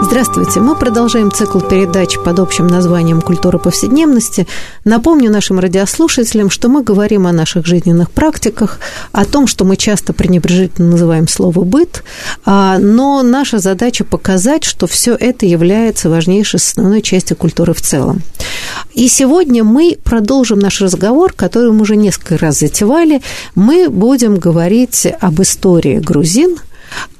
Здравствуйте. 0.00 0.60
Мы 0.60 0.76
продолжаем 0.76 1.32
цикл 1.32 1.58
передач 1.58 2.18
под 2.24 2.38
общим 2.38 2.68
названием 2.68 3.20
«Культура 3.20 3.58
повседневности». 3.58 4.46
Напомню 4.84 5.30
нашим 5.30 5.58
радиослушателям, 5.58 6.50
что 6.50 6.68
мы 6.68 6.84
говорим 6.84 7.26
о 7.26 7.32
наших 7.32 7.66
жизненных 7.66 8.10
практиках, 8.10 8.78
о 9.10 9.24
том, 9.24 9.48
что 9.48 9.64
мы 9.64 9.76
часто 9.76 10.12
пренебрежительно 10.12 10.92
называем 10.92 11.26
слово 11.26 11.64
«быт», 11.64 12.04
а, 12.44 12.78
но 12.78 13.22
наша 13.22 13.58
задача 13.58 14.04
показать, 14.04 14.64
что 14.64 14.86
все 14.86 15.14
это 15.14 15.46
является 15.46 16.08
важнейшей 16.08 16.58
основной 16.58 17.02
частью 17.02 17.36
культуры 17.36 17.74
в 17.74 17.82
целом. 17.82 18.22
И 18.94 19.08
сегодня 19.08 19.64
мы 19.64 19.98
продолжим 20.02 20.60
наш 20.60 20.80
разговор, 20.80 21.32
который 21.32 21.72
мы 21.72 21.82
уже 21.82 21.96
несколько 21.96 22.38
раз 22.38 22.60
затевали. 22.60 23.20
Мы 23.56 23.90
будем 23.90 24.36
говорить 24.36 25.08
об 25.20 25.42
истории 25.42 25.98
грузин– 25.98 26.56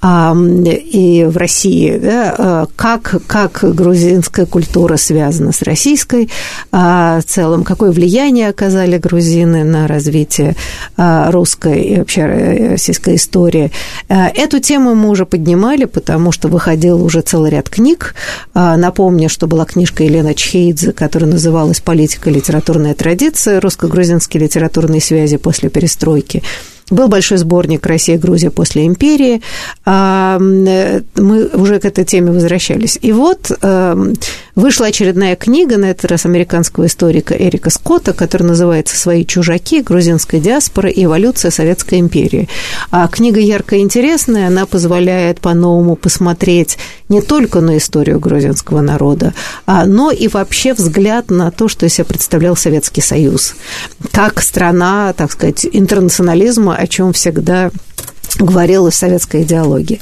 и 0.00 1.26
в 1.28 1.36
России, 1.36 1.98
да, 1.98 2.34
а, 2.38 2.66
как, 2.76 3.16
как 3.26 3.64
грузинская 3.74 4.46
культура 4.46 4.96
связана 4.96 5.50
с 5.50 5.62
российской 5.62 6.30
а, 6.70 7.20
в 7.20 7.24
целом, 7.24 7.64
какое 7.64 7.90
влияние 7.90 8.48
оказали 8.48 8.98
грузины 8.98 9.64
на 9.64 9.88
развитие 9.88 10.54
а, 10.96 11.32
русской 11.32 11.82
и 11.82 11.98
вообще 11.98 12.68
российской 12.70 13.16
истории. 13.16 13.72
Эту 14.08 14.60
тему 14.60 14.94
мы 14.94 15.10
уже 15.10 15.26
поднимали, 15.26 15.84
потому 15.84 16.30
что 16.30 16.46
выходил 16.48 17.02
уже 17.02 17.20
целый 17.20 17.50
ряд 17.50 17.68
книг. 17.68 18.14
Напомню, 18.54 19.28
что 19.28 19.46
была 19.46 19.64
книжка 19.64 20.04
Елены 20.04 20.34
Чхейдзе, 20.34 20.92
которая 20.92 21.30
называлась 21.30 21.80
«Политика, 21.80 22.30
литературная 22.30 22.94
традиция. 22.94 23.60
Русско-грузинские 23.60 24.42
литературные 24.42 25.00
связи 25.00 25.36
после 25.36 25.70
перестройки». 25.70 26.42
Был 26.90 27.08
большой 27.08 27.38
сборник 27.38 27.86
«Россия 27.86 28.16
и 28.16 28.18
Грузия 28.18 28.50
после 28.50 28.86
империи». 28.86 29.42
А, 29.84 30.38
мы 30.38 31.46
уже 31.54 31.80
к 31.80 31.84
этой 31.84 32.04
теме 32.04 32.32
возвращались. 32.32 32.98
И 33.00 33.12
вот 33.12 33.50
эм, 33.62 34.14
вышла 34.58 34.86
очередная 34.86 35.36
книга, 35.36 35.76
на 35.76 35.86
этот 35.86 36.10
раз 36.10 36.26
американского 36.26 36.86
историка 36.86 37.32
Эрика 37.32 37.70
Скотта, 37.70 38.12
которая 38.12 38.48
называется 38.48 38.96
«Свои 38.96 39.24
чужаки. 39.24 39.82
Грузинская 39.82 40.40
диаспора 40.40 40.90
и 40.90 41.04
эволюция 41.04 41.52
Советской 41.52 42.00
империи». 42.00 42.48
А 42.90 43.06
книга 43.06 43.38
яркая 43.38 43.78
интересная, 43.80 44.48
она 44.48 44.66
позволяет 44.66 45.40
по-новому 45.40 45.94
посмотреть 45.94 46.76
не 47.08 47.22
только 47.22 47.60
на 47.60 47.78
историю 47.78 48.18
грузинского 48.18 48.80
народа, 48.80 49.32
а, 49.64 49.86
но 49.86 50.10
и 50.10 50.26
вообще 50.26 50.74
взгляд 50.74 51.30
на 51.30 51.52
то, 51.52 51.68
что 51.68 51.86
из 51.86 51.94
себя 51.94 52.06
представлял 52.06 52.56
Советский 52.56 53.00
Союз. 53.00 53.54
Как 54.10 54.42
страна, 54.42 55.12
так 55.12 55.30
сказать, 55.30 55.68
интернационализма, 55.70 56.74
о 56.74 56.86
чем 56.88 57.12
всегда 57.12 57.70
говорила 58.38 58.90
советская 58.90 59.42
идеология. 59.42 59.98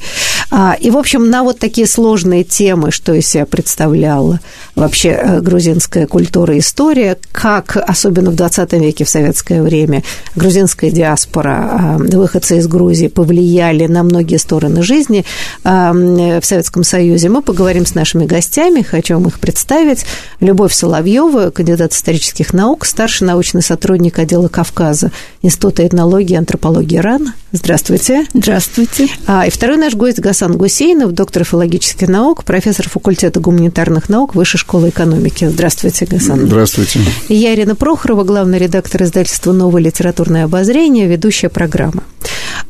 А, 0.51 0.77
и, 0.79 0.91
в 0.91 0.97
общем, 0.97 1.29
на 1.29 1.43
вот 1.43 1.59
такие 1.59 1.87
сложные 1.87 2.45
темы, 2.45 2.91
что 2.91 3.13
из 3.15 3.27
себя 3.27 3.47
представляла 3.47 4.41
вообще 4.75 5.09
э, 5.09 5.41
грузинская 5.41 6.07
культура 6.07 6.55
и 6.55 6.61
история, 6.61 7.17
как, 7.33 7.77
особенно 7.77 8.31
в 8.31 8.37
20 8.37 8.73
веке, 8.75 9.05
в 9.05 9.09
советское 9.09 9.63
время, 9.63 10.03
грузинская 10.37 10.91
диаспора, 10.91 11.71
а, 11.73 11.99
выходцы 11.99 12.59
из 12.59 12.69
Грузии 12.69 13.09
повлияли 13.09 13.87
на 13.87 14.03
многие 14.03 14.37
стороны 14.37 14.83
жизни 14.83 15.25
а, 15.65 15.93
в 15.93 16.45
Советском 16.45 16.85
Союзе, 16.85 17.29
мы 17.29 17.43
поговорим 17.43 17.87
с 17.87 17.95
нашими 17.95 18.27
гостями, 18.27 18.83
хочу 18.83 19.15
вам 19.15 19.29
их 19.29 19.41
представить. 19.41 20.05
Любовь 20.41 20.73
Соловьева, 20.73 21.51
кандидат 21.51 21.93
исторических 21.93 22.53
наук, 22.53 22.87
старший 22.87 23.27
научный 23.27 23.63
сотрудник 23.63 24.19
отдела 24.19 24.49
Кавказа 24.49 25.11
Института 25.43 25.87
этнологии 25.87 26.35
и 26.35 26.37
антропологии 26.37 26.99
РАН. 26.99 27.33
Здравствуйте. 27.53 28.26
Здравствуйте. 28.35 29.09
И 29.47 29.51
второй 29.51 29.77
наш 29.77 29.95
гость 29.95 30.19
Гасан 30.19 30.57
Гусейнов, 30.57 31.13
доктор 31.13 31.45
филологических 31.45 32.09
наук, 32.09 32.45
профессор 32.45 32.89
факультета 32.89 33.41
гуманитарных 33.41 34.09
наук 34.09 34.35
Высшей 34.35 34.59
школы 34.59 34.91
экономики. 34.91 35.47
Здравствуйте, 35.47 36.07
Гасан. 36.07 36.47
Здравствуйте. 36.47 37.01
И 37.29 37.35
я 37.35 37.55
Ирина 37.55 37.75
Прохорова, 37.75 38.25
главный 38.25 38.59
редактор 38.59 39.03
издательства 39.03 39.53
«Новое 39.53 39.83
литературное 39.83 40.45
обозрение», 40.45 41.07
ведущая 41.07 41.49
программы. 41.49 42.03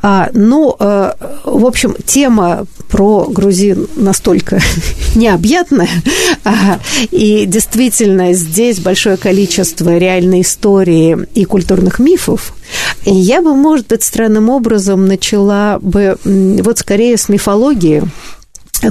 А, 0.02 0.30
ну, 0.32 0.74
э, 0.78 1.12
в 1.44 1.66
общем, 1.66 1.96
тема 2.04 2.66
про 2.88 3.26
грузин 3.28 3.88
настолько 3.96 4.60
необъятная, 5.14 5.88
а, 6.44 6.78
и 7.10 7.46
действительно 7.46 8.32
здесь 8.32 8.78
большое 8.78 9.16
количество 9.16 9.96
реальной 9.96 10.42
истории 10.42 11.26
и 11.34 11.44
культурных 11.44 11.98
мифов, 11.98 12.54
и 13.04 13.14
я 13.14 13.42
бы, 13.42 13.54
может 13.54 13.88
быть, 13.88 14.02
странным 14.02 14.48
образом 14.48 15.06
начала 15.06 15.78
бы 15.80 16.16
вот 16.24 16.78
скорее 16.78 17.16
с 17.16 17.28
мифологии, 17.28 18.02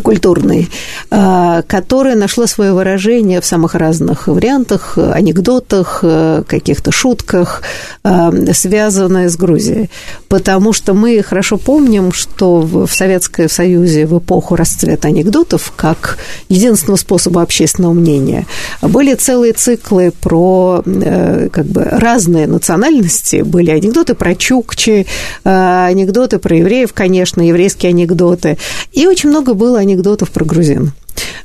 культурной, 0.02 0.70
а, 1.12 1.62
которая 1.64 2.16
нашла 2.16 2.48
свое 2.48 2.74
выражение 2.74 3.42
в 3.42 3.46
самых 3.46 3.76
разных 3.76 4.28
вариантах, 4.28 4.98
анекдотах, 4.98 6.04
каких-то 6.48 6.92
шутках, 6.92 7.62
а, 8.04 8.32
связанные 8.54 9.30
с 9.30 9.36
Грузией. 9.36 9.90
Потому 10.28 10.74
что 10.74 10.94
мы 10.94 11.22
хорошо 11.24 11.58
помним, 11.58 12.12
что 12.12 12.60
в 12.62 12.88
Советском 12.88 13.50
Союзе 13.50 14.06
в 14.06 14.18
эпоху 14.20 14.56
расцвета 14.56 15.08
анекдотов, 15.08 15.74
как 15.76 16.18
единственного 16.50 16.98
способа 16.98 17.42
общественного 17.42 17.94
мнения, 17.94 18.46
были 18.82 19.14
целые 19.16 19.54
циклы 19.54 20.12
про 20.22 20.84
э, 20.86 21.50
как 21.52 21.66
бы 21.66 21.84
разные 21.84 22.48
национальности. 22.48 23.42
Были 23.42 23.72
анекдоты 23.72 24.14
про 24.14 24.36
чукчи, 24.36 25.06
а, 25.44 25.88
анекдоты 25.88 26.40
про 26.40 26.56
евреев, 26.56 26.94
конечно, 26.94 27.42
еврейские 27.42 27.90
анекдоты. 27.90 28.58
И 28.92 29.08
очень 29.08 29.30
много 29.30 29.54
было 29.54 29.75
было 29.76 29.82
анекдотов 29.82 30.32
про 30.32 30.46
грузин 30.46 30.94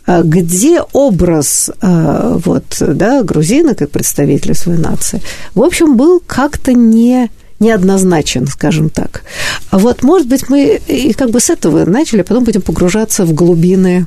а 0.07 0.23
где 0.23 0.81
образ 0.93 1.71
а, 1.81 2.39
вот, 2.45 2.65
да, 2.81 3.23
грузина 3.23 3.75
как 3.75 3.91
представителя 3.91 4.55
своей 4.55 4.79
нации, 4.79 5.21
в 5.55 5.63
общем, 5.63 5.97
был 5.97 6.23
как-то 6.27 6.73
не 6.73 7.31
неоднозначен, 7.61 8.47
скажем 8.47 8.89
так. 8.89 9.23
А 9.71 9.79
вот, 9.79 10.03
может 10.03 10.27
быть, 10.27 10.49
мы 10.49 10.81
и 10.89 11.13
как 11.13 11.31
бы 11.31 11.41
с 11.41 11.51
этого 11.51 11.85
начали, 11.85 12.23
а 12.23 12.25
потом 12.25 12.45
будем 12.45 12.63
погружаться 12.63 13.25
в 13.27 13.35
глубины 13.35 14.07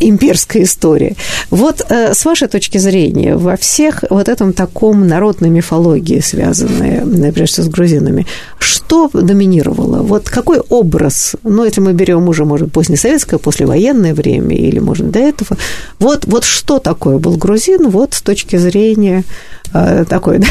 имперской 0.00 0.62
истории. 0.64 1.16
Вот 1.50 1.82
э, 1.88 2.14
с 2.14 2.24
вашей 2.24 2.48
точки 2.48 2.78
зрения, 2.78 3.36
во 3.36 3.56
всех 3.56 4.04
вот 4.10 4.28
этом 4.28 4.52
таком 4.52 5.06
народной 5.06 5.50
мифологии, 5.50 6.20
связанной, 6.20 7.00
всего, 7.46 7.66
с 7.66 7.68
грузинами, 7.68 8.26
что 8.58 9.08
доминировало? 9.12 10.02
Вот 10.02 10.28
какой 10.28 10.60
образ, 10.60 11.36
ну, 11.42 11.64
если 11.64 11.80
мы 11.80 11.92
берем 11.92 12.28
уже, 12.28 12.44
может, 12.44 12.72
позднесоветское, 12.72 13.38
послевоенное 13.38 14.14
время 14.14 14.56
или, 14.56 14.78
может, 14.78 15.10
до 15.10 15.18
этого, 15.18 15.56
вот, 15.98 16.24
вот 16.26 16.44
что 16.44 16.78
такое 16.78 17.18
был 17.18 17.36
грузин, 17.36 17.88
вот 17.90 18.14
с 18.14 18.22
точки 18.22 18.56
зрения 18.56 19.24
такой 19.72 20.38
да, 20.38 20.46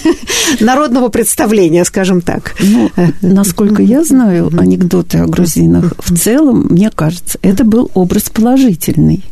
народного 0.60 1.08
представления, 1.08 1.84
скажем 1.84 2.20
так. 2.20 2.54
Ну, 2.60 2.90
насколько 3.20 3.82
я 3.82 4.04
знаю 4.04 4.50
анекдоты 4.58 5.18
о 5.18 5.26
грузинах, 5.26 5.94
в 5.98 6.16
целом, 6.16 6.66
мне 6.70 6.90
кажется, 6.90 7.38
это 7.42 7.64
был 7.64 7.90
образ 7.94 8.30
положительный. 8.30 9.24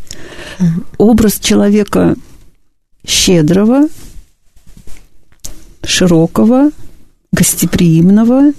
Образ 0.98 1.38
человека 1.38 2.16
щедрого, 3.06 3.88
широкого, 5.84 6.70
гостеприимного, 7.32 8.52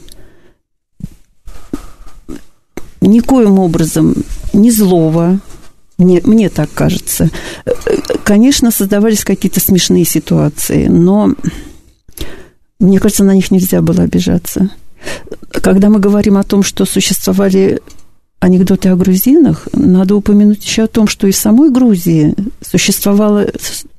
никоим 3.01 3.59
образом 3.59 4.15
не 4.53 4.71
злого, 4.71 5.39
мне, 5.97 6.21
мне 6.23 6.49
так 6.49 6.69
кажется. 6.73 7.29
Конечно, 8.23 8.71
создавались 8.71 9.23
какие-то 9.23 9.59
смешные 9.59 10.05
ситуации, 10.05 10.87
но 10.87 11.35
мне 12.79 12.99
кажется, 12.99 13.23
на 13.23 13.35
них 13.35 13.51
нельзя 13.51 13.81
было 13.81 14.03
обижаться. 14.03 14.71
Когда 15.51 15.89
мы 15.89 15.99
говорим 15.99 16.37
о 16.37 16.43
том, 16.43 16.63
что 16.63 16.85
существовали 16.85 17.81
анекдоты 18.39 18.89
о 18.89 18.95
грузинах, 18.95 19.67
надо 19.73 20.15
упомянуть 20.15 20.65
еще 20.65 20.83
о 20.83 20.87
том, 20.87 21.07
что 21.07 21.27
и 21.27 21.31
в 21.31 21.35
самой 21.35 21.69
Грузии 21.69 22.35
существовало, 22.61 23.47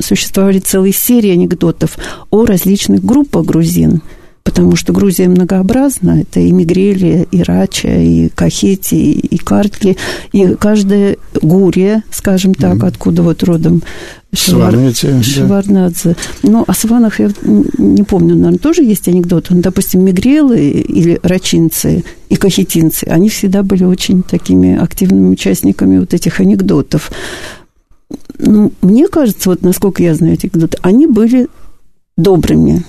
существовали 0.00 0.58
целые 0.58 0.92
серии 0.92 1.30
анекдотов 1.30 1.96
о 2.30 2.44
различных 2.44 3.04
группах 3.04 3.46
грузин. 3.46 4.02
Потому 4.44 4.76
что 4.76 4.92
Грузия 4.92 5.28
многообразна. 5.28 6.22
Это 6.22 6.40
и 6.40 6.52
Мигрели, 6.52 7.26
и 7.30 7.42
Рача, 7.42 7.88
и 7.88 8.28
Кахети, 8.28 9.12
и 9.12 9.38
Картли, 9.38 9.96
и 10.32 10.54
каждая 10.54 11.16
Гурия, 11.40 12.02
скажем 12.10 12.54
так, 12.54 12.76
mm-hmm. 12.76 12.88
откуда 12.88 13.22
вот 13.22 13.42
родом 13.42 13.82
Сванете, 14.34 15.22
Шварнадзе. 15.22 16.10
Да. 16.10 16.48
Ну, 16.48 16.64
о 16.66 16.72
сванах 16.72 17.20
я 17.20 17.30
не 17.42 18.02
помню, 18.02 18.34
наверное, 18.34 18.58
тоже 18.58 18.82
есть 18.82 19.06
анекдот. 19.06 19.48
Ну, 19.50 19.60
допустим, 19.60 20.02
мигрелы 20.04 20.70
или 20.70 21.20
рачинцы 21.22 22.02
и 22.30 22.36
кахетинцы, 22.36 23.04
они 23.04 23.28
всегда 23.28 23.62
были 23.62 23.84
очень 23.84 24.22
такими 24.22 24.74
активными 24.74 25.28
участниками 25.28 25.98
вот 25.98 26.14
этих 26.14 26.40
анекдотов. 26.40 27.12
Ну, 28.38 28.72
мне 28.80 29.06
кажется, 29.08 29.50
вот 29.50 29.62
насколько 29.62 30.02
я 30.02 30.14
знаю 30.14 30.34
эти 30.34 30.46
анекдоты, 30.46 30.78
они 30.80 31.06
были 31.06 31.48
добрыми, 32.16 32.84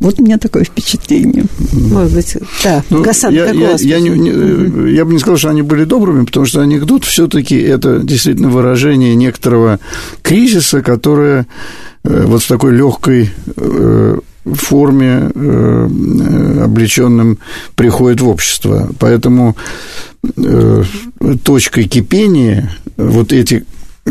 вот 0.00 0.20
у 0.20 0.24
меня 0.24 0.38
такое 0.38 0.64
впечатление. 0.64 1.44
Может 1.72 2.14
быть, 2.14 2.36
да. 2.62 2.84
Ну, 2.90 3.02
Гасан, 3.02 3.34
я, 3.34 3.50
я, 3.50 3.76
я, 3.78 4.00
не, 4.00 4.10
не, 4.10 4.92
я 4.92 5.04
бы 5.04 5.12
не 5.12 5.18
сказал, 5.18 5.38
что 5.38 5.50
они 5.50 5.62
были 5.62 5.84
добрыми, 5.84 6.24
потому 6.24 6.46
что 6.46 6.60
анекдот 6.60 7.04
все-таки 7.04 7.56
это 7.56 7.98
действительно 7.98 8.48
выражение 8.48 9.14
некоторого 9.16 9.80
кризиса, 10.22 10.82
которое 10.82 11.46
э, 12.04 12.24
вот 12.26 12.42
в 12.42 12.48
такой 12.48 12.76
легкой 12.76 13.30
э, 13.56 14.18
форме, 14.44 15.30
э, 15.34 16.60
облеченным 16.64 17.38
приходит 17.74 18.20
в 18.20 18.28
общество. 18.28 18.90
Поэтому 18.98 19.56
точкой 21.44 21.84
кипения 21.84 22.70
вот 22.96 23.32
эти 23.32 23.64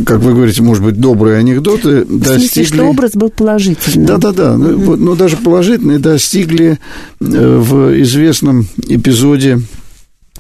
как 0.06 0.20
вы 0.20 0.34
говорите, 0.34 0.62
может 0.62 0.84
быть, 0.84 1.00
добрые 1.00 1.38
анекдоты 1.38 2.04
в 2.04 2.20
достигли... 2.20 2.48
смысле, 2.48 2.64
что 2.66 2.84
образ 2.86 3.12
был 3.14 3.30
положительный. 3.30 4.06
Да-да-да, 4.06 4.54
mm-hmm. 4.54 4.86
но, 4.86 4.96
но 4.96 5.16
даже 5.16 5.38
положительные 5.38 6.00
достигли 6.00 6.80
э, 7.20 7.58
в 7.60 8.02
известном 8.02 8.68
эпизоде 8.88 9.60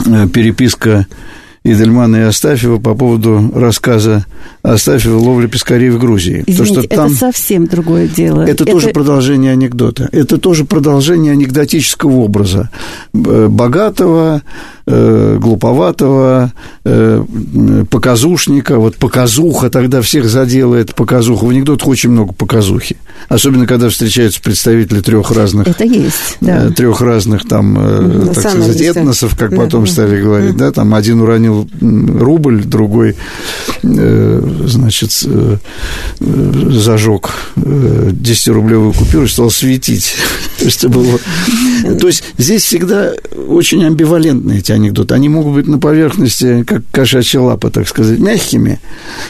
э, 0.06 0.28
переписка 0.28 1.08
Идельмана 1.74 2.18
и 2.18 2.22
Астафьева 2.22 2.80
по 2.80 2.96
поводу 2.96 3.52
рассказа 3.54 4.26
Астафьева 4.64 5.18
«Ловля 5.18 5.48
пескарей 5.48 5.90
в 5.90 6.00
Грузии». 6.00 6.44
Извините, 6.48 6.76
То, 6.76 6.82
что 6.82 6.96
там... 6.96 7.08
это 7.08 7.16
совсем 7.16 7.68
другое 7.68 8.08
дело. 8.08 8.42
Это, 8.42 8.64
это 8.64 8.66
тоже 8.66 8.90
продолжение 8.90 9.52
анекдота. 9.52 10.10
Это 10.12 10.38
тоже 10.38 10.66
продолжение 10.66 11.34
анекдотического 11.34 12.12
образа. 12.12 12.70
Богатого, 13.14 14.42
э, 14.86 15.38
глуповатого, 15.40 16.54
э, 16.86 17.24
показушника. 17.90 18.78
Вот 18.78 18.96
показуха 18.96 19.70
тогда 19.70 20.02
всех 20.02 20.30
заделает 20.30 20.96
показуха. 20.96 21.46
В 21.46 21.50
анекдотах 21.50 21.88
очень 21.88 22.10
много 22.10 22.34
показухи. 22.34 22.98
Особенно, 23.30 23.68
когда 23.68 23.90
встречаются 23.90 24.42
представители 24.42 25.02
трех 25.02 25.32
разных... 25.32 25.68
Это 25.68 25.84
есть, 25.84 26.38
да. 26.42 26.68
Э, 26.68 26.70
трех 26.72 27.02
разных 27.02 27.48
там, 27.48 28.32
так 28.34 28.50
сказать, 28.50 28.82
этносов, 28.82 29.38
как 29.38 29.52
да. 29.52 29.58
потом 29.58 29.88
стали 29.88 30.22
говорить, 30.22 30.56
да, 30.56 30.72
там 30.72 30.94
один 30.94 31.22
уронил 31.22 31.57
рубль, 31.82 32.64
другой, 32.64 33.16
э, 33.84 34.62
значит, 34.66 35.12
э, 35.26 35.58
зажег 36.20 37.32
10-рублевую 37.56 38.94
купюру 38.94 39.26
и 39.26 39.30
стал 39.30 39.50
светить. 39.50 40.16
То 40.60 42.08
есть 42.08 42.24
здесь 42.38 42.64
всегда 42.64 43.14
очень 43.48 43.86
амбивалентные 43.86 44.60
эти 44.60 44.72
анекдоты. 44.72 45.16
Они 45.16 45.30
могут 45.30 45.54
быть 45.54 45.68
на 45.68 45.80
поверхности, 45.80 46.64
как 46.64 46.84
кошачья 46.92 47.40
лапа, 47.40 47.70
так 47.70 47.88
сказать, 47.88 48.20
мягкими, 48.20 48.80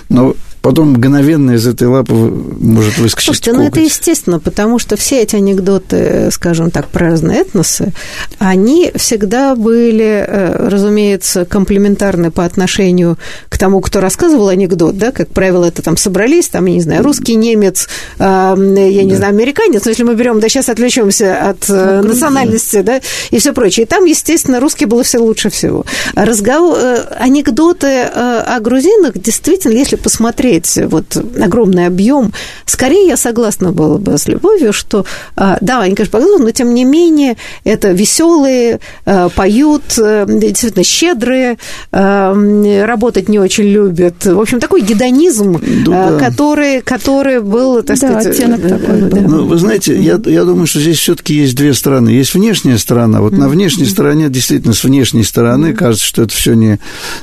но 0.09 0.35
потом 0.67 0.89
мгновенно 0.89 1.51
из 1.51 1.65
этой 1.65 1.87
лапы 1.87 2.13
может 2.13 2.97
выскочить 2.97 3.27
Слушайте, 3.27 3.51
коготь. 3.51 3.63
ну 3.63 3.71
это 3.71 3.79
естественно, 3.79 4.37
потому 4.37 4.79
что 4.79 4.97
все 4.97 5.21
эти 5.21 5.37
анекдоты, 5.37 6.27
скажем 6.29 6.71
так, 6.71 6.89
про 6.89 7.11
разные 7.11 7.39
этносы, 7.39 7.93
они 8.37 8.91
всегда 8.95 9.55
были, 9.55 10.25
э, 10.27 10.67
разумеется, 10.67 11.45
комплементарны 11.45 12.31
по 12.31 12.43
отношению 12.43 13.17
к 13.47 13.57
тому, 13.57 13.79
кто 13.79 14.01
рассказывал 14.01 14.49
анекдот, 14.49 14.97
да, 14.97 15.13
как 15.13 15.29
правило, 15.29 15.63
это 15.63 15.81
там 15.81 15.95
собрались, 15.95 16.49
там, 16.49 16.65
я 16.65 16.73
не 16.73 16.81
знаю, 16.81 17.01
русский, 17.01 17.35
немец, 17.35 17.87
э, 18.19 18.23
я 18.23 18.55
не 19.03 19.11
да. 19.11 19.15
знаю, 19.15 19.35
американец, 19.35 19.85
но 19.85 19.91
если 19.91 20.03
мы 20.03 20.15
берем, 20.15 20.41
да, 20.41 20.49
сейчас 20.49 20.67
отвлечемся 20.67 21.49
от 21.49 21.69
э, 21.69 22.01
ну, 22.03 22.09
национальности, 22.09 22.81
да, 22.81 22.99
и 23.31 23.39
все 23.39 23.53
прочее. 23.53 23.85
И 23.85 23.87
там, 23.87 24.03
естественно, 24.03 24.59
русский 24.59 24.83
было 24.83 25.03
все 25.03 25.19
лучше 25.19 25.49
всего. 25.49 25.85
Разговор, 26.13 26.77
анекдоты 27.17 28.01
о 28.01 28.59
грузинах, 28.59 29.13
действительно, 29.17 29.71
если 29.71 29.95
посмотреть 29.95 30.56
посмотреть 30.57 30.91
вот 30.91 31.17
огромный 31.41 31.87
объем, 31.87 32.33
скорее 32.65 33.07
я 33.07 33.17
согласна 33.17 33.71
была 33.71 33.97
бы 33.97 34.17
с 34.17 34.27
Любовью, 34.27 34.73
что 34.73 35.05
а, 35.35 35.57
да, 35.61 35.81
они, 35.81 35.95
конечно, 35.95 36.11
показывают, 36.11 36.43
но 36.43 36.51
тем 36.51 36.73
не 36.73 36.85
менее 36.85 37.37
это 37.63 37.91
веселые, 37.91 38.79
а, 39.05 39.29
поют, 39.29 39.97
э, 39.97 40.25
действительно 40.27 40.83
щедрые, 40.83 41.57
работать 41.91 43.29
не 43.29 43.39
очень 43.39 43.65
любят. 43.65 44.25
В 44.25 44.39
общем, 44.39 44.59
такой 44.59 44.81
гедонизм, 44.81 45.59
да. 45.85 46.17
который, 46.17 46.81
который 46.81 47.41
был, 47.41 47.81
так 47.83 47.99
да, 47.99 48.21
сказать... 48.21 48.27
оттенок 48.27 48.61
такой. 48.61 49.01
Да. 49.01 49.21
Ну, 49.21 49.45
вы 49.45 49.57
знаете, 49.57 49.97
я, 49.99 50.19
я 50.25 50.43
думаю, 50.43 50.67
что 50.67 50.79
здесь 50.79 50.99
все-таки 50.99 51.33
есть 51.33 51.55
две 51.55 51.73
стороны. 51.73 52.09
Есть 52.09 52.33
внешняя 52.33 52.77
сторона. 52.77 53.21
Вот 53.21 53.33
mm-hmm. 53.33 53.37
на 53.37 53.49
внешней 53.49 53.85
стороне, 53.85 54.29
действительно, 54.29 54.73
с 54.73 54.83
внешней 54.83 55.23
стороны 55.23 55.73
кажется, 55.73 56.05
что 56.05 56.23
это 56.23 56.33
все 56.33 56.53
не... 56.53 56.79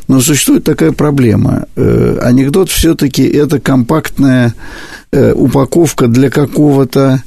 Но 0.09 0.21
существует 0.21 0.65
такая 0.65 0.93
проблема. 0.93 1.67
Э, 1.77 2.19
анекдот 2.23 2.71
все-таки 2.71 3.14
это 3.23 3.61
компактная 3.61 4.55
э, 5.13 5.33
упаковка 5.33 6.07
для 6.07 6.31
какого-то 6.31 7.23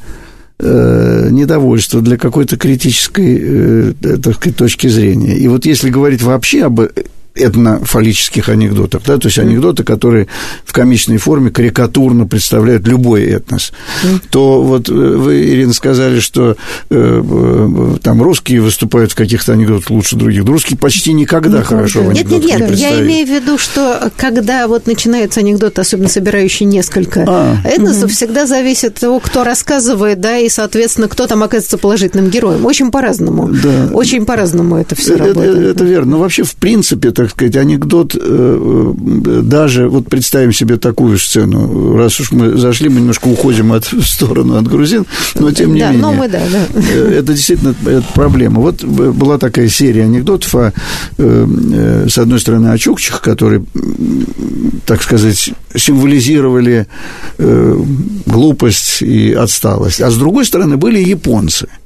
э, 0.59 1.27
недовольства, 1.31 2.01
для 2.01 2.17
какой-то 2.17 2.57
критической, 2.57 3.39
э, 3.41 3.93
так 4.23 4.35
сказать, 4.35 4.57
точки 4.57 4.87
зрения. 4.87 5.37
И 5.37 5.47
вот 5.47 5.65
если 5.65 5.89
говорить 5.89 6.21
вообще 6.21 6.65
об 6.65 6.81
этнофаллических 7.37 8.49
анекдотов, 8.49 9.03
да, 9.05 9.17
то 9.17 9.27
есть 9.27 9.39
анекдоты, 9.39 9.83
которые 9.83 10.27
в 10.65 10.73
комичной 10.73 11.17
форме 11.17 11.51
карикатурно 11.51 12.25
представляют 12.27 12.87
любой 12.87 13.25
этнос, 13.25 13.71
то 14.29 14.61
вот 14.61 14.89
э, 14.89 14.91
вы, 14.91 15.43
Ирина, 15.43 15.73
сказали, 15.73 16.19
что 16.19 16.51
э, 16.51 16.55
э, 16.89 17.97
там 18.01 18.21
русские 18.21 18.61
выступают 18.61 19.11
в 19.11 19.15
каких-то 19.15 19.53
анекдотах 19.53 19.89
лучше 19.89 20.15
других. 20.15 20.45
Русские 20.45 20.77
почти 20.77 21.13
никогда, 21.13 21.59
никогда. 21.59 21.63
хорошо 21.63 22.01
в 22.01 22.13
Нет, 22.13 22.29
нет, 22.29 22.43
нет, 22.43 22.69
не 22.69 22.75
я 22.81 23.01
имею 23.01 23.27
в 23.27 23.29
виду, 23.29 23.57
что 23.57 24.11
когда 24.17 24.67
вот 24.67 24.87
начинается 24.87 25.39
анекдот, 25.41 25.79
особенно 25.79 26.09
собирающий 26.09 26.65
несколько 26.65 27.25
а. 27.27 27.57
этносов, 27.63 28.05
угу. 28.05 28.11
всегда 28.11 28.45
зависит 28.45 28.93
от 28.93 28.99
того, 29.01 29.19
кто 29.19 29.43
рассказывает, 29.43 30.19
да, 30.19 30.37
и, 30.37 30.49
соответственно, 30.49 31.07
кто 31.07 31.27
там 31.27 31.43
оказывается 31.43 31.77
положительным 31.77 32.29
героем. 32.29 32.65
Очень 32.65 32.91
по-разному. 32.91 33.49
Да. 33.49 33.89
Очень 33.93 34.25
по-разному 34.25 34.77
это 34.77 34.95
все 34.95 35.15
это, 35.15 35.25
работает. 35.25 35.57
Это, 35.57 35.69
это 35.69 35.83
верно. 35.83 36.11
Но 36.11 36.19
вообще, 36.19 36.43
в 36.43 36.55
принципе, 36.55 37.09
это 37.09 37.26
так 37.27 37.33
сказать, 37.33 37.57
анекдот, 37.57 38.15
э, 38.15 38.19
э, 38.21 39.41
даже, 39.41 39.89
вот 39.89 40.07
представим 40.07 40.53
себе 40.53 40.77
такую 40.77 41.17
сцену, 41.17 41.97
раз 41.97 42.21
уж 42.21 42.31
мы 42.31 42.57
зашли, 42.57 42.87
мы 42.87 43.01
немножко 43.01 43.27
уходим 43.27 43.73
от, 43.73 43.85
в 43.91 44.05
сторону 44.05 44.55
от 44.55 44.65
грузин, 44.65 45.05
но 45.35 45.51
тем 45.51 45.73
не 45.73 45.81
да, 45.81 45.87
менее. 45.87 46.01
Но 46.01 46.13
мы, 46.13 46.29
да, 46.29 46.41
да. 46.49 46.65
Э, 46.73 47.19
это 47.19 47.33
действительно 47.33 47.75
это 47.85 48.05
проблема. 48.13 48.61
Вот 48.61 48.81
была 48.81 49.37
такая 49.37 49.67
серия 49.67 50.03
анекдотов, 50.03 50.55
о, 50.55 50.73
с 51.17 52.17
одной 52.17 52.39
стороны, 52.39 52.67
о 52.67 52.77
чукчах, 52.77 53.21
которые, 53.21 53.65
так 54.85 55.03
сказать, 55.03 55.49
символизировали 55.75 56.87
глупость 58.25 59.01
и 59.01 59.33
отсталость, 59.33 59.99
а 59.99 60.09
с 60.09 60.17
другой 60.17 60.45
стороны 60.45 60.77
были 60.77 60.99
японцы– 60.99 61.67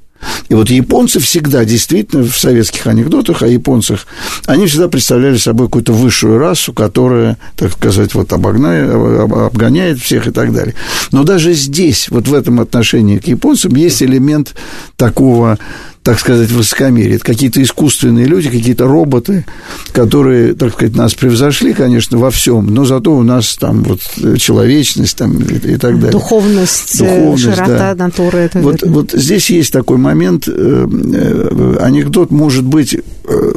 и 0.50 0.54
вот 0.54 0.70
японцы 0.70 1.20
всегда, 1.20 1.66
действительно, 1.66 2.24
в 2.24 2.38
советских 2.38 2.88
анекдотах 2.88 3.42
о 3.42 3.48
японцах, 3.48 4.06
они 4.46 4.66
всегда 4.66 4.88
представляли 4.88 5.38
собой 5.38 5.68
какую-то 5.68 5.94
высшую 5.94 6.38
расу, 6.38 6.74
которая, 6.74 7.38
так 7.56 7.72
сказать, 7.72 8.14
вот 8.14 8.34
обогнает, 8.34 8.92
обгоняет 8.92 10.00
всех 10.00 10.28
и 10.28 10.32
так 10.32 10.54
далее. 10.54 10.76
Но 11.12 11.24
даже 11.24 11.54
здесь, 11.54 12.10
вот 12.10 12.28
в 12.28 12.34
этом 12.34 12.60
отношении 12.60 13.18
к 13.18 13.28
японцам, 13.28 13.76
есть 13.76 14.04
элемент 14.04 14.56
такого 14.96 15.58
так 16.04 16.20
сказать, 16.20 16.50
высокомерие. 16.50 17.18
Это 17.18 17.26
какие-то 17.26 17.62
искусственные 17.62 18.26
люди, 18.26 18.50
какие-то 18.50 18.88
роботы, 18.88 19.46
которые, 19.92 20.56
так 20.56 20.74
сказать, 20.74 20.96
нас 20.96 21.14
превзошли, 21.14 21.74
конечно, 21.74 22.18
во 22.18 22.32
всем, 22.32 22.74
но 22.74 22.86
зато 22.86 23.16
у 23.16 23.22
нас 23.22 23.56
там 23.56 23.84
вот 23.84 24.00
человечность 24.40 25.16
там 25.18 25.38
и, 25.38 25.56
и 25.56 25.78
так 25.78 25.96
далее. 25.96 26.12
Духовность, 26.12 27.00
э, 27.02 27.06
Духовность 27.06 27.44
широта 27.44 27.94
да. 27.94 28.06
натуры. 28.06 28.40
Это 28.40 28.60
вот, 28.60 28.82
вот 28.82 29.12
здесь 29.12 29.52
есть 29.52 29.72
такой 29.72 29.98
момент, 29.98 30.48
э, 30.48 30.52
э, 30.52 31.78
анекдот 31.80 32.32
может 32.32 32.64
быть, 32.64 32.98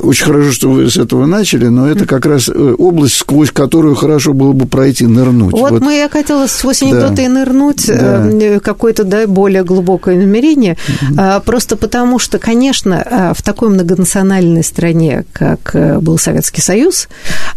очень 0.02 0.26
хорошо, 0.26 0.52
что 0.52 0.70
вы 0.70 0.90
с 0.90 0.98
этого 0.98 1.24
начали, 1.24 1.66
но 1.68 1.88
это 1.88 2.04
как 2.04 2.26
раз 2.26 2.50
область, 2.50 3.16
сквозь 3.16 3.50
которую 3.50 3.94
хорошо 3.94 4.34
было 4.34 4.52
бы 4.52 4.66
пройти, 4.66 5.06
нырнуть. 5.06 5.52
Вот, 5.52 5.70
вот. 5.70 5.82
мы, 5.82 5.94
я 5.96 6.10
хотела 6.10 6.46
сквозь 6.46 6.82
анекдоты 6.82 7.16
да. 7.16 7.22
и 7.22 7.28
нырнуть, 7.28 7.86
да. 7.86 8.60
какое-то, 8.62 9.04
да, 9.04 9.26
более 9.26 9.64
глубокое 9.64 10.18
намерение, 10.18 10.76
угу. 11.02 11.18
просто 11.44 11.76
потому 11.76 12.18
что 12.18 12.33
что, 12.34 12.40
конечно, 12.40 12.94
э, 12.94 13.32
в 13.32 13.42
такой 13.42 13.68
многонациональной 13.68 14.64
стране, 14.64 15.24
как 15.32 15.70
э, 15.74 16.00
был 16.00 16.18
Советский 16.18 16.60
Союз, 16.60 17.06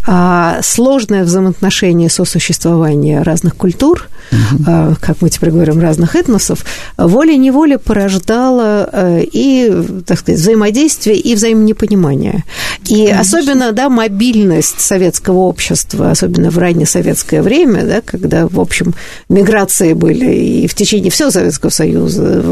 а, 0.05 0.59
сложное 0.61 1.23
взаимоотношение 1.23 2.11
сосуществования 2.11 3.23
разных 3.23 3.55
культур, 3.55 4.07
угу. 4.31 4.95
как 5.01 5.21
мы 5.21 5.29
теперь 5.29 5.51
говорим, 5.51 5.79
разных 5.79 6.15
этносов, 6.15 6.63
волей-неволей 6.97 7.77
порождало 7.77 8.89
и, 9.21 9.83
так 10.05 10.19
сказать, 10.19 10.39
взаимодействие 10.39 11.17
и 11.17 11.35
взаимонепонимание. 11.35 12.43
И 12.85 13.07
Конечно. 13.07 13.19
особенно, 13.19 13.71
да, 13.71 13.89
мобильность 13.89 14.79
советского 14.79 15.39
общества, 15.39 16.11
особенно 16.11 16.49
в 16.49 16.57
раннее 16.57 16.85
советское 16.85 17.41
время, 17.41 17.83
да, 17.83 18.01
когда, 18.01 18.47
в 18.47 18.59
общем, 18.59 18.93
миграции 19.29 19.93
были 19.93 20.33
и 20.33 20.67
в 20.67 20.75
течение 20.75 21.11
всего 21.11 21.31
Советского 21.31 21.69
Союза, 21.69 22.43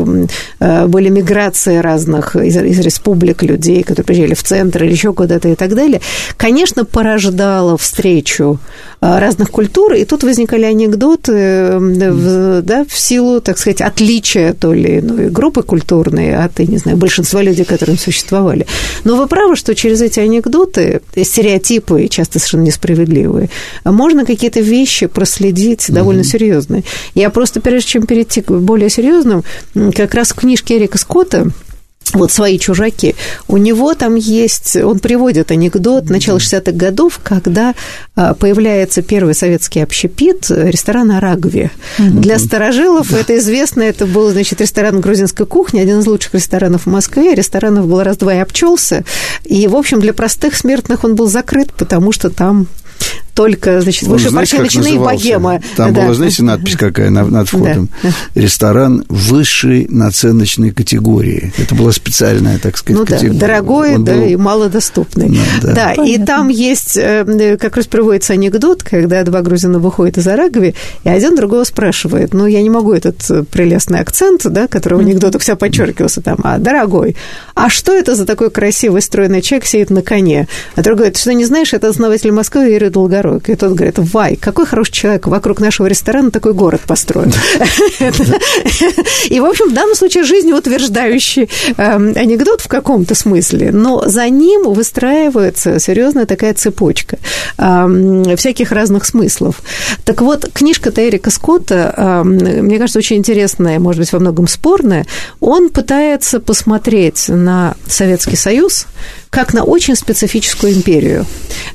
были 0.59 1.09
миграции 1.09 1.77
разных 1.77 2.14
из, 2.19 2.57
из 2.57 2.79
республик 2.79 3.43
людей, 3.43 3.83
которые 3.83 4.05
приезжали 4.05 4.33
в 4.33 4.43
центр 4.43 4.83
или 4.83 4.91
еще 4.91 5.13
куда-то 5.13 5.49
и 5.49 5.55
так 5.55 5.75
далее, 5.75 6.01
конечно, 6.37 6.85
порождало 6.85 7.77
встречу 7.77 8.59
а, 9.01 9.19
разных 9.19 9.51
культур, 9.51 9.93
и 9.93 10.05
тут 10.05 10.23
возникали 10.23 10.63
анекдоты 10.63 11.77
в, 11.77 12.61
да, 12.61 12.85
в 12.87 12.97
силу, 12.97 13.41
так 13.41 13.57
сказать, 13.57 13.81
отличия 13.81 14.53
то 14.53 14.73
ли 14.73 15.01
ну, 15.01 15.29
группы 15.29 15.63
культурные 15.63 16.37
от, 16.37 16.59
я 16.59 16.65
не 16.65 16.77
знаю, 16.77 16.97
большинства 16.97 17.41
людей, 17.41 17.65
которые 17.65 17.97
существовали. 17.97 18.65
Но 19.03 19.15
вы 19.15 19.27
правы, 19.27 19.55
что 19.55 19.75
через 19.75 20.01
эти 20.01 20.19
анекдоты, 20.19 21.01
стереотипы, 21.15 22.07
часто 22.07 22.39
совершенно 22.39 22.63
несправедливые, 22.63 23.49
можно 23.83 24.25
какие-то 24.25 24.59
вещи 24.59 25.07
проследить 25.07 25.85
довольно 25.89 26.21
mm-hmm. 26.21 26.23
серьезные. 26.23 26.83
Я 27.13 27.29
просто, 27.29 27.61
прежде 27.61 27.89
чем 27.89 28.05
перейти 28.05 28.41
к 28.41 28.51
более 28.51 28.89
серьезным, 28.89 29.43
как 29.95 30.13
раз 30.13 30.31
в 30.31 30.35
книжке 30.35 30.77
Эрика 30.77 30.97
Скотта 30.97 31.47
вот 32.13 32.31
свои 32.31 32.59
чужаки. 32.59 33.15
У 33.47 33.57
него 33.57 33.93
там 33.93 34.15
есть, 34.15 34.75
он 34.75 34.99
приводит 34.99 35.51
анекдот 35.51 36.09
начала 36.09 36.37
60-х 36.37 36.71
годов, 36.71 37.19
когда 37.23 37.73
а, 38.15 38.33
появляется 38.33 39.01
первый 39.01 39.33
советский 39.33 39.81
общепит 39.81 40.49
ресторана 40.49 41.19
Рагви. 41.19 41.71
Mm-hmm. 41.97 42.19
Для 42.19 42.39
старожилов 42.39 43.11
да. 43.11 43.19
это 43.19 43.37
известно, 43.37 43.81
это 43.81 44.05
был, 44.05 44.29
значит, 44.29 44.61
ресторан 44.61 45.01
грузинской 45.01 45.45
кухни, 45.45 45.79
один 45.79 45.99
из 45.99 46.07
лучших 46.07 46.33
ресторанов 46.35 46.83
в 46.85 46.89
Москве. 46.89 47.33
Ресторанов 47.33 47.87
был 47.87 48.03
раз-два 48.03 48.35
и 48.35 48.39
обчелся. 48.39 49.03
И, 49.43 49.67
в 49.67 49.75
общем, 49.75 49.99
для 49.99 50.13
простых 50.13 50.55
смертных 50.55 51.03
он 51.03 51.15
был 51.15 51.27
закрыт, 51.27 51.73
потому 51.73 52.11
что 52.11 52.29
там 52.29 52.67
только, 53.35 53.81
значит, 53.81 54.07
выше 54.07 54.31
начиная 54.31 54.97
богема. 54.97 55.61
Там 55.75 55.93
да. 55.93 56.01
была, 56.01 56.13
знаете, 56.13 56.41
надпись 56.41 56.77
какая 56.77 57.09
над, 57.09 57.29
над 57.29 57.49
входом? 57.49 57.89
Да. 58.01 58.09
Ресторан 58.33 59.03
высшей 59.09 59.87
наценочной 59.89 60.71
категории. 60.71 61.53
Это 61.57 61.75
была 61.75 61.91
специальная, 61.91 62.57
так 62.59 62.77
сказать, 62.77 62.99
ну, 63.01 63.05
категория. 63.05 63.37
Да, 63.37 63.47
дорогой, 63.47 63.95
Он 63.95 64.05
да, 64.05 64.13
был... 64.13 64.23
и 64.23 64.35
малодоступный. 64.37 65.27
Ну, 65.27 65.37
да, 65.61 65.73
да. 65.73 65.93
и 65.93 66.17
там 66.17 66.47
есть, 66.47 66.95
э, 66.95 67.57
как 67.59 67.75
раз 67.75 67.87
приводится 67.87 68.33
анекдот, 68.33 68.83
когда 68.83 69.21
два 69.23 69.41
грузина 69.41 69.79
выходят 69.79 70.17
из 70.17 70.25
Арагови, 70.27 70.73
и 71.03 71.09
один 71.09 71.35
другого 71.35 71.65
спрашивает, 71.65 72.33
ну, 72.33 72.45
я 72.47 72.61
не 72.61 72.69
могу 72.69 72.93
этот 72.93 73.29
э, 73.29 73.43
прелестный 73.43 73.99
акцент, 73.99 74.43
да, 74.45 74.67
который 74.67 74.97
в 74.97 75.01
анекдотах 75.01 75.41
вся 75.41 75.57
подчеркивался 75.57 76.21
там, 76.21 76.37
а, 76.43 76.57
дорогой, 76.57 77.17
а 77.53 77.69
что 77.69 77.91
это 77.93 78.15
за 78.15 78.25
такой 78.25 78.49
красивый, 78.49 79.01
стройный 79.01 79.41
человек 79.41 79.65
сидит 79.65 79.89
на 79.89 80.01
коне? 80.01 80.47
А 80.75 80.81
другой 80.81 80.95
говорит, 80.95 81.17
что 81.17 81.33
не 81.33 81.43
знаешь, 81.43 81.73
это 81.73 81.89
основатель 81.89 82.31
Москвы 82.31 82.69
Юрий 82.69 82.89
Долгорукий 82.89 83.24
дорог. 83.25 83.49
И 83.49 83.55
тот 83.55 83.73
говорит, 83.73 83.97
вай, 83.97 84.35
какой 84.35 84.65
хороший 84.65 84.91
человек, 84.91 85.27
вокруг 85.27 85.59
нашего 85.59 85.87
ресторана 85.87 86.31
такой 86.31 86.53
город 86.53 86.81
построен. 86.87 87.33
И, 89.29 89.39
в 89.39 89.45
общем, 89.45 89.69
в 89.69 89.73
данном 89.73 89.95
случае 89.95 90.23
жизнеутверждающий 90.23 91.49
эм, 91.77 92.13
анекдот 92.15 92.61
в 92.61 92.67
каком-то 92.67 93.15
смысле, 93.15 93.71
но 93.71 94.07
за 94.07 94.29
ним 94.29 94.73
выстраивается 94.73 95.79
серьезная 95.79 96.25
такая 96.25 96.53
цепочка 96.53 97.17
эм, 97.57 98.35
всяких 98.37 98.71
разных 98.71 99.05
смыслов. 99.05 99.61
Так 100.03 100.21
вот, 100.21 100.49
книжка-то 100.53 101.07
Эрика 101.07 101.31
Скотта, 101.31 101.93
эм, 101.97 102.35
мне 102.65 102.77
кажется, 102.77 102.99
очень 102.99 103.17
интересная, 103.17 103.79
может 103.79 103.99
быть, 103.99 104.11
во 104.13 104.19
многом 104.19 104.47
спорная. 104.47 105.05
Он 105.39 105.69
пытается 105.69 106.39
посмотреть 106.39 107.29
на 107.29 107.75
Советский 107.87 108.35
Союз 108.35 108.87
как 109.35 109.53
на 109.53 109.65
очень 109.65 109.97
специфическую 109.97 110.71
империю. 110.71 111.25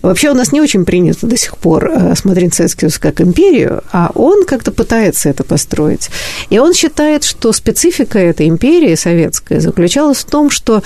Вообще 0.00 0.30
у 0.30 0.34
нас 0.34 0.50
не 0.50 0.62
очень 0.62 0.86
принято 0.86 1.26
до 1.26 1.36
сих 1.36 1.58
пор 1.58 1.90
э, 1.90 2.14
смотреть 2.16 2.54
Советский 2.54 2.80
Союз 2.88 2.98
как 2.98 3.20
империю, 3.20 3.82
а 3.92 4.10
он 4.14 4.46
как-то 4.46 4.72
пытается 4.72 5.28
это 5.28 5.44
построить. 5.44 6.08
И 6.48 6.58
он 6.58 6.72
считает, 6.72 7.22
что 7.22 7.52
специфика 7.52 8.18
этой 8.18 8.48
империи 8.48 8.94
советской 8.94 9.60
заключалась 9.60 10.20
в 10.20 10.24
том, 10.24 10.48
что 10.48 10.82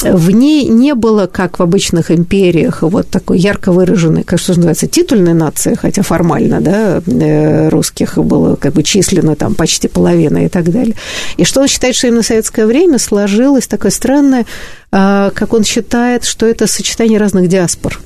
в 0.00 0.30
ней 0.30 0.66
не 0.66 0.94
было, 0.94 1.26
как 1.26 1.58
в 1.58 1.62
обычных 1.62 2.10
империях, 2.10 2.82
вот 2.82 3.08
такой 3.08 3.38
ярко 3.38 3.72
выраженной, 3.72 4.24
как 4.24 4.38
что 4.38 4.54
называется, 4.54 4.86
титульной 4.86 5.34
нации, 5.34 5.74
хотя 5.74 6.02
формально, 6.02 6.60
да, 6.60 7.02
э, 7.06 7.68
русских 7.68 8.18
было 8.18 8.56
как 8.56 8.72
бы 8.72 8.82
численно 8.82 9.36
там 9.36 9.54
почти 9.54 9.88
половина 9.88 10.46
и 10.46 10.48
так 10.48 10.70
далее. 10.70 10.94
И 11.36 11.44
что 11.44 11.60
он 11.60 11.68
считает, 11.68 11.94
что 11.94 12.08
именно 12.08 12.22
в 12.22 12.26
советское 12.26 12.66
время 12.66 12.98
сложилось 12.98 13.66
такое 13.66 13.90
странное, 13.90 14.46
а, 14.90 15.30
как 15.30 15.52
он 15.52 15.64
считает, 15.64 16.24
что 16.24 16.46
это 16.46 16.66
сочетание 16.66 17.18
разных 17.18 17.48
диаспор 17.48 18.00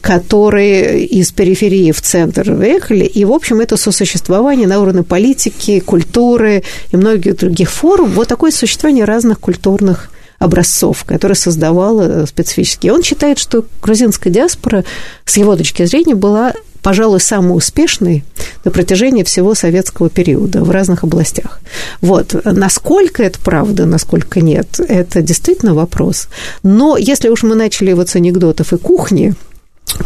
которые 0.00 1.06
из 1.06 1.32
периферии 1.32 1.90
в 1.90 2.02
центр 2.02 2.52
выехали, 2.52 3.06
и, 3.06 3.24
в 3.24 3.32
общем, 3.32 3.60
это 3.60 3.78
сосуществование 3.78 4.68
на 4.68 4.78
уровне 4.78 5.02
политики, 5.02 5.80
культуры 5.80 6.62
и 6.92 6.96
многих 6.98 7.38
других 7.38 7.70
форм, 7.70 8.10
вот 8.10 8.28
такое 8.28 8.50
существование 8.50 9.06
разных 9.06 9.40
культурных 9.40 10.10
образцов, 10.38 11.04
которые 11.04 11.36
создавала 11.36 12.26
специфически. 12.26 12.88
И 12.88 12.90
он 12.90 13.02
считает, 13.02 13.38
что 13.38 13.64
грузинская 13.82 14.32
диаспора, 14.32 14.84
с 15.24 15.36
его 15.36 15.56
точки 15.56 15.84
зрения, 15.84 16.14
была 16.14 16.54
пожалуй, 16.84 17.18
самый 17.18 17.56
успешный 17.56 18.24
на 18.62 18.70
протяжении 18.70 19.22
всего 19.22 19.54
советского 19.54 20.10
периода 20.10 20.62
в 20.62 20.70
разных 20.70 21.02
областях. 21.02 21.60
Вот. 22.02 22.36
Насколько 22.44 23.22
это 23.22 23.40
правда, 23.40 23.86
насколько 23.86 24.42
нет, 24.42 24.78
это 24.86 25.22
действительно 25.22 25.74
вопрос. 25.74 26.28
Но 26.62 26.98
если 26.98 27.30
уж 27.30 27.42
мы 27.42 27.54
начали 27.54 27.94
вот 27.94 28.10
с 28.10 28.16
анекдотов 28.16 28.74
и 28.74 28.76
кухни, 28.76 29.34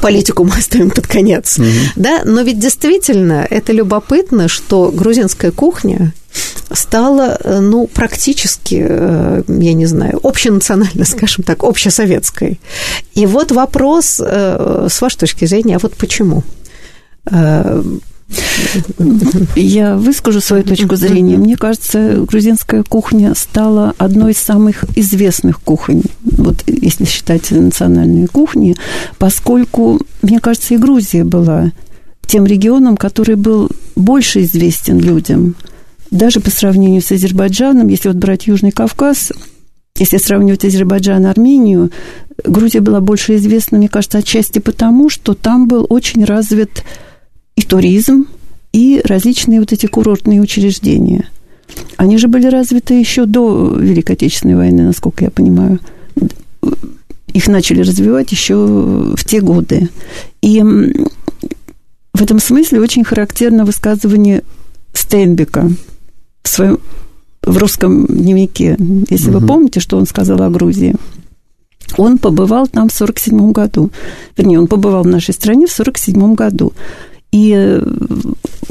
политику 0.01 0.45
мы 0.45 0.55
оставим 0.57 0.91
под 0.91 1.09
конец, 1.09 1.59
угу. 1.59 1.67
да, 1.97 2.23
но 2.25 2.43
ведь 2.43 2.61
действительно 2.61 3.45
это 3.51 3.73
любопытно, 3.73 4.47
что 4.47 4.93
грузинская 4.93 5.51
кухня 5.51 6.13
стала, 6.71 7.39
э, 7.43 7.61
ну, 7.61 7.87
практически, 7.87 8.85
э, 8.89 9.43
я 9.49 9.73
не 9.75 9.87
знаю, 9.87 10.21
общенациональной, 10.23 11.07
скажем 11.07 11.45
так, 11.45 11.65
общесоветской. 11.65 12.61
И 13.15 13.27
вот 13.27 13.53
вопрос, 13.53 14.21
э, 14.25 14.89
с 14.91 15.01
вашей 15.01 15.19
точки 15.19 15.45
зрения, 15.47 15.77
а 15.77 15.79
вот 15.79 15.95
почему? 15.95 16.43
Я 19.57 19.97
выскажу 19.97 20.41
свою 20.41 20.63
точку 20.63 20.97
зрения. 20.97 21.37
Мне 21.37 21.57
кажется, 21.57 22.25
грузинская 22.27 22.83
кухня 22.83 23.35
стала 23.35 23.95
одной 23.99 24.33
из 24.33 24.39
самых 24.39 24.85
известных 24.97 25.61
кухонь, 25.61 26.03
вот 26.23 26.57
если 26.67 27.05
считать 27.05 27.51
национальные 27.51 28.29
кухни, 28.29 28.77
поскольку, 29.19 30.01
мне 30.23 30.41
кажется, 30.41 30.75
и 30.75 30.79
Грузия 30.79 31.25
была 31.25 31.73
тем 32.27 32.47
регионом, 32.47 32.97
который 32.99 33.37
был 33.37 33.71
больше 33.97 34.43
известен 34.43 34.99
людям– 34.99 35.55
даже 36.11 36.41
по 36.41 36.51
сравнению 36.51 37.03
с 37.03 37.13
Азербайджаном, 37.13 37.89
если 37.89 38.09
вот 38.09 38.17
брать 38.17 38.47
Южный 38.47 38.71
Кавказ, 38.71 39.33
если 39.99 40.17
сравнивать 40.17 40.65
Азербайджан 40.65 41.27
и 41.27 41.29
Армению, 41.29 41.91
Грузия 42.45 42.81
была 42.81 43.01
больше 43.01 43.37
известна, 43.37 43.79
мне 43.79 43.89
кажется, 43.89 44.19
отчасти 44.19 44.59
потому, 44.61 45.11
что 45.11 45.35
там 45.35 45.67
был 45.67 45.87
очень 45.89 46.25
развит 46.25 46.85
и 47.57 47.63
туризм, 47.63 48.27
и 48.73 49.01
различные 49.05 49.61
вот 49.61 49.73
эти 49.73 49.87
курортные 49.87 50.41
учреждения. 50.41 51.29
Они 51.97 52.17
же 52.17 52.29
были 52.29 52.47
развиты 52.47 52.95
еще 52.95 53.27
до 53.27 53.75
Великой 53.77 54.13
Отечественной 54.13 54.57
войны, 54.57 54.85
насколько 54.85 55.25
я 55.25 55.31
понимаю. 55.31 55.81
Их 57.33 57.49
начали 57.49 57.83
развивать 57.83 58.33
еще 58.33 58.55
в 58.55 59.25
те 59.25 59.41
годы. 59.41 59.89
И 60.41 60.63
в 62.15 62.23
этом 62.23 62.39
смысле 62.39 62.81
очень 62.81 63.05
характерно 63.05 63.65
высказывание 63.65 64.43
Стенбека– 64.95 65.71
в 66.49 66.55
своем 66.55 66.79
в 67.43 67.57
русском 67.57 68.07
дневнике, 68.07 68.77
если 69.09 69.31
угу. 69.31 69.39
вы 69.39 69.47
помните, 69.47 69.81
что 69.81 69.97
он 69.97 70.07
сказал 70.07 70.43
о 70.43 70.51
Грузии. 70.51 70.97
Он 71.97 72.19
побывал 72.19 72.67
там 72.67 72.89
в 72.89 72.95
1947 72.95 73.53
году. 73.53 73.91
Вернее, 74.37 74.61
он 74.61 74.67
побывал 74.67 75.05
в 75.05 75.07
нашей 75.07 75.33
стране 75.33 75.67
в 75.67 75.73
1947 75.73 76.35
году. 76.35 76.73
И 77.33 77.55
э, 77.57 77.83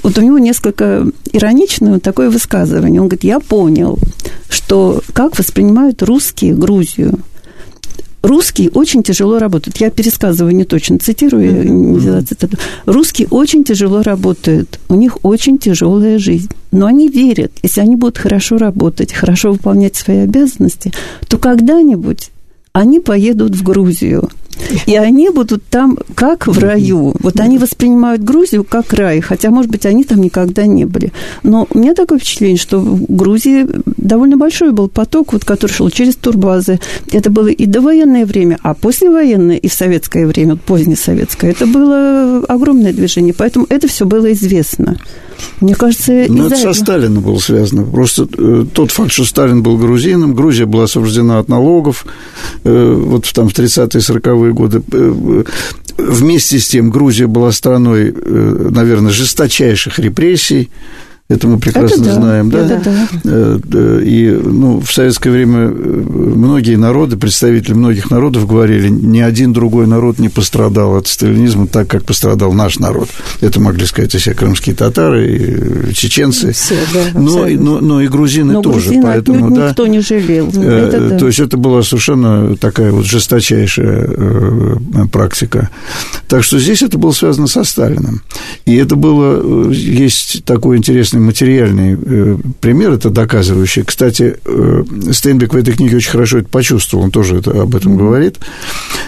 вот 0.03 0.17
у 0.17 0.21
него 0.21 0.37
несколько 0.37 1.07
ироничное 1.31 1.99
такое 1.99 2.29
высказывание. 2.29 3.01
Он 3.01 3.07
говорит, 3.07 3.23
я 3.23 3.39
понял, 3.39 3.97
что 4.49 5.01
как 5.13 5.37
воспринимают 5.37 6.03
русские 6.03 6.53
Грузию. 6.53 7.19
Русские 8.21 8.69
очень 8.71 9.03
тяжело 9.03 9.39
работают. 9.39 9.77
Я 9.77 9.89
пересказываю 9.89 10.55
не 10.55 10.63
точно, 10.63 10.99
цитирую, 10.99 11.71
не 11.71 11.97
взяла 11.97 12.21
цитату. 12.21 12.57
Русские 12.85 13.27
очень 13.29 13.63
тяжело 13.63 14.01
работают. 14.01 14.79
У 14.89 14.95
них 14.95 15.17
очень 15.23 15.57
тяжелая 15.57 16.19
жизнь. 16.19 16.49
Но 16.71 16.85
они 16.85 17.07
верят, 17.07 17.51
если 17.63 17.81
они 17.81 17.95
будут 17.95 18.17
хорошо 18.17 18.57
работать, 18.57 19.13
хорошо 19.13 19.51
выполнять 19.51 19.95
свои 19.95 20.19
обязанности, 20.19 20.91
то 21.27 21.37
когда-нибудь 21.37 22.31
они 22.73 22.99
поедут 22.99 23.55
в 23.55 23.63
Грузию. 23.63 24.29
И 24.85 24.95
они 24.95 25.29
будут 25.29 25.63
там 25.65 25.97
как 26.15 26.47
в 26.47 26.57
раю. 26.59 27.13
Вот 27.19 27.39
они 27.39 27.57
воспринимают 27.57 28.23
Грузию 28.23 28.63
как 28.63 28.93
рай, 28.93 29.21
хотя, 29.21 29.49
может 29.49 29.71
быть, 29.71 29.85
они 29.85 30.03
там 30.03 30.21
никогда 30.21 30.65
не 30.65 30.85
были. 30.85 31.11
Но 31.43 31.67
у 31.69 31.77
меня 31.77 31.93
такое 31.93 32.19
впечатление, 32.19 32.57
что 32.57 32.79
в 32.79 33.05
Грузии 33.07 33.67
довольно 33.97 34.37
большой 34.37 34.71
был 34.71 34.87
поток, 34.87 35.33
вот, 35.33 35.45
который 35.45 35.71
шел 35.71 35.89
через 35.89 36.15
турбазы. 36.15 36.79
Это 37.11 37.29
было 37.29 37.47
и 37.47 37.65
довоенное 37.65 38.25
время, 38.25 38.57
а 38.63 38.73
послевоенное 38.73 39.57
и 39.57 39.67
в 39.67 39.73
советское 39.73 40.25
время, 40.25 40.53
вот 40.53 40.61
позднее 40.61 40.97
советское, 40.97 41.51
это 41.51 41.65
было 41.65 42.43
огромное 42.47 42.93
движение. 42.93 43.33
Поэтому 43.33 43.65
это 43.69 43.87
все 43.87 44.05
было 44.05 44.31
известно. 44.33 44.97
Мне 45.59 45.75
кажется, 45.75 46.25
Но 46.29 46.47
это 46.47 46.55
со 46.55 46.73
Сталином 46.73 47.23
было 47.23 47.39
связано. 47.39 47.83
Просто 47.83 48.27
э, 48.37 48.65
тот 48.73 48.91
факт, 48.91 49.11
что 49.11 49.25
Сталин 49.25 49.63
был 49.63 49.77
грузином, 49.77 50.33
Грузия 50.33 50.65
была 50.65 50.83
освобождена 50.85 51.39
от 51.39 51.47
налогов, 51.47 52.05
э, 52.63 52.93
вот 52.93 53.31
там 53.33 53.49
в 53.49 53.53
30-е, 53.53 53.99
40-е 53.99 54.46
годы. 54.53 54.81
Э, 54.91 55.43
вместе 55.97 56.59
с 56.59 56.67
тем 56.67 56.89
Грузия 56.89 57.27
была 57.27 57.51
страной, 57.51 58.13
э, 58.15 58.69
наверное, 58.71 59.11
жесточайших 59.11 59.99
репрессий, 59.99 60.69
это 61.29 61.45
мы 61.49 61.59
прекрасно 61.59 61.95
это 61.95 62.03
да, 62.05 62.13
знаем, 62.13 62.49
да? 62.49 62.59
Это 62.59 62.79
да. 63.25 63.59
Э, 63.73 64.01
и 64.01 64.29
ну, 64.31 64.79
в 64.79 64.89
советское 64.89 65.29
время 65.29 65.67
э, 65.67 65.71
многие 65.73 66.77
народы, 66.77 67.17
представители 67.17 67.73
многих 67.73 68.09
народов 68.09 68.47
говорили, 68.47 68.87
ни 68.87 69.19
один 69.19 69.51
другой 69.51 69.87
народ 69.87 70.19
не 70.19 70.29
пострадал 70.29 70.95
от 70.95 71.07
сталинизма 71.07 71.67
так, 71.67 71.89
как 71.89 72.05
пострадал 72.05 72.53
наш 72.53 72.79
народ. 72.79 73.09
Это 73.41 73.59
могли 73.59 73.85
сказать 73.85 74.15
и 74.15 74.19
все 74.19 74.33
крымские 74.33 74.73
татары, 74.73 75.89
и 75.89 75.93
чеченцы, 75.93 76.53
все, 76.53 76.77
да, 76.93 77.19
но, 77.19 77.45
но, 77.45 77.81
но 77.81 78.01
и 78.01 78.07
грузины 78.07 78.53
но 78.53 78.61
тоже. 78.61 78.85
Грузин 78.85 79.03
поэтому, 79.03 79.53
да, 79.53 79.69
никто 79.69 79.85
не 79.85 79.99
жалел. 79.99 80.49
Э, 80.55 80.87
это 80.87 81.09
да. 81.09 81.17
То 81.17 81.27
есть 81.27 81.41
это 81.41 81.57
была 81.57 81.83
совершенно 81.83 82.55
такая 82.55 82.93
вот 82.93 83.05
жесточайшая 83.05 84.77
практика. 85.11 85.71
Так 86.29 86.45
что 86.45 86.57
здесь 86.57 86.81
это 86.83 86.97
было 86.97 87.11
связано 87.11 87.47
со 87.47 87.65
Сталином. 87.65 88.21
И 88.65 88.75
это 88.77 88.95
было, 88.95 89.69
есть 89.71 90.45
такой 90.45 90.77
интересный 90.77 91.16
интересный 91.17 91.47
материальный 91.47 91.97
э, 91.99 92.37
пример, 92.59 92.91
это 92.91 93.09
доказывающий. 93.09 93.83
Кстати, 93.83 94.37
э, 94.43 94.83
Стейнбек 95.11 95.53
в 95.53 95.57
этой 95.57 95.73
книге 95.73 95.97
очень 95.97 96.11
хорошо 96.11 96.39
это 96.39 96.49
почувствовал, 96.49 97.05
он 97.05 97.11
тоже 97.11 97.37
это, 97.37 97.61
об 97.61 97.75
этом 97.75 97.97
говорит. 97.97 98.39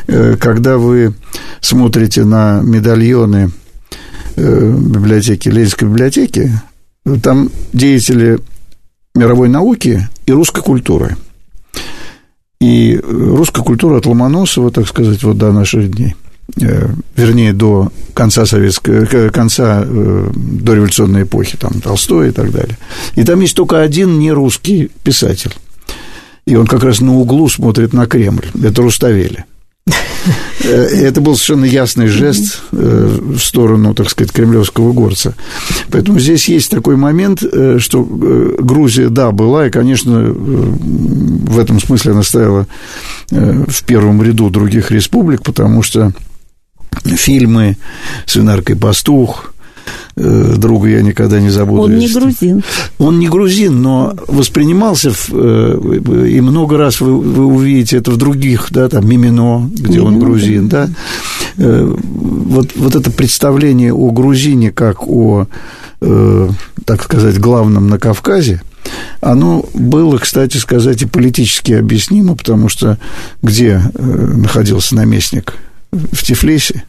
Э, 0.08 0.36
когда 0.40 0.78
вы 0.78 1.14
смотрите 1.62 2.24
на 2.24 2.62
медальоны 2.62 3.52
библиотеки, 4.36 5.50
Ленинской 5.50 5.88
библиотеки, 5.88 6.52
там 7.22 7.50
деятели 7.74 8.40
мировой 9.14 9.50
науки 9.50 10.08
и 10.26 10.32
русской 10.32 10.62
культуры. 10.62 11.18
И 12.62 13.02
русская 13.04 13.64
культура 13.64 13.98
от 13.98 14.06
Ломоносова, 14.06 14.72
так 14.72 14.88
сказать, 14.88 15.24
вот 15.24 15.38
до 15.38 15.52
наших 15.52 15.92
дней– 15.92 16.16
Э, 16.26 16.29
вернее, 16.56 17.54
до 17.54 17.92
конца 18.14 18.46
советской, 18.46 19.08
э, 19.10 19.30
конца 19.30 19.84
э, 19.86 20.32
дореволюционной 20.36 21.24
эпохи, 21.24 21.58
там, 21.58 21.80
Толстой 21.82 22.30
и 22.30 22.32
так 22.32 22.52
далее. 22.52 22.78
И 23.16 23.24
там 23.24 23.40
есть 23.40 23.56
только 23.56 23.82
один 23.82 24.20
нерусский 24.20 24.92
писатель. 25.04 25.54
И 26.46 26.56
он 26.56 26.68
как 26.68 26.84
раз 26.84 27.00
на 27.02 27.16
углу 27.18 27.48
смотрит 27.48 27.94
на 27.94 28.08
Кремль. 28.08 28.48
Это 28.64 28.82
Руставели. 28.82 29.46
Это 30.64 31.22
был 31.22 31.36
совершенно 31.36 31.66
ясный 31.66 32.08
жест 32.08 32.62
в 32.72 33.40
сторону, 33.40 33.94
так 33.96 34.10
сказать, 34.10 34.32
кремлевского 34.32 34.92
горца. 34.94 35.34
Поэтому 35.90 36.20
здесь 36.20 36.50
есть 36.50 36.70
такой 36.70 36.96
момент, 36.98 37.42
что 37.78 38.04
Грузия, 38.04 39.10
да, 39.10 39.32
была, 39.32 39.68
и, 39.68 39.72
конечно, 39.72 40.32
в 40.32 41.58
этом 41.58 41.80
смысле 41.80 42.12
она 42.12 42.24
стояла 42.24 42.68
в 43.30 43.84
первом 43.86 44.22
ряду 44.22 44.50
других 44.50 44.92
республик, 44.92 45.42
потому 45.42 45.82
что 45.82 46.12
фильмы 47.04 47.78
«Свинарка 48.26 48.74
и 48.74 48.76
пастух», 48.76 49.54
э, 50.16 50.56
друга 50.58 50.90
я 50.90 51.02
никогда 51.02 51.40
не 51.40 51.50
забуду. 51.50 51.84
Он 51.84 51.98
не 51.98 52.08
грузин. 52.08 52.64
Он 52.98 53.20
не 53.20 53.28
грузин, 53.28 53.82
но 53.82 54.16
воспринимался, 54.28 55.12
в, 55.12 55.30
э, 55.32 56.28
и 56.30 56.42
много 56.42 56.78
раз 56.78 57.02
вы, 57.02 57.18
вы 57.18 57.46
увидите 57.46 57.98
это 57.98 58.12
в 58.12 58.18
других, 58.18 58.68
да, 58.72 58.90
там, 58.90 59.08
Мимино, 59.08 59.70
где 59.74 60.00
Мимино, 60.00 60.06
он 60.06 60.20
грузин, 60.20 60.68
да. 60.68 60.88
да. 60.88 60.94
Э, 61.58 61.96
вот, 61.96 62.72
вот 62.76 62.96
это 62.96 63.12
представление 63.12 63.94
о 63.94 64.12
грузине 64.12 64.72
как 64.72 65.08
о, 65.08 65.48
так 66.86 67.04
сказать, 67.04 67.38
главном 67.40 67.90
на 67.90 68.00
Кавказе, 68.00 68.62
оно 69.20 69.66
было, 69.74 70.18
кстати 70.18 70.56
сказать, 70.56 71.02
и 71.02 71.06
политически 71.06 71.74
объяснимо, 71.74 72.38
потому 72.38 72.70
что 72.70 72.98
где 73.42 73.82
находился 73.98 74.96
наместник 74.96 75.56
в 75.92 76.24
Тифлисе. 76.24 76.84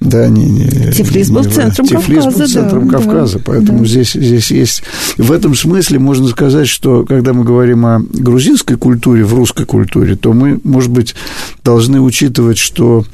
Да, 0.00 0.28
не, 0.28 0.46
не, 0.46 0.92
Тифлис 0.92 1.28
был 1.28 1.44
не, 1.44 1.50
центром 1.50 1.86
Тифлис 1.86 2.24
Кавказа. 2.24 2.38
был 2.38 2.48
центром 2.48 2.88
да, 2.88 2.98
Кавказа, 2.98 3.38
да, 3.38 3.44
поэтому 3.44 3.80
да. 3.80 3.84
Здесь, 3.84 4.12
здесь 4.12 4.50
есть... 4.50 4.82
В 5.18 5.30
этом 5.30 5.54
смысле 5.54 5.98
можно 5.98 6.28
сказать, 6.28 6.68
что 6.68 7.04
когда 7.04 7.34
мы 7.34 7.44
говорим 7.44 7.84
о 7.84 8.00
грузинской 8.00 8.76
культуре, 8.76 9.24
в 9.24 9.34
русской 9.34 9.66
культуре, 9.66 10.16
то 10.16 10.32
мы, 10.32 10.58
может 10.64 10.90
быть, 10.90 11.14
должны 11.62 12.00
учитывать, 12.00 12.56
что, 12.56 13.04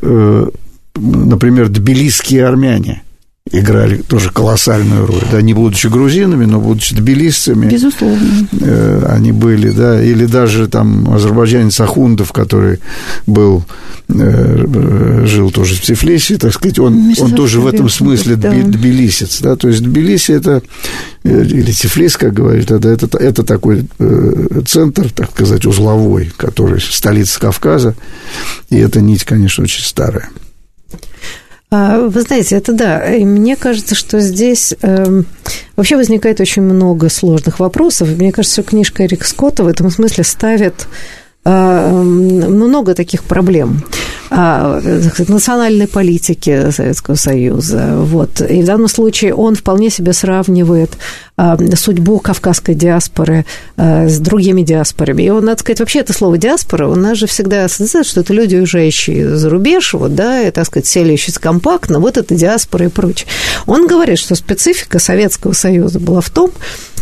э, 0.00 0.46
например, 0.94 1.68
тбилисские 1.68 2.46
армяне– 2.46 3.02
играли 3.52 3.98
тоже 3.98 4.30
колоссальную 4.30 5.06
роль, 5.06 5.22
да, 5.30 5.42
не 5.42 5.54
будучи 5.54 5.88
грузинами, 5.88 6.44
но 6.44 6.60
будучи 6.60 6.94
тбилисцами. 6.94 7.68
Безусловно. 7.68 8.48
Э, 8.60 9.06
они 9.08 9.32
были, 9.32 9.70
да, 9.70 10.02
или 10.02 10.26
даже 10.26 10.68
там 10.68 11.12
азербайджанец 11.12 11.80
Ахундов, 11.80 12.32
который 12.32 12.78
был, 13.26 13.64
э, 14.08 15.24
жил 15.26 15.50
тоже 15.50 15.74
в 15.74 15.80
Тифлисе, 15.80 16.38
так 16.38 16.52
сказать, 16.52 16.78
он, 16.78 17.12
он 17.18 17.32
тоже 17.32 17.60
в 17.60 17.66
этом 17.66 17.88
смысле 17.88 18.36
да. 18.36 18.52
тбилисец, 18.52 19.40
да, 19.40 19.56
то 19.56 19.68
есть 19.68 19.82
Тбилиси 19.82 20.32
это, 20.32 20.62
э, 21.24 21.44
или 21.44 21.72
Тифлис, 21.72 22.16
как 22.16 22.32
говорит, 22.32 22.70
это, 22.70 22.88
это, 22.88 23.18
это 23.18 23.42
такой 23.42 23.86
центр, 24.66 25.10
так 25.10 25.32
сказать, 25.32 25.66
узловой, 25.66 26.30
который 26.36 26.80
столица 26.80 27.40
Кавказа, 27.40 27.96
и 28.68 28.76
эта 28.76 29.00
нить, 29.00 29.24
конечно, 29.24 29.64
очень 29.64 29.82
старая. 29.82 30.30
А, 31.70 31.98
вы 32.08 32.22
знаете, 32.22 32.56
это 32.56 32.72
да. 32.72 33.14
И 33.14 33.24
мне 33.24 33.54
кажется, 33.54 33.94
что 33.94 34.20
здесь 34.20 34.74
э, 34.82 35.22
вообще 35.76 35.96
возникает 35.96 36.40
очень 36.40 36.62
много 36.62 37.08
сложных 37.08 37.60
вопросов. 37.60 38.08
Мне 38.08 38.32
кажется, 38.32 38.62
что 38.62 38.70
книжка 38.70 39.04
Эрик 39.04 39.24
Скотта 39.24 39.62
в 39.62 39.68
этом 39.68 39.88
смысле 39.90 40.24
ставит 40.24 40.88
э, 41.44 41.90
много 41.92 42.94
таких 42.94 43.22
проблем 43.22 43.84
а, 44.30 44.80
национальной 45.28 45.86
политики 45.86 46.70
Советского 46.70 47.16
Союза. 47.16 47.96
Вот. 47.98 48.40
И 48.40 48.62
в 48.62 48.66
данном 48.66 48.88
случае 48.88 49.34
он 49.34 49.54
вполне 49.54 49.90
себе 49.90 50.12
сравнивает 50.12 50.90
судьбу 51.74 52.18
кавказской 52.18 52.74
диаспоры 52.74 53.46
а, 53.76 54.08
с 54.08 54.18
другими 54.18 54.62
диаспорами. 54.62 55.22
И 55.22 55.30
надо 55.30 55.60
сказать, 55.60 55.80
вообще 55.80 56.00
это 56.00 56.12
слово 56.12 56.38
диаспора, 56.38 56.88
у 56.88 56.94
нас 56.94 57.18
же 57.18 57.26
всегда 57.26 57.64
ассоциирует, 57.64 58.06
что 58.06 58.20
это 58.20 58.32
люди, 58.32 58.56
уезжающие 58.56 59.36
за 59.36 59.50
рубеж, 59.50 59.94
вот, 59.94 60.14
да, 60.14 60.42
и, 60.42 60.50
так 60.50 60.66
сказать, 60.66 60.86
селящиеся 60.86 61.40
компактно, 61.40 62.00
вот 62.00 62.16
это 62.16 62.34
диаспора 62.34 62.86
и 62.86 62.88
прочее. 62.88 63.28
Он 63.66 63.86
говорит, 63.86 64.18
что 64.18 64.34
специфика 64.34 64.98
Советского 64.98 65.52
Союза 65.52 65.98
была 65.98 66.20
в 66.20 66.30
том, 66.30 66.52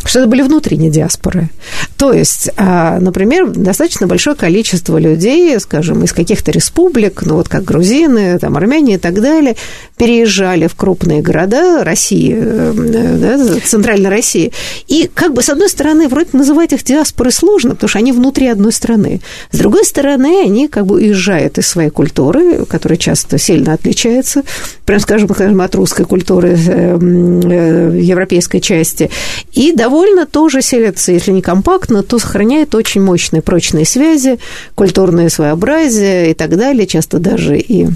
что 0.04 0.20
это 0.20 0.28
были 0.28 0.42
внутренние 0.42 0.90
диаспоры. 0.90 1.50
То 1.96 2.12
есть, 2.12 2.50
а, 2.56 2.98
например, 3.00 3.50
достаточно 3.50 4.06
большое 4.06 4.36
количество 4.36 4.98
людей, 4.98 5.58
скажем, 5.60 6.04
из 6.04 6.12
каких-то 6.12 6.50
республик, 6.50 7.22
ну 7.24 7.34
вот 7.34 7.48
как 7.48 7.64
грузины, 7.64 8.38
там, 8.38 8.56
армяне 8.56 8.94
и 8.94 8.98
так 8.98 9.20
далее, 9.20 9.56
переезжали 9.96 10.66
в 10.66 10.74
крупные 10.74 11.22
города 11.22 11.84
России, 11.84 12.34
э, 12.36 12.72
да, 13.18 13.60
центральной 13.64 14.10
России. 14.10 14.27
И 14.34 15.10
как 15.14 15.32
бы, 15.32 15.42
с 15.42 15.48
одной 15.48 15.68
стороны, 15.68 16.08
вроде 16.08 16.30
называть 16.32 16.72
их 16.72 16.84
диаспорой 16.84 17.32
сложно, 17.32 17.70
потому 17.70 17.88
что 17.88 17.98
они 17.98 18.12
внутри 18.12 18.46
одной 18.48 18.72
страны. 18.72 19.20
С 19.50 19.58
другой 19.58 19.84
стороны, 19.84 20.42
они 20.42 20.68
как 20.68 20.86
бы 20.86 20.96
уезжают 20.96 21.58
из 21.58 21.66
своей 21.66 21.90
культуры, 21.90 22.64
которая 22.66 22.98
часто 22.98 23.38
сильно 23.38 23.72
отличается, 23.72 24.42
прям 24.84 25.00
скажем, 25.00 25.28
скажем 25.28 25.60
от 25.60 25.74
русской 25.74 26.04
культуры 26.04 26.56
э, 26.56 26.98
э, 26.98 27.98
европейской 28.00 28.60
части, 28.60 29.10
и 29.52 29.72
довольно 29.72 30.26
тоже 30.26 30.62
селятся, 30.62 31.12
если 31.12 31.32
не 31.32 31.42
компактно, 31.42 32.02
то 32.02 32.18
сохраняют 32.18 32.74
очень 32.74 33.02
мощные 33.02 33.42
прочные 33.42 33.84
связи, 33.84 34.38
культурное 34.74 35.28
своеобразие 35.28 36.30
и 36.30 36.34
так 36.34 36.56
далее, 36.56 36.86
часто 36.86 37.18
даже 37.18 37.58
и 37.58 37.88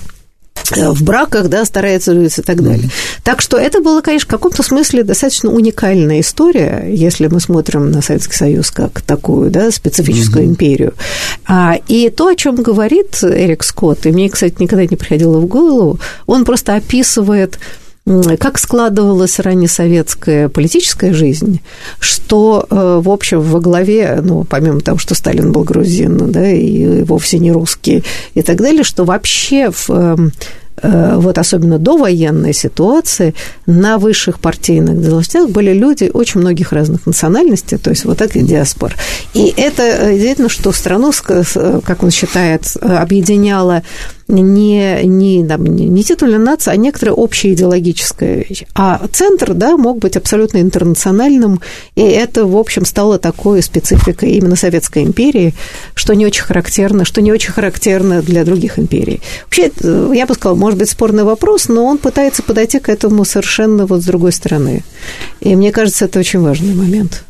в 0.70 1.03
браках, 1.03 1.48
да, 1.48 1.64
старается 1.64 2.12
и 2.12 2.29
так 2.29 2.62
далее. 2.62 2.87
Mm-hmm. 2.87 3.20
Так 3.25 3.40
что 3.40 3.57
это 3.57 3.81
была, 3.81 4.03
конечно, 4.03 4.27
в 4.27 4.31
каком-то 4.31 4.62
смысле 4.62 5.03
достаточно 5.03 5.51
уникальная 5.51 6.20
история, 6.20 6.87
если 6.88 7.27
мы 7.27 7.40
смотрим 7.40 7.90
на 7.90 8.03
Советский 8.03 8.37
Союз 8.37 8.70
как 8.70 9.01
такую, 9.01 9.51
да, 9.51 9.70
специфическую 9.70 10.44
mm-hmm. 10.44 10.48
империю. 10.48 10.94
А, 11.46 11.77
и 11.88 12.11
то, 12.11 12.29
о 12.29 12.35
чем 12.35 12.57
говорит 12.57 13.18
Эрик 13.22 13.64
Скотт, 13.64 14.07
и 14.07 14.12
мне, 14.12 14.29
кстати, 14.29 14.57
никогда 14.59 14.87
не 14.87 14.96
приходило 14.96 15.38
в 15.38 15.46
голову, 15.46 15.98
он 16.27 16.44
просто 16.44 16.75
описывает 16.75 17.59
как 18.05 18.59
складывалась 18.59 19.38
раннесоветская 19.38 20.49
политическая 20.49 21.12
жизнь, 21.12 21.61
что, 22.01 22.67
э, 22.69 23.01
в 23.03 23.09
общем, 23.09 23.41
во 23.41 23.61
главе, 23.61 24.21
ну, 24.23 24.45
помимо 24.45 24.81
того, 24.81 24.99
что 24.99 25.15
Сталин 25.15 25.53
был 25.53 25.62
грузин, 25.62 26.33
да, 26.33 26.51
и 26.51 27.03
вовсе 27.03 27.38
не 27.38 27.53
русский 27.53 28.03
и 28.35 28.43
так 28.43 28.57
далее, 28.57 28.83
что 28.83 29.05
вообще 29.05 29.71
в 29.71 29.88
эм, 29.91 30.33
Э, 30.83 31.17
вот 31.17 31.38
особенно 31.38 31.79
до 31.79 31.97
военной 31.97 32.53
ситуации, 32.53 33.35
на 33.67 33.99
высших 33.99 34.41
партийных 34.41 35.01
должностях 35.01 35.51
были 35.51 35.73
люди 35.73 36.11
очень 36.12 36.41
многих 36.41 36.73
разных 36.73 37.07
национальностей, 37.07 37.79
то 37.79 37.91
есть 37.91 38.05
вот 38.05 38.19
так 38.19 38.35
и 38.37 38.41
диаспор. 38.41 38.95
И 39.35 39.53
это 39.57 39.83
э, 39.83 40.12
действительно, 40.15 40.49
что 40.49 40.73
страну, 40.73 41.12
как 41.85 42.03
он 42.03 42.11
считает, 42.11 42.77
объединяла 42.81 43.83
не, 44.40 45.05
не, 45.05 45.47
там, 45.47 45.64
не 45.64 46.03
титульная 46.03 46.38
нация, 46.38 46.73
а 46.73 46.77
некоторая 46.77 47.14
общая 47.14 47.53
идеологическая 47.53 48.45
вещь. 48.49 48.64
А 48.75 49.07
центр, 49.12 49.55
да, 49.55 49.77
мог 49.77 49.99
быть 49.99 50.16
абсолютно 50.16 50.59
интернациональным, 50.59 51.61
и 51.95 52.03
это, 52.03 52.47
в 52.47 52.57
общем, 52.57 52.85
стало 52.85 53.18
такой 53.18 53.62
спецификой 53.62 54.33
именно 54.33 54.57
Советской 54.57 55.03
империи, 55.03 55.55
что 55.95 56.14
не 56.14 56.27
очень 56.27 56.45
характерно, 56.45 57.05
что 57.05 57.21
не 57.21 57.33
очень 57.33 57.53
характерно 57.53 58.23
для 58.23 58.45
других 58.45 58.79
империй. 58.79 59.21
Вообще, 59.45 59.71
э, 59.81 60.12
я 60.14 60.27
бы 60.27 60.35
сказала, 60.35 60.57
может 60.57 60.79
быть, 60.79 60.90
спорный 60.90 61.25
вопрос, 61.25 61.68
но 61.68 61.85
он 61.85 61.99
пытается 61.99 62.42
подойти 62.42 62.79
к 62.79 62.88
этому 62.88 63.25
совершенно 63.25 63.87
вот 63.87 64.03
с 64.03 64.05
другой 64.05 64.33
стороны. 64.33 64.85
И 65.40 65.55
мне 65.57 65.73
кажется, 65.73 66.07
это 66.07 66.18
очень 66.18 66.40
важный 66.40 66.75
момент. 66.75 67.25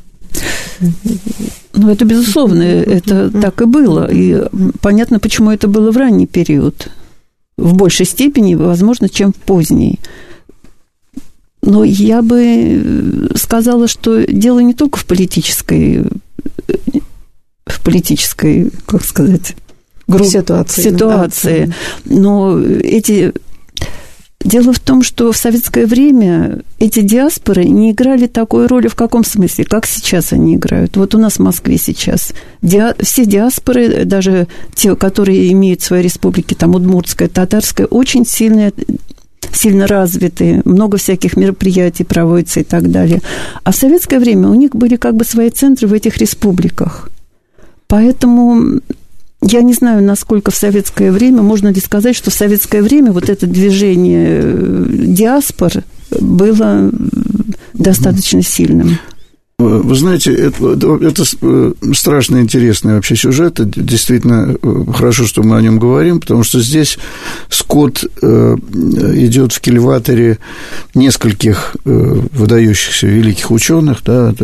Ну, 1.75 1.91
это 1.91 2.05
безусловно, 2.05 2.63
это 2.63 3.31
так 3.31 3.63
и 3.63 3.65
было. 3.65 4.09
И 4.11 4.45
понятно, 4.81 5.19
почему 5.19 5.51
это 5.51 5.69
было 5.69 5.91
в 5.91 5.97
ранний 5.97 6.27
период. 6.27 6.89
В 7.57 7.75
большей 7.75 8.07
степени, 8.07 8.55
возможно, 8.55 9.09
чем 9.09 9.33
в 9.33 9.37
поздний. 9.37 9.99
Но 11.63 11.85
я 11.85 12.23
бы 12.23 13.31
сказала, 13.37 13.89
что 13.89 14.27
дело 14.27 14.59
не 14.59 14.75
только 14.75 14.99
в 14.99 15.07
политической, 15.07 16.05
в 17.67 17.85
политической, 17.85 18.71
как 18.85 19.05
сказать, 19.05 19.55
групп, 20.09 20.27
ситуации, 20.27 20.83
ситуации. 20.83 21.73
Да. 22.05 22.17
но 22.17 22.59
эти 22.61 23.33
Дело 24.45 24.73
в 24.73 24.81
том, 24.81 25.03
что 25.03 25.31
в 25.31 25.37
советское 25.37 25.87
время 25.87 26.63
эти 26.79 27.01
диаспоры 27.01 27.65
не 27.65 27.93
играли 27.93 28.27
такой 28.27 28.67
роли 28.67 28.89
в 28.89 28.97
каком 28.97 29.25
смысле, 29.25 29.65
как 29.65 29.87
сейчас 29.87 30.33
они 30.33 30.57
играют. 30.57 30.97
Вот 30.97 31.15
у 31.15 31.19
нас 31.19 31.35
в 31.35 31.39
Москве 31.39 31.79
сейчас 31.79 32.33
диа, 32.61 32.95
все 33.01 33.25
диаспоры, 33.25 34.05
даже 34.05 34.49
те, 34.75 34.97
которые 34.97 35.53
имеют 35.53 35.83
свои 35.83 36.03
республики, 36.03 36.55
там 36.55 36.75
удмуртская, 36.75 37.29
татарская, 37.29 37.87
очень 37.87 38.27
сильные 38.27 38.73
сильно 39.53 39.87
развиты, 39.87 40.63
много 40.65 40.97
всяких 40.97 41.37
мероприятий 41.37 42.05
проводится 42.05 42.61
и 42.61 42.65
так 42.65 42.91
далее. 42.91 43.21
А 43.65 43.73
в 43.73 43.77
советское 43.77 44.19
время 44.19 44.49
у 44.49 44.55
них 44.55 44.71
были 44.75 44.97
как 44.97 45.15
бы 45.15 45.25
свои 45.25 45.51
центры 45.51 45.89
в 45.89 45.93
этих 45.93 46.17
республиках. 46.19 47.11
Поэтому 47.87 48.81
я 49.43 49.63
не 49.63 49.73
знаю, 49.73 50.03
насколько 50.03 50.51
в 50.51 50.57
советское 50.57 51.11
время, 51.11 51.43
можно 51.43 51.69
ли 51.69 51.81
сказать, 51.81 52.17
что 52.17 52.31
в 52.31 52.35
советское 52.35 52.83
время 52.83 53.13
вот 53.13 53.29
это 53.29 53.47
движение 53.47 54.41
э, 54.43 54.87
диаспор 54.89 55.73
было 56.21 56.91
достаточно 57.73 58.43
сильным. 58.43 58.99
Вы 59.63 59.95
знаете, 59.95 60.33
это, 60.33 60.73
это 61.01 61.25
э, 61.41 61.73
страшно 61.95 62.39
интересный 62.39 62.95
вообще 62.95 63.17
сюжет. 63.17 63.61
Действительно, 63.61 64.57
э, 64.61 64.85
хорошо, 64.93 65.27
что 65.27 65.43
мы 65.43 65.57
о 65.57 65.63
нем 65.63 65.79
говорим, 65.79 66.21
потому 66.21 66.43
что 66.43 66.61
здесь 66.61 66.99
Скотт 67.49 68.05
э, 68.23 68.57
идет 69.15 69.53
в 69.53 69.61
кильваторе 69.61 70.39
нескольких 70.95 71.77
выдающихся 71.85 73.07
великих 73.07 73.51
ученых, 73.51 74.03
да, 74.05 74.35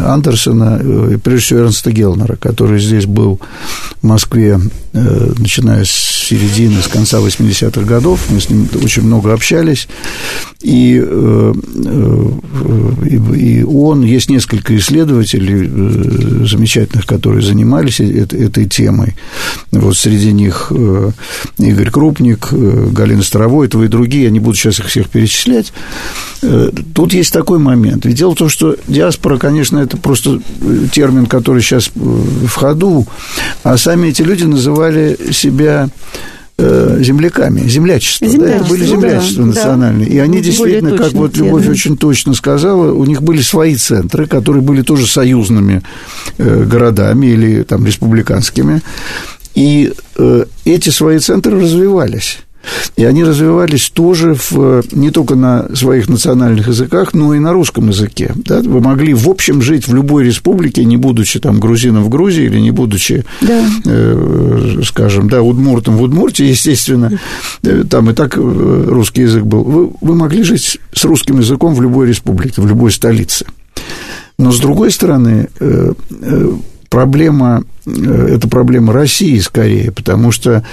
Андерсона, 0.00 0.80
и 1.12 1.16
прежде 1.16 1.44
всего 1.44 1.60
Эрнста 1.60 1.92
Гелнера, 1.92 2.36
который 2.36 2.80
здесь 2.80 3.06
был 3.06 3.40
в 4.00 4.06
Москве, 4.06 4.58
начиная 4.96 5.84
с 5.84 5.90
середины, 5.90 6.82
с 6.82 6.88
конца 6.88 7.18
80-х 7.18 7.82
годов. 7.82 8.20
Мы 8.30 8.40
с 8.40 8.48
ним 8.50 8.68
очень 8.82 9.02
много 9.02 9.32
общались. 9.32 9.88
И, 10.62 10.96
и, 13.04 13.16
и 13.36 13.62
он 13.62 14.02
есть 14.02 14.30
несколько 14.30 14.76
исследователей 14.76 15.70
э, 15.70 16.46
замечательных, 16.46 17.06
которые 17.06 17.42
занимались 17.42 18.00
этой 18.00 18.66
темой. 18.66 19.14
Вот 19.70 19.96
среди 19.96 20.32
них 20.32 20.68
э, 20.70 21.12
Игорь 21.58 21.90
Крупник, 21.90 22.48
э, 22.50 22.88
Галина 22.90 23.22
Старовойтова 23.22 23.84
и 23.84 23.88
другие, 23.88 24.24
я 24.24 24.30
не 24.30 24.40
буду 24.40 24.56
сейчас 24.56 24.80
их 24.80 24.86
всех 24.86 25.08
перечислять. 25.08 25.72
Тут 26.94 27.14
есть 27.14 27.32
такой 27.32 27.58
момент. 27.58 28.04
Ведь 28.04 28.16
дело 28.16 28.32
в 28.32 28.36
том, 28.36 28.48
что 28.48 28.76
диаспора, 28.86 29.38
конечно, 29.38 29.78
это 29.78 29.96
просто 29.96 30.40
термин, 30.92 31.26
который 31.26 31.62
сейчас 31.62 31.90
в 31.94 32.54
ходу, 32.54 33.06
а 33.62 33.76
сами 33.78 34.08
эти 34.08 34.22
люди 34.22 34.44
называли 34.86 35.32
себя 35.32 35.88
Э, 36.58 37.00
земляками, 37.02 37.68
землячество, 37.68 38.26
землячество 38.26 38.58
да, 38.58 38.64
это 38.64 38.70
были 38.70 38.86
землячества 38.86 39.42
да, 39.42 39.48
национальные. 39.48 40.06
Да. 40.06 40.14
И 40.14 40.18
они 40.20 40.40
действительно, 40.40 40.96
как 40.96 41.12
вот 41.12 41.36
Любовь 41.36 41.60
термин. 41.60 41.74
очень 41.74 41.96
точно 41.98 42.32
сказала, 42.32 42.92
у 42.92 43.04
них 43.04 43.22
были 43.22 43.42
свои 43.42 43.76
центры, 43.76 44.26
которые 44.26 44.62
были 44.62 44.80
тоже 44.80 45.06
союзными 45.06 45.82
э, 46.38 46.64
городами 46.64 47.26
или 47.26 47.62
там 47.62 47.84
республиканскими. 47.84 48.80
И 49.54 49.92
э, 50.16 50.44
эти 50.64 50.88
свои 50.88 51.18
центры 51.18 51.60
развивались. 51.60 52.38
И 52.96 53.04
они 53.04 53.24
развивались 53.24 53.90
тоже 53.90 54.34
в, 54.34 54.82
не 54.92 55.10
только 55.10 55.34
на 55.34 55.74
своих 55.74 56.08
национальных 56.08 56.68
языках, 56.68 57.14
но 57.14 57.34
и 57.34 57.38
на 57.38 57.52
русском 57.52 57.88
языке. 57.88 58.32
Да? 58.36 58.60
Вы 58.60 58.80
могли, 58.80 59.14
в 59.14 59.28
общем, 59.28 59.62
жить 59.62 59.86
в 59.86 59.94
любой 59.94 60.24
республике, 60.24 60.84
не 60.84 60.96
будучи 60.96 61.40
там 61.40 61.60
грузином 61.60 62.04
в 62.04 62.08
Грузии 62.08 62.44
или 62.44 62.58
не 62.58 62.70
будучи, 62.70 63.24
да. 63.40 63.64
э, 63.84 64.80
скажем, 64.84 65.28
да, 65.28 65.42
удмуртом 65.42 65.96
в 65.96 66.02
Удмуртии, 66.02 66.46
естественно, 66.46 67.18
э, 67.62 67.84
там 67.88 68.10
и 68.10 68.14
так 68.14 68.36
э, 68.36 68.84
русский 68.88 69.22
язык 69.22 69.44
был. 69.44 69.62
Вы, 69.62 69.90
вы 70.00 70.14
могли 70.14 70.42
жить 70.42 70.78
с 70.92 71.04
русским 71.04 71.38
языком 71.38 71.74
в 71.74 71.82
любой 71.82 72.08
республике, 72.08 72.60
в 72.60 72.66
любой 72.66 72.90
столице. 72.92 73.46
Но, 74.38 74.52
с 74.52 74.58
другой 74.58 74.90
стороны, 74.90 75.48
э, 75.60 75.92
проблема, 76.88 77.64
это 77.86 78.48
проблема 78.48 78.92
России 78.92 79.38
скорее, 79.38 79.92
потому 79.92 80.32
что 80.32 80.64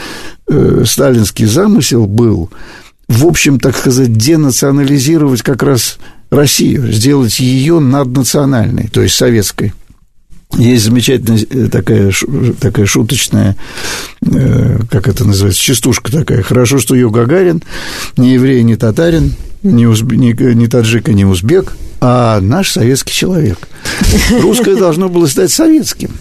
э, 0.47 0.84
сталинский 0.86 1.45
замысел 1.45 2.06
был, 2.06 2.49
в 3.08 3.26
общем, 3.26 3.60
так 3.60 3.78
сказать, 3.78 4.13
денационализировать 4.13 5.41
как 5.41 5.63
раз 5.63 5.97
Россию, 6.30 6.91
сделать 6.91 7.39
ее 7.39 7.80
наднациональной, 7.80 8.88
то 8.88 9.02
есть 9.02 9.15
советской. 9.15 9.73
Есть 10.58 10.86
замечательная 10.86 11.46
э, 11.50 11.68
такая, 11.68 12.12
такая 12.60 12.86
шуточная, 12.86 13.56
э, 14.22 14.80
как 14.89 15.08
это 15.08 15.26
называется, 15.26 15.62
частушка 15.62 16.12
такая. 16.12 16.44
Хорошо, 16.44 16.78
что 16.80 16.94
ее 16.96 17.10
Гагарин, 17.10 17.63
не 18.18 18.34
еврей, 18.34 18.62
не 18.63 18.76
татарин, 18.76 19.34
не, 19.63 19.88
узб... 19.88 20.12
не, 20.12 20.34
не 20.54 20.68
таджик 20.68 21.10
и 21.10 21.13
не 21.13 21.26
узбек, 21.26 21.76
а 22.02 22.39
наш 22.39 22.72
советский 22.72 23.13
человек. 23.13 23.68
Русское 24.42 24.76
должно 24.76 25.10
было 25.10 25.26
стать 25.26 25.52
советским. 25.52 26.12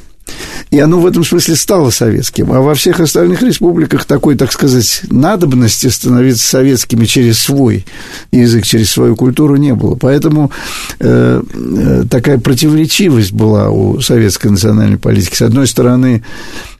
И 0.71 0.79
оно 0.79 1.01
в 1.01 1.07
этом 1.07 1.25
смысле 1.25 1.57
стало 1.57 1.91
советским. 1.91 2.51
А 2.53 2.61
во 2.61 2.75
всех 2.75 3.01
остальных 3.01 3.43
республиках 3.43 4.05
такой, 4.05 4.37
так 4.37 4.53
сказать, 4.53 5.03
надобности 5.11 5.89
становиться 5.89 6.47
советскими 6.47 7.05
через 7.05 7.39
свой 7.39 7.85
язык, 8.31 8.65
через 8.65 8.91
свою 8.91 9.17
культуру 9.17 9.57
не 9.57 9.75
было. 9.75 9.97
Поэтому 9.97 10.51
э, 10.99 11.43
э, 11.53 12.05
такая 12.11 12.39
противоречивость 12.39 13.33
была 13.33 13.71
у 13.71 14.01
советской 14.01 14.49
национальной 14.49 14.99
политики. 14.99 15.35
С 15.35 15.43
одной 15.43 15.67
стороны, 15.67 16.25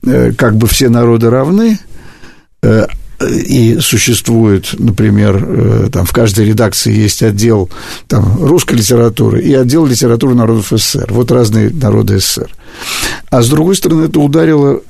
э, 0.05 0.33
как 0.33 0.57
бы 0.57 0.67
все 0.67 0.89
народы 0.89 1.29
равны, 1.29 1.79
э, 2.63 2.87
и 3.29 3.79
существует, 3.81 4.75
например, 4.79 5.45
э, 5.47 5.89
там 5.93 6.07
в 6.07 6.13
каждой 6.13 6.47
редакции 6.47 6.93
есть 6.93 7.23
отдел 7.23 7.71
там, 8.09 8.43
русской 8.43 8.75
литературы 8.75 9.43
и 9.43 9.53
отдел 9.55 9.87
литературы 9.87 10.35
народов 10.35 10.69
СССР. 10.71 11.07
Вот 11.11 11.31
разные 11.31 11.71
народы 11.71 12.19
СССР. 12.19 12.51
А 13.31 13.43
с 13.43 13.49
другой 13.49 13.77
стороны, 13.77 14.05
это 14.05 14.21
ударило 14.21 14.81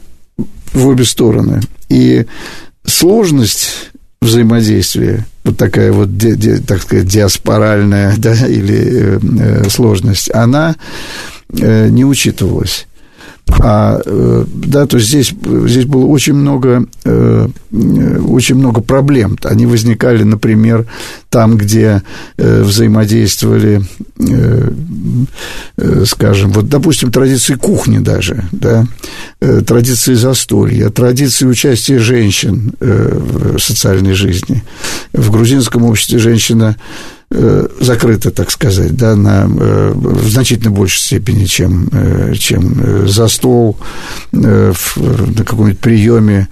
в 0.73 0.87
обе 0.87 1.05
стороны. 1.05 1.61
И 1.89 2.27
сложность 2.87 3.91
взаимодействия, 4.21 5.27
вот 5.45 5.57
такая 5.57 5.93
вот, 5.93 6.17
ди, 6.17 6.35
ди, 6.35 6.59
так 6.59 6.83
сказать, 6.83 7.07
диаспоральная 7.07 8.15
да, 8.17 8.35
или 8.47 8.77
э, 8.77 9.19
э, 9.41 9.69
сложность, 9.69 10.31
она 10.33 10.77
э, 11.51 11.89
не 11.89 12.05
учитывалась. 12.05 12.87
А, 13.61 14.01
э, 14.05 14.45
да, 14.49 14.87
то 14.87 14.97
есть 14.97 15.09
здесь, 15.09 15.35
здесь 15.67 15.85
было 15.85 16.07
очень 16.07 16.35
много, 16.35 16.87
э, 17.05 17.49
очень 18.29 18.57
много 18.57 18.81
проблем. 18.81 19.37
Они 19.45 19.67
возникали, 19.67 20.23
например, 20.23 20.87
там, 21.29 21.57
где 21.57 22.03
э, 22.39 22.63
взаимодействовали, 22.63 23.83
скажем, 26.05 26.53
вот, 26.53 26.69
допустим, 26.69 27.11
традиции 27.11 27.55
кухни 27.55 27.99
даже, 27.99 28.45
да, 28.53 28.87
традиции 29.67 30.15
застолья, 30.15 30.91
традиции 30.91 31.47
участия 31.47 31.99
женщин 31.99 32.75
в 32.79 33.59
социальной 33.59 34.13
жизни. 34.13 34.63
В 35.13 35.31
грузинском 35.31 35.85
обществе 35.85 36.19
женщина 36.19 36.77
Э, 37.35 37.67
закрыто, 37.81 38.31
так 38.31 38.51
сказать, 38.51 38.95
да, 38.95 39.17
на, 39.17 39.49
э, 39.49 39.93
в 39.95 40.29
значительно 40.29 40.71
большей 40.71 41.01
степени, 41.01 41.47
чем, 41.47 41.89
э, 41.91 42.35
чем 42.35 43.09
за 43.09 43.27
стол 43.29 43.79
в, 44.33 44.97
на 44.99 45.45
каком-нибудь 45.45 45.79
приеме 45.79 46.49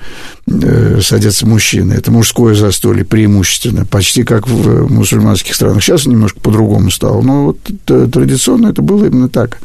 садятся 1.01 1.47
мужчины. 1.47 1.93
Это 1.93 2.11
мужское 2.11 2.55
застолье 2.55 3.05
преимущественно, 3.05 3.85
почти 3.85 4.25
как 4.25 4.49
в 4.49 4.90
мусульманских 4.90 5.55
странах. 5.55 5.83
Сейчас 5.83 6.07
немножко 6.07 6.40
по-другому 6.40 6.90
стало, 6.90 7.21
но 7.23 7.45
вот 7.45 7.59
традиционно 7.85 8.69
это 8.69 8.83
было 8.83 9.05
именно 9.05 9.29
так. 9.29 9.59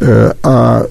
А 0.00 0.86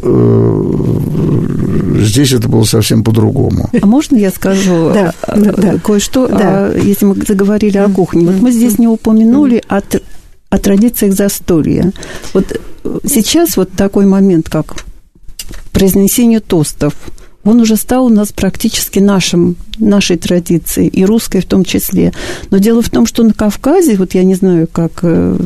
здесь 2.00 2.32
это 2.32 2.48
было 2.48 2.64
совсем 2.64 3.04
по-другому. 3.04 3.70
А 3.82 3.86
можно 3.86 4.16
я 4.18 4.30
скажу 4.30 4.92
да, 4.94 5.14
да, 5.36 5.78
кое-что, 5.80 6.28
да. 6.28 6.68
А, 6.68 6.78
если 6.78 7.06
мы 7.06 7.16
заговорили 7.28 7.78
о 7.78 7.90
кухне? 7.90 8.28
Вот 8.28 8.40
мы 8.40 8.52
здесь 8.52 8.78
не 8.78 8.88
упомянули 8.88 9.21
упомянули 9.22 9.64
о, 9.68 9.82
о 10.50 10.58
традициях 10.58 11.14
застолья. 11.14 11.92
Вот 12.34 12.52
э, 12.52 13.00
сейчас 13.06 13.58
вот 13.58 13.72
такой 13.72 14.06
момент, 14.06 14.50
как 14.50 14.76
произнесение 15.72 16.40
тостов, 16.40 16.94
он 17.44 17.60
уже 17.60 17.76
стал 17.76 18.06
у 18.06 18.10
нас 18.10 18.32
практически 18.32 19.00
нашим, 19.00 19.56
нашей 19.80 20.18
традицией, 20.18 20.88
и 20.90 21.06
русской 21.06 21.42
в 21.42 21.46
том 21.46 21.64
числе. 21.64 22.14
Но 22.52 22.60
дело 22.60 22.82
в 22.82 22.90
том, 22.90 23.06
что 23.08 23.24
на 23.24 23.34
Кавказе, 23.34 23.96
вот 23.96 24.14
я 24.14 24.24
не 24.24 24.36
знаю, 24.36 24.68
как 24.72 25.00
э, 25.02 25.38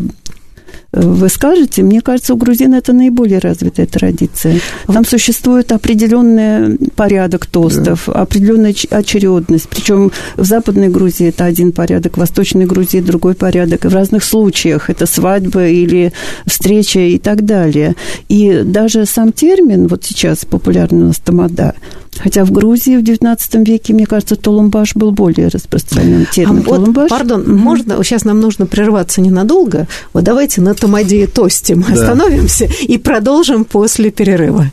вы 0.96 1.28
скажете, 1.30 1.84
мне 1.84 2.02
кажется, 2.02 2.34
у 2.34 2.38
грузин 2.38 2.74
это 2.74 2.94
наиболее 2.94 3.40
развитая 3.40 3.86
традиция. 3.86 4.60
Там 4.88 5.06
существует 5.06 5.72
определенный 5.72 6.78
порядок 6.96 7.46
тостов, 7.46 8.04
да. 8.08 8.14
определенная 8.14 8.74
очередность. 8.90 9.68
Причем 9.68 10.12
в 10.38 10.46
Западной 10.46 10.88
Грузии 10.88 11.28
это 11.28 11.46
один 11.46 11.74
порядок, 11.74 12.16
в 12.16 12.20
Восточной 12.20 12.66
Грузии 12.66 13.02
другой 13.02 13.36
порядок. 13.36 13.86
И 13.86 13.88
в 13.90 13.94
разных 13.94 14.24
случаях 14.24 14.90
это 14.90 15.06
свадьба 15.06 15.68
или 15.68 16.14
встреча 16.46 17.00
и 17.00 17.18
так 17.18 17.44
далее. 17.46 17.96
И 18.30 18.62
даже 18.64 19.06
сам 19.06 19.34
термин, 19.34 19.88
вот 19.88 20.06
сейчас 20.06 20.46
популярный 20.46 21.04
у 21.04 21.08
нас 21.08 21.20
тамада, 21.20 21.76
Хотя 22.20 22.46
в 22.46 22.52
Грузии 22.52 22.98
в 22.98 23.04
XIX 23.04 23.38
веке, 23.66 23.94
мне 23.94 24.06
кажется, 24.06 24.36
толумбаш 24.36 24.96
был 24.96 25.12
более 25.12 25.48
распространен. 25.48 26.28
Термин 26.32 26.64
а 26.66 26.70
толумбаш. 26.70 27.04
Вот, 27.04 27.10
пардон, 27.10 27.42
угу. 27.42 27.52
можно, 27.52 28.04
сейчас 28.04 28.26
нам 28.26 28.40
нужно 28.40 28.66
прерваться 28.66 29.22
ненадолго. 29.22 29.88
Вот 30.14 30.24
давайте 30.24 30.62
на 30.62 30.74
Тамадее 30.74 31.28
Тосте 31.28 31.76
мы 31.76 31.86
да. 31.88 31.94
остановимся 31.94 32.68
и 32.82 32.98
продолжим 32.98 33.66
после 33.66 34.12
перерыва. 34.12 34.72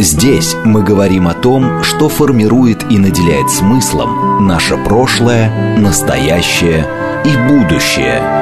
Здесь 0.00 0.56
мы 0.64 0.82
говорим 0.82 1.28
о 1.28 1.34
том, 1.34 1.84
что 1.84 2.08
формирует 2.08 2.84
и 2.90 2.98
наделяет 2.98 3.50
смыслом 3.50 4.46
наше 4.46 4.76
прошлое, 4.76 5.78
настоящее 5.78 6.86
и 7.24 7.48
будущее– 7.48 8.20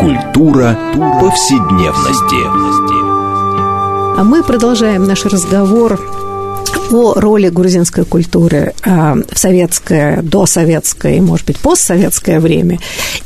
Культура 0.00 0.76
повседневности. 1.20 2.46
А 4.16 4.22
мы 4.22 4.44
продолжаем 4.44 5.04
наш 5.04 5.24
разговор 5.24 5.98
о 6.90 7.14
роли 7.14 7.48
грузинской 7.48 8.04
культуры 8.04 8.74
а, 8.84 9.16
в 9.30 9.38
советское, 9.38 10.22
досоветское 10.22 11.16
и, 11.16 11.20
может 11.20 11.46
быть, 11.46 11.58
постсоветское 11.58 12.40
время. 12.40 12.78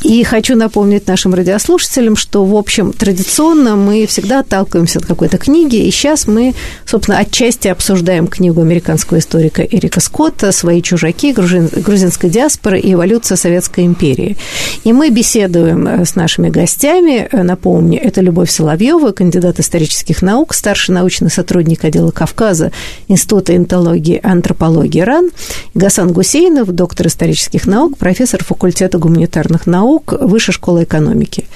И 0.02 0.22
хочу 0.24 0.56
напомнить 0.56 1.06
нашим 1.06 1.34
радиослушателям, 1.34 2.16
что, 2.16 2.44
в 2.44 2.56
общем, 2.56 2.92
традиционно 2.92 3.76
мы 3.76 4.06
всегда 4.06 4.40
отталкиваемся 4.40 4.98
от 4.98 5.06
какой-то 5.06 5.38
книги, 5.38 5.76
и 5.76 5.90
сейчас 5.90 6.26
мы, 6.26 6.54
собственно, 6.86 7.18
отчасти 7.18 7.68
обсуждаем 7.68 8.26
книгу 8.26 8.60
американского 8.60 9.18
историка 9.18 9.62
Эрика 9.62 10.00
Скотта 10.00 10.52
«Свои 10.52 10.82
чужаки. 10.82 11.32
Грузин, 11.32 11.68
грузинская 11.72 12.30
диаспора 12.30 12.78
и 12.78 12.92
эволюция 12.92 13.36
Советской 13.36 13.84
империи». 13.84 14.36
И 14.84 14.92
мы 14.92 15.10
беседуем 15.10 15.86
э, 15.86 16.04
с 16.04 16.16
нашими 16.16 16.48
гостями. 16.48 17.28
Э, 17.30 17.42
напомню, 17.42 18.00
это 18.02 18.20
Любовь 18.20 18.50
Соловьева, 18.50 19.12
кандидат 19.12 19.60
исторических 19.60 20.22
наук, 20.22 20.54
старший 20.54 20.94
научный 20.94 21.30
сотрудник 21.30 21.84
отдела 21.84 22.10
Кавказа 22.10 22.72
Института 23.08 23.31
Института 23.32 23.56
энтологии 23.56 24.16
и 24.16 24.26
антропологии 24.26 25.00
РАН, 25.00 25.30
Гасан 25.72 26.12
Гусейнов, 26.12 26.70
доктор 26.70 27.06
исторических 27.06 27.66
наук, 27.66 27.96
профессор 27.96 28.44
факультета 28.44 28.98
гуманитарных 28.98 29.66
наук 29.66 30.12
Высшей 30.20 30.52
школы 30.52 30.84
экономики. 30.84 31.46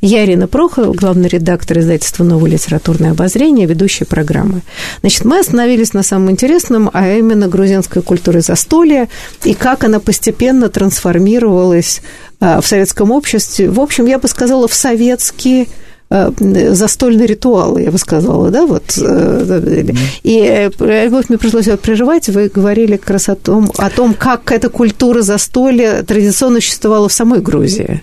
Я 0.00 0.24
Ирина 0.24 0.48
Прохорова, 0.48 0.94
главный 0.94 1.28
редактор 1.28 1.80
издательства 1.80 2.24
«Новое 2.24 2.52
литературное 2.52 3.10
обозрение», 3.10 3.66
ведущая 3.66 4.06
программы. 4.06 4.62
Значит, 5.00 5.26
мы 5.26 5.40
остановились 5.40 5.92
на 5.92 6.02
самом 6.02 6.30
интересном, 6.30 6.88
а 6.94 7.06
именно 7.10 7.48
грузинской 7.48 8.00
культуре 8.00 8.40
застолья 8.40 9.08
и 9.44 9.52
как 9.52 9.84
она 9.84 10.00
постепенно 10.00 10.70
трансформировалась 10.70 12.00
а, 12.40 12.62
в 12.62 12.66
советском 12.66 13.10
обществе. 13.10 13.68
В 13.68 13.80
общем, 13.80 14.06
я 14.06 14.18
бы 14.18 14.26
сказала, 14.28 14.68
в 14.68 14.72
советские 14.74 15.66
застольный 16.08 17.26
ритуал, 17.26 17.78
я 17.78 17.90
бы 17.90 17.98
сказала, 17.98 18.50
да, 18.50 18.66
вот. 18.66 18.96
Э, 18.96 19.84
и, 20.22 20.38
э, 20.38 21.04
Любовь, 21.04 21.28
мне 21.28 21.38
пришлось 21.38 21.66
прерывать, 21.82 22.28
вы 22.28 22.48
говорили 22.48 22.96
как 22.96 23.10
раз 23.10 23.28
о 23.28 23.34
том, 23.34 23.72
о 23.76 23.90
том, 23.90 24.14
как 24.14 24.52
эта 24.52 24.68
культура 24.68 25.22
застолья 25.22 26.04
традиционно 26.04 26.60
существовала 26.60 27.08
в 27.08 27.12
самой 27.12 27.40
Грузии. 27.40 28.02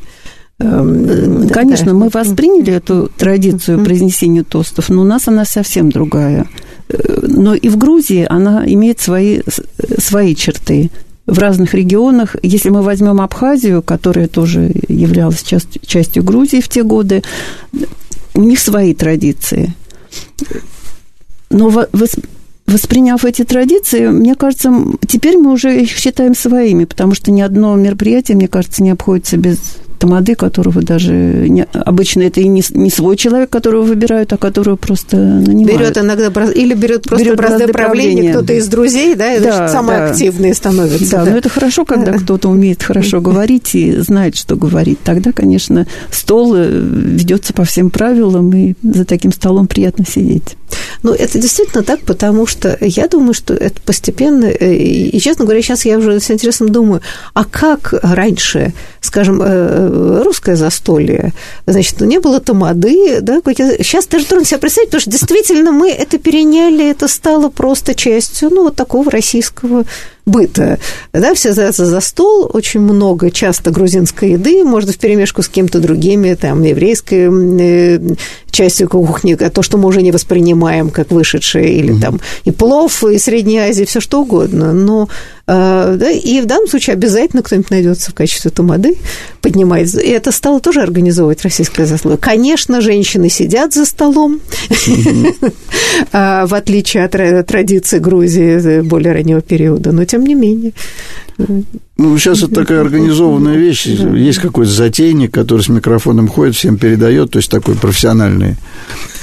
Эм, 0.60 1.48
конечно, 1.50 1.94
мы 1.94 2.10
восприняли 2.10 2.74
эту 2.74 3.10
традицию 3.18 3.84
произнесения 3.84 4.44
тостов, 4.44 4.90
но 4.90 5.02
у 5.02 5.06
нас 5.06 5.28
она 5.28 5.46
совсем 5.46 5.90
другая. 5.90 6.48
Но 7.22 7.56
и 7.56 7.70
в 7.70 7.78
Грузии 7.78 8.26
она 8.30 8.64
имеет 8.66 9.00
свои, 9.00 9.42
свои 9.98 10.36
черты 10.36 10.92
в 11.26 11.40
разных 11.40 11.74
регионах. 11.74 12.36
Если 12.44 12.70
мы 12.70 12.82
возьмем 12.82 13.22
Абхазию, 13.22 13.82
которая 13.82 14.28
тоже 14.28 14.72
являлась 14.88 15.44
частью, 15.44 15.82
частью 15.86 16.24
Грузии 16.24 16.62
в 16.62 16.68
те 16.68 16.84
годы, 16.84 17.24
у 18.34 18.42
них 18.42 18.60
свои 18.60 18.94
традиции. 18.94 19.74
Но 21.50 21.72
восприняв 22.66 23.24
эти 23.26 23.44
традиции, 23.44 24.08
мне 24.08 24.36
кажется, 24.36 24.74
теперь 25.08 25.38
мы 25.38 25.54
уже 25.54 25.82
их 25.82 25.90
считаем 25.90 26.36
своими, 26.36 26.86
потому 26.86 27.14
что 27.14 27.32
ни 27.32 27.42
одно 27.42 27.76
мероприятие, 27.76 28.36
мне 28.36 28.48
кажется, 28.48 28.84
не 28.84 28.90
обходится 28.90 29.38
без 29.38 29.78
тамады, 30.04 30.36
которого 30.36 30.82
даже 30.82 31.14
не, 31.14 31.64
обычно 31.64 32.24
это 32.24 32.42
и 32.42 32.48
не, 32.50 32.62
не 32.72 32.90
свой 32.90 33.16
человек, 33.16 33.50
которого 33.50 33.84
выбирают, 33.84 34.34
а 34.34 34.38
которого 34.38 34.76
просто 34.76 35.16
нанимают. 35.16 35.80
Берет 35.80 35.98
иногда 35.98 36.52
или 36.52 36.74
берет 36.74 37.04
просто 37.04 37.24
берет 37.24 37.38
бразды 37.38 37.68
правления, 37.70 38.32
кто-то 38.34 38.52
из 38.52 38.68
друзей, 38.68 39.16
да, 39.16 39.34
и 39.34 39.40
да, 39.40 39.70
самые 39.70 40.00
да. 40.00 40.06
активные 40.08 40.54
становятся. 40.56 41.10
Да, 41.10 41.24
да, 41.24 41.32
но 41.32 41.38
это 41.38 41.48
хорошо, 41.48 41.86
когда 41.86 42.12
кто-то 42.12 42.50
умеет 42.50 42.84
хорошо 42.84 43.22
говорить 43.22 43.76
и 43.76 43.94
знает, 43.94 44.36
что 44.36 44.58
говорить. 44.58 45.00
Тогда, 45.06 45.32
конечно, 45.32 45.88
стол 46.12 46.54
э, 46.54 46.68
ведется 46.70 47.54
по 47.54 47.64
всем 47.64 47.90
правилам, 47.90 48.54
и 48.54 48.74
за 48.84 49.06
таким 49.06 49.32
столом 49.32 49.68
приятно 49.68 50.06
сидеть. 50.06 50.58
Ну, 51.04 51.14
это 51.14 51.40
действительно 51.40 51.84
так, 51.84 52.02
потому 52.02 52.46
что 52.46 52.78
я 52.82 53.08
думаю, 53.08 53.34
что 53.34 53.54
это 53.54 53.80
постепенно, 53.82 54.46
э, 54.46 54.74
и, 54.76 55.20
честно 55.20 55.46
говоря, 55.46 55.62
сейчас 55.62 55.86
я 55.86 55.98
уже 55.98 56.20
с 56.20 56.30
интересом 56.32 56.70
думаю, 56.70 57.02
а 57.34 57.46
как 57.46 57.94
раньше, 58.02 58.74
скажем, 59.02 59.42
э, 59.44 59.90
русское 59.94 60.56
застолье, 60.56 61.34
значит, 61.66 62.02
не 62.02 62.20
было 62.20 62.40
тамады, 62.40 63.22
да, 63.22 63.42
сейчас 63.46 64.08
даже 64.08 64.26
трудно 64.26 64.46
себе 64.46 64.60
представить, 64.60 64.90
потому 64.90 65.02
что 65.02 65.12
действительно 65.12 65.72
мы 65.72 65.92
это 65.92 66.18
переняли, 66.18 66.90
это 66.90 67.08
стало 67.08 67.50
просто 67.50 67.96
частью, 67.96 68.50
ну, 68.50 68.64
вот 68.64 68.76
такого 68.76 69.10
российского 69.12 69.86
быта. 70.26 70.80
Да, 71.12 71.34
все 71.34 71.54
садятся 71.54 71.86
за 71.86 72.00
стол, 72.00 72.50
очень 72.54 72.80
много, 72.80 73.30
часто 73.30 73.72
грузинской 73.72 74.32
еды, 74.32 74.64
можно 74.64 74.92
в 74.92 74.98
перемешку 74.98 75.42
с 75.42 75.50
кем-то 75.50 75.80
другими, 75.80 76.34
там, 76.36 76.64
еврейской 76.64 77.30
э, 77.30 78.00
частью 78.52 78.88
кухни, 78.88 79.36
то, 79.36 79.62
что 79.62 79.78
мы 79.78 79.90
уже 79.90 80.02
не 80.02 80.12
воспринимаем 80.12 80.90
как 80.90 81.12
вышедшее, 81.12 81.76
или 81.76 81.94
mm-hmm. 81.94 82.02
там 82.02 82.22
и 82.46 82.52
плов, 82.52 83.04
и 83.04 83.18
Средней 83.18 83.60
Азии, 83.60 83.84
все 83.84 84.00
что 84.00 84.22
угодно. 84.22 84.72
Но 84.72 85.10
э, 85.48 85.96
да, 85.98 86.10
и 86.12 86.40
в 86.40 86.46
данном 86.46 86.70
случае 86.70 86.94
обязательно 86.94 87.44
кто-нибудь 87.44 87.72
найдется 87.72 88.12
в 88.12 88.14
качестве 88.14 88.52
тамады, 88.52 88.96
поднимает. 89.42 89.94
И 89.96 90.10
это 90.10 90.32
стало 90.32 90.60
тоже 90.60 90.82
организовывать 90.82 91.44
российское 91.44 91.86
заслуга. 91.86 92.18
Конечно, 92.18 92.80
женщины 92.80 93.28
сидят 93.30 93.74
за 93.74 93.86
столом, 93.86 94.40
в 96.12 96.54
отличие 96.54 97.04
от 97.04 97.48
традиции 97.48 98.00
Грузии 98.00 98.82
более 98.82 99.14
раннего 99.14 99.42
периода, 99.42 99.92
но 99.92 100.06
тем 100.14 100.26
не 100.26 100.36
менее. 100.36 100.74
Ну, 101.98 102.18
сейчас 102.20 102.44
это 102.44 102.54
такая 102.54 102.82
организованная 102.82 103.58
вещь. 103.58 103.88
Есть 103.88 104.38
какой-то 104.38 104.72
затейник, 104.72 105.34
который 105.34 105.62
с 105.62 105.70
микрофоном 105.70 106.28
ходит, 106.28 106.56
всем 106.56 106.78
передает, 106.78 107.32
то 107.32 107.40
есть 107.40 107.50
такой 107.50 107.74
профессиональный 107.74 108.56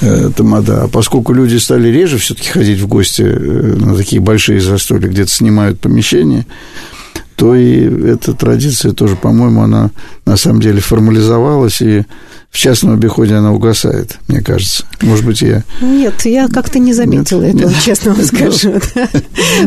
э, 0.01 0.31
тамада. 0.35 0.83
А 0.83 0.87
поскольку 0.89 1.31
люди 1.31 1.55
стали 1.55 1.87
реже 1.87 2.17
все-таки 2.17 2.49
ходить 2.49 2.81
в 2.81 2.87
гости 2.87 3.21
э, 3.21 3.75
на 3.79 3.95
такие 3.95 4.21
большие 4.21 4.59
застолья, 4.59 5.07
где-то 5.07 5.31
снимают 5.31 5.79
помещение, 5.79 6.45
то 7.37 7.55
и 7.55 8.09
эта 8.09 8.33
традиция 8.33 8.91
тоже, 8.91 9.15
по-моему, 9.15 9.61
она 9.61 9.91
на 10.25 10.35
самом 10.35 10.59
деле 10.59 10.81
формализовалась, 10.81 11.81
и 11.81 12.03
в 12.51 12.57
частном 12.57 12.93
обиходе 12.93 13.35
она 13.35 13.53
угасает, 13.53 14.19
мне 14.27 14.41
кажется. 14.41 14.83
Может 15.01 15.25
быть, 15.25 15.41
я... 15.41 15.63
Нет, 15.81 16.25
я 16.25 16.49
как-то 16.49 16.79
не 16.79 16.93
заметила 16.93 17.43
Нет. 17.43 17.55
этого, 17.55 17.69
Нет. 17.69 17.81
честно 17.81 18.13
вам 18.13 18.23
скажу. 18.25 18.73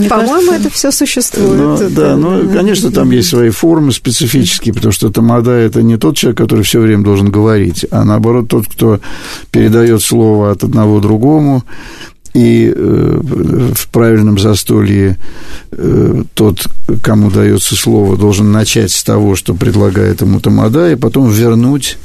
По-моему, 0.08 0.52
это 0.52 0.68
все 0.68 0.92
существует. 0.92 1.58
Ну, 1.58 1.90
да, 1.90 2.14
ну, 2.16 2.46
конечно, 2.52 2.90
там 2.90 3.10
есть 3.10 3.30
свои 3.30 3.48
формы 3.48 3.90
специфические, 3.90 4.74
потому 4.74 4.92
что 4.92 5.08
тамада– 5.08 5.50
это 5.52 5.82
не 5.82 5.96
тот 5.96 6.18
человек, 6.18 6.36
который 6.36 6.62
все 6.62 6.78
время 6.78 7.02
должен 7.02 7.30
говорить, 7.30 7.86
а 7.90 8.04
наоборот 8.04 8.48
тот, 8.48 8.66
кто 8.68 9.00
передает 9.50 10.02
слово 10.02 10.50
от 10.50 10.62
одного 10.62 11.00
другому, 11.00 11.64
и 12.34 12.70
э, 12.74 13.20
в 13.74 13.88
правильном 13.88 14.38
застолье 14.38 15.16
э, 15.70 16.22
тот, 16.34 16.66
кому 17.02 17.30
дается 17.30 17.76
слово, 17.76 18.18
должен 18.18 18.52
начать 18.52 18.90
с 18.90 19.02
того, 19.02 19.36
что 19.36 19.54
предлагает 19.54 20.20
ему 20.20 20.40
Тамада, 20.40 20.92
и 20.92 20.96
потом 20.96 21.30
вернуть 21.30 21.96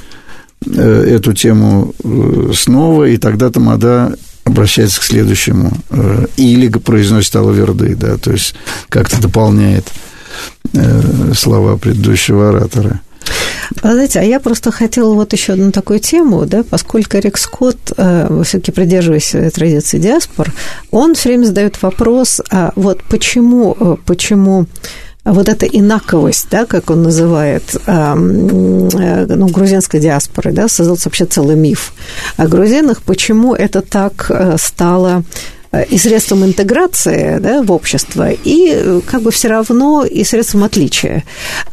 эту 0.66 1.34
тему 1.34 1.94
снова, 2.54 3.06
и 3.06 3.18
тогда 3.18 3.50
Тамада 3.50 4.16
обращается 4.44 5.00
к 5.00 5.04
следующему 5.04 5.72
или 6.38 6.70
произносит 6.70 7.36
алаверды, 7.36 7.96
да, 7.96 8.18
то 8.18 8.32
есть 8.32 8.56
как-то 8.90 9.22
дополняет 9.22 9.88
слова 11.34 11.78
предыдущего 11.78 12.50
оратора. 12.50 13.02
Знаете, 13.82 14.20
а 14.20 14.24
я 14.24 14.40
просто 14.40 14.72
хотела 14.72 15.14
вот 15.14 15.34
еще 15.34 15.54
одну 15.54 15.72
такую 15.72 16.00
тему, 16.00 16.46
да, 16.46 16.64
поскольку 16.64 17.18
Рик 17.18 17.38
Скотт, 17.38 17.94
э, 17.98 18.42
все-таки 18.46 18.72
придерживаясь 18.72 19.54
традиции 19.54 20.00
диаспор, 20.00 20.52
он 20.92 21.14
все 21.14 21.30
время 21.30 21.46
задает 21.46 21.82
вопрос, 21.82 22.42
а 22.50 22.72
вот 22.76 23.04
почему, 23.04 23.78
э, 23.80 23.96
почему 24.06 24.66
вот 25.26 25.50
эта 25.50 25.66
инаковость, 25.66 26.48
да, 26.50 26.66
как 26.66 26.90
он 26.90 27.04
называет, 27.04 27.64
э, 27.86 28.14
ну, 28.16 29.48
грузинской 29.48 30.00
диаспоры, 30.00 30.52
да, 30.52 30.68
создался 30.68 31.10
вообще 31.10 31.26
целый 31.26 31.56
миф 31.56 31.94
о 32.38 32.48
грузинах, 32.48 33.02
почему 33.02 33.54
это 33.54 33.82
так 33.82 34.32
стало 34.58 35.20
Э, 35.20 35.24
и 35.90 35.98
средством 35.98 36.44
интеграции 36.46 37.38
да, 37.40 37.62
в 37.62 37.72
общество, 37.72 38.32
и 38.32 38.72
э, 38.74 39.02
как 39.06 39.22
бы 39.22 39.32
все 39.32 39.50
равно 39.50 40.04
и 40.04 40.24
средством 40.24 40.64
отличия, 40.64 41.24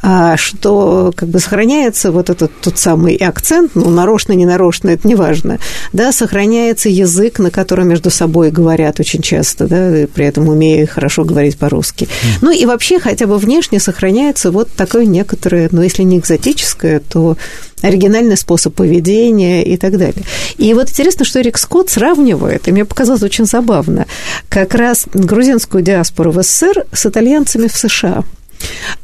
а, 0.02 0.36
что 0.36 1.12
как 1.16 1.30
бы 1.30 1.40
сохраняется 1.40 2.12
вот 2.12 2.28
этот 2.28 2.52
тот 2.60 2.78
самый 2.78 3.16
акцент, 3.16 3.72
ну, 3.74 3.88
нарочно, 3.88 4.32
не 4.32 4.44
нарочно, 4.44 4.90
это 4.90 5.08
не 5.08 5.14
важно, 5.14 5.58
да, 5.94 6.12
сохраняется 6.12 6.90
язык, 6.90 7.38
на 7.38 7.50
котором 7.50 7.88
между 7.88 8.10
собой 8.10 8.50
говорят 8.50 9.00
очень 9.00 9.22
часто, 9.22 9.66
да, 9.66 10.06
при 10.14 10.26
этом 10.26 10.48
умея 10.48 10.86
хорошо 10.86 11.24
говорить 11.24 11.56
по-русски. 11.56 12.04
Mm. 12.04 12.38
Ну, 12.42 12.50
и 12.50 12.66
вообще 12.66 13.00
хотя 13.00 13.26
бы 13.26 13.38
внешне 13.38 13.80
сохраняется 13.80 14.50
вот 14.50 14.70
такое 14.72 15.06
некоторое, 15.06 15.70
ну, 15.72 15.80
если 15.80 16.02
не 16.02 16.18
экзотическое, 16.18 17.00
то 17.00 17.38
оригинальный 17.82 18.36
способ 18.36 18.74
поведения 18.74 19.62
и 19.62 19.76
так 19.76 19.98
далее. 19.98 20.24
И 20.56 20.72
вот 20.74 20.88
интересно, 20.88 21.24
что 21.24 21.40
Эрик 21.40 21.58
Скотт 21.58 21.90
сравнивает, 21.90 22.68
и 22.68 22.72
мне 22.72 22.84
показалось 22.84 23.22
очень 23.22 23.46
забавно, 23.46 24.06
как 24.48 24.74
раз 24.74 25.06
грузинскую 25.12 25.82
диаспору 25.82 26.30
в 26.30 26.42
СССР 26.42 26.86
с 26.92 27.06
итальянцами 27.06 27.68
в 27.68 27.76
США. 27.76 28.24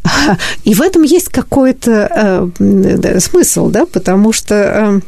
И 0.64 0.74
в 0.74 0.80
этом 0.80 1.02
есть 1.02 1.28
какой-то 1.28 2.50
э, 2.58 3.20
смысл, 3.20 3.68
да, 3.68 3.86
потому 3.86 4.32
что 4.32 4.54
э, 4.54 5.00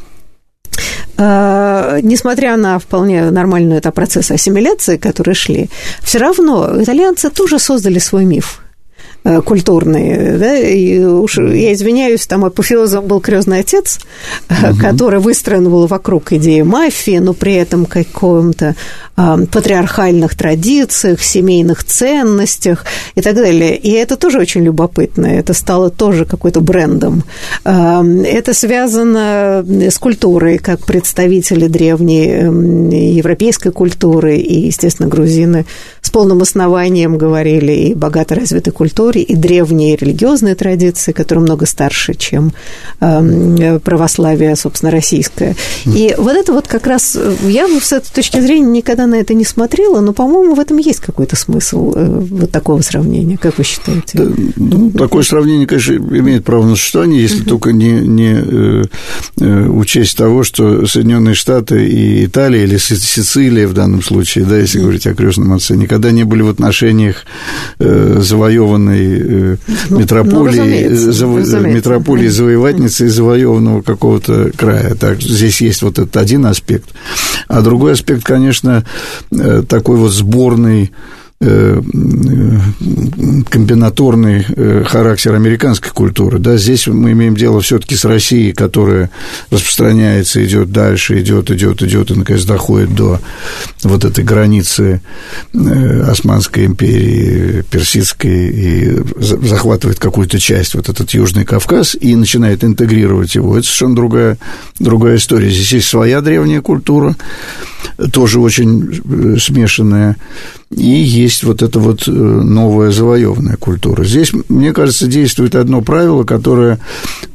э, 1.19 2.01
несмотря 2.03 2.57
на 2.57 2.79
вполне 2.79 3.31
нормальный 3.31 3.79
это 3.79 3.91
процесс 3.91 4.31
ассимиляции, 4.31 4.97
которые 4.97 5.35
шли, 5.35 5.71
все 6.03 6.19
равно 6.19 6.83
итальянцы 6.83 7.31
тоже 7.31 7.59
создали 7.59 7.99
свой 7.99 8.25
миф. 8.25 8.64
Э, 9.27 9.41
культурные, 9.41 10.37
да, 10.37 10.55
и 10.59 10.99
уж 10.99 11.39
я 11.39 11.73
извиняюсь, 11.73 12.27
там 12.27 12.45
апофеозом 12.45 13.07
был 13.07 13.23
крестный 13.23 13.61
отец, 13.61 13.99
угу. 14.51 14.79
который 14.79 15.19
выстроен 15.19 15.65
был 15.65 15.87
вокруг 15.87 16.35
идеи 16.35 16.61
мафии, 16.61 17.17
но 17.17 17.33
при 17.33 17.55
этом 17.55 17.87
каком-то 17.87 18.77
э, 19.17 19.37
патриархальных 19.51 20.35
традициях, 20.35 21.23
семейных 21.23 21.85
ценностях 21.85 22.85
и 23.15 23.23
так 23.23 23.35
далее. 23.35 23.79
И 23.79 23.93
это 23.93 24.17
тоже 24.17 24.39
очень 24.41 24.63
любопытно, 24.63 25.25
это 25.25 25.55
стало 25.55 25.89
тоже 25.89 26.27
какой-то 26.27 26.61
брендом. 26.61 27.23
Э, 27.65 28.03
это 28.27 28.53
связано 28.53 29.65
с 29.67 29.97
культурой, 29.97 30.59
как 30.59 30.85
представители 30.85 31.67
древней 31.67 33.15
европейской 33.15 33.71
культуры, 33.71 34.37
и, 34.37 34.67
естественно, 34.67 35.09
грузины 35.09 35.65
с 36.03 36.11
полным 36.11 36.43
основанием 36.43 37.17
говорили 37.17 37.73
и 37.73 37.95
богато 37.95 38.35
развитой 38.35 38.75
культуре, 38.75 39.14
культуре 39.15 39.23
и 39.23 39.35
древние 39.37 39.97
религиозные 39.97 40.55
традиции, 40.55 41.13
которые 41.13 41.43
много 41.43 41.67
старше, 41.67 42.15
чем 42.15 42.53
э, 43.01 43.79
православие, 43.79 44.57
собственно, 44.57 44.91
российское. 44.91 45.57
И 45.85 46.15
вот 46.19 46.33
это 46.33 46.53
вот 46.53 46.67
как 46.67 46.87
раз, 46.87 47.17
э, 47.17 47.35
я 47.49 47.67
с 47.81 47.93
этой 47.93 48.13
точки 48.13 48.41
зрения 48.41 48.71
никогда 48.79 49.07
на 49.07 49.17
это 49.17 49.35
не 49.35 49.45
смотрела, 49.45 50.01
но, 50.01 50.13
по-моему, 50.13 50.55
в 50.55 50.61
этом 50.61 50.79
есть 50.79 51.01
какой-то 51.01 51.37
смысл 51.37 51.93
э, 51.95 52.19
вот 52.31 52.51
такого 52.51 52.83
сравнения. 52.83 53.39
Как 53.39 53.59
вы 53.59 53.65
считаете? 53.65 54.19
Да, 54.19 54.25
ну, 54.57 54.91
такое 54.91 55.23
сравнение, 55.23 55.67
конечно, 55.67 55.95
имеет 55.95 56.45
право 56.45 56.65
на 56.65 56.77
существование, 56.77 57.23
если 57.23 57.43
uh-huh. 57.43 57.49
только 57.49 57.73
не, 57.73 57.93
не 57.93 58.35
э, 58.37 58.85
э, 59.41 59.67
учесть 59.69 60.17
того, 60.17 60.45
что 60.45 60.87
Соединенные 60.87 61.35
Штаты 61.35 61.87
и 61.87 62.27
Италия, 62.27 62.65
или 62.65 62.79
Сицилия 62.79 63.67
в 63.67 63.75
данном 63.75 64.03
случае, 64.03 64.45
да, 64.45 64.57
если 64.57 64.81
говорить 64.81 65.07
о 65.07 65.15
крестном 65.15 65.53
отце, 65.53 65.77
никогда 65.77 66.11
не 66.11 66.25
были 66.25 66.43
в 66.43 66.49
отношениях 66.49 67.25
э, 67.79 68.19
завоеванной 68.21 69.04
э, 69.05 69.57
ну, 69.91 69.99
метрополии, 69.99 70.89
ну, 70.89 71.43
зав... 71.43 71.63
метрополии 71.63 72.29
завоевательницы 72.29 73.07
и 73.07 73.09
завоеванного 73.09 73.83
какого-то 73.83 74.51
края. 74.57 74.95
Так, 74.95 75.21
здесь 75.21 75.61
есть 75.61 75.83
вот 75.83 75.99
этот 75.99 76.17
один 76.17 76.47
аспект. 76.47 76.89
А 77.49 77.63
другой 77.63 77.93
аспект, 77.93 78.25
конечно, 78.25 78.85
э, 79.31 79.63
такой 79.69 79.97
вот 79.97 80.13
сборный 80.13 80.85
Э, 80.85 81.24
комбинаторный 83.51 84.47
э, 84.49 84.85
характер 84.87 85.35
американской 85.35 85.91
культуры. 85.91 86.39
Да, 86.39 86.57
здесь 86.57 86.87
мы 86.87 87.13
имеем 87.13 87.37
дело 87.37 87.61
все-таки 87.61 87.97
с 87.97 88.05
Россией, 88.05 88.53
которая 88.53 89.11
распространяется, 89.51 90.45
идет 90.45 90.71
дальше, 90.73 91.21
идет, 91.21 91.51
идет, 91.51 91.83
идет, 91.83 92.11
и 92.11 92.15
наконец 92.15 92.45
доходит 92.45 92.95
до 92.95 93.21
вот 93.83 94.05
этой 94.05 94.25
границы 94.25 95.03
э, 95.53 96.01
Османской 96.03 96.67
империи, 96.67 97.63
Персидской, 97.71 98.49
и 98.49 99.03
захватывает 99.19 99.99
какую-то 99.99 100.39
часть, 100.39 100.75
вот 100.75 100.89
этот 100.89 101.11
Южный 101.11 101.45
Кавказ, 101.45 101.97
и 102.01 102.15
начинает 102.17 102.65
интегрировать 102.65 103.35
его. 103.35 103.59
Это 103.59 103.67
совершенно 103.67 103.97
другая, 103.97 104.39
другая 104.79 105.17
история. 105.17 105.51
Здесь 105.51 105.73
есть 105.73 105.89
своя 105.89 106.21
древняя 106.21 106.63
культура, 106.63 107.17
тоже 108.13 108.41
очень 108.41 109.39
смешанная, 109.39 110.17
и 110.77 110.91
есть 110.91 111.45
вот 111.45 111.63
эта 111.63 111.79
вот 111.79 112.09
э, 112.09 112.11
новая 112.11 112.91
завоеванная 112.91 113.57
культура. 113.57 114.05
Здесь, 114.05 114.33
мне 114.49 114.73
кажется, 114.73 115.07
действует 115.07 115.55
одно 115.55 115.83
правило, 115.83 116.25
которое 116.25 116.81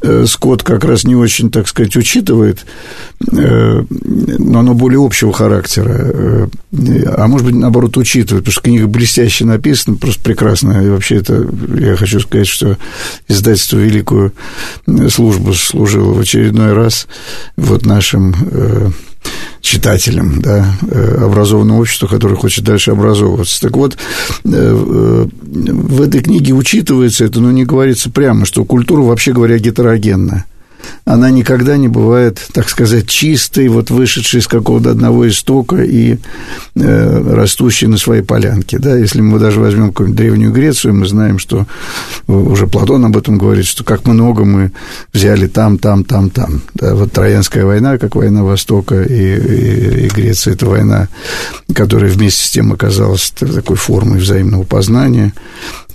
э, 0.01 0.25
Скотт 0.27 0.63
как 0.63 0.83
раз 0.83 1.05
не 1.05 1.15
очень, 1.15 1.49
так 1.49 1.67
сказать, 1.67 1.95
учитывает, 1.95 2.65
э, 3.31 3.83
но 3.89 4.59
оно 4.59 4.73
более 4.73 5.03
общего 5.03 5.31
характера, 5.31 6.49
а 6.71 7.27
может 7.27 7.47
быть, 7.47 7.55
наоборот, 7.55 7.97
учитывает, 7.97 8.43
потому 8.43 8.51
что 8.51 8.61
книга 8.61 8.87
блестяще 8.87 9.45
написана, 9.45 9.95
просто 9.95 10.21
прекрасно, 10.21 10.83
и 10.83 10.89
вообще 10.89 11.17
это, 11.17 11.47
я 11.77 11.95
хочу 11.95 12.19
сказать, 12.19 12.47
что 12.47 12.77
издательство 13.27 13.77
«Великую 13.77 14.33
службу» 15.09 15.53
служило 15.53 16.13
в 16.13 16.19
очередной 16.19 16.73
раз 16.73 17.07
вот 17.55 17.85
нашим 17.85 18.35
читателям, 19.61 20.41
да, 20.41 20.73
э, 20.89 21.23
образованного 21.25 21.81
общества, 21.81 22.07
которое 22.07 22.35
хочет 22.35 22.63
дальше 22.63 22.91
образовываться. 22.91 23.61
Так 23.61 23.77
вот, 23.77 23.95
э, 23.95 23.97
э, 24.45 25.25
в 25.41 26.01
этой 26.01 26.21
книге 26.21 26.53
учитывается 26.53 27.25
это, 27.25 27.39
но 27.39 27.51
не 27.51 27.65
говорится 27.65 28.09
прямо, 28.09 28.45
что 28.45 28.65
культура, 28.65 29.01
вообще 29.01 29.33
говоря, 29.33 29.59
гетерогенна 29.59 30.45
она 31.05 31.31
никогда 31.31 31.77
не 31.77 31.87
бывает, 31.87 32.39
так 32.53 32.69
сказать, 32.69 33.07
чистой, 33.07 33.67
вот 33.67 33.89
вышедшей 33.89 34.39
из 34.39 34.47
какого-то 34.47 34.91
одного 34.91 35.27
истока 35.27 35.77
и 35.77 36.17
э, 36.75 37.33
растущей 37.33 37.87
на 37.87 37.97
своей 37.97 38.21
полянке. 38.21 38.77
Да? 38.77 38.95
Если 38.95 39.21
мы 39.21 39.39
даже 39.39 39.59
возьмем 39.59 39.89
какую-нибудь 39.89 40.17
Древнюю 40.17 40.51
Грецию, 40.51 40.93
мы 40.93 41.07
знаем, 41.07 41.39
что 41.39 41.65
уже 42.27 42.67
Платон 42.67 43.05
об 43.05 43.17
этом 43.17 43.37
говорит, 43.37 43.65
что 43.65 43.83
как 43.83 44.05
много 44.05 44.45
мы 44.45 44.71
взяли 45.13 45.47
там, 45.47 45.77
там, 45.77 46.03
там, 46.03 46.29
там. 46.29 46.61
Да? 46.73 46.95
Вот 46.95 47.11
Троянская 47.11 47.65
война, 47.65 47.97
как 47.97 48.15
война 48.15 48.43
Востока, 48.43 49.01
и, 49.01 49.13
и, 49.13 50.05
и 50.05 50.09
Греция– 50.09 50.53
это 50.55 50.65
война, 50.65 51.07
которая 51.73 52.11
вместе 52.11 52.45
с 52.45 52.51
тем 52.51 52.71
оказалась 52.71 53.31
такой 53.31 53.75
формой 53.75 54.19
взаимного 54.19 54.63
познания 54.63 55.33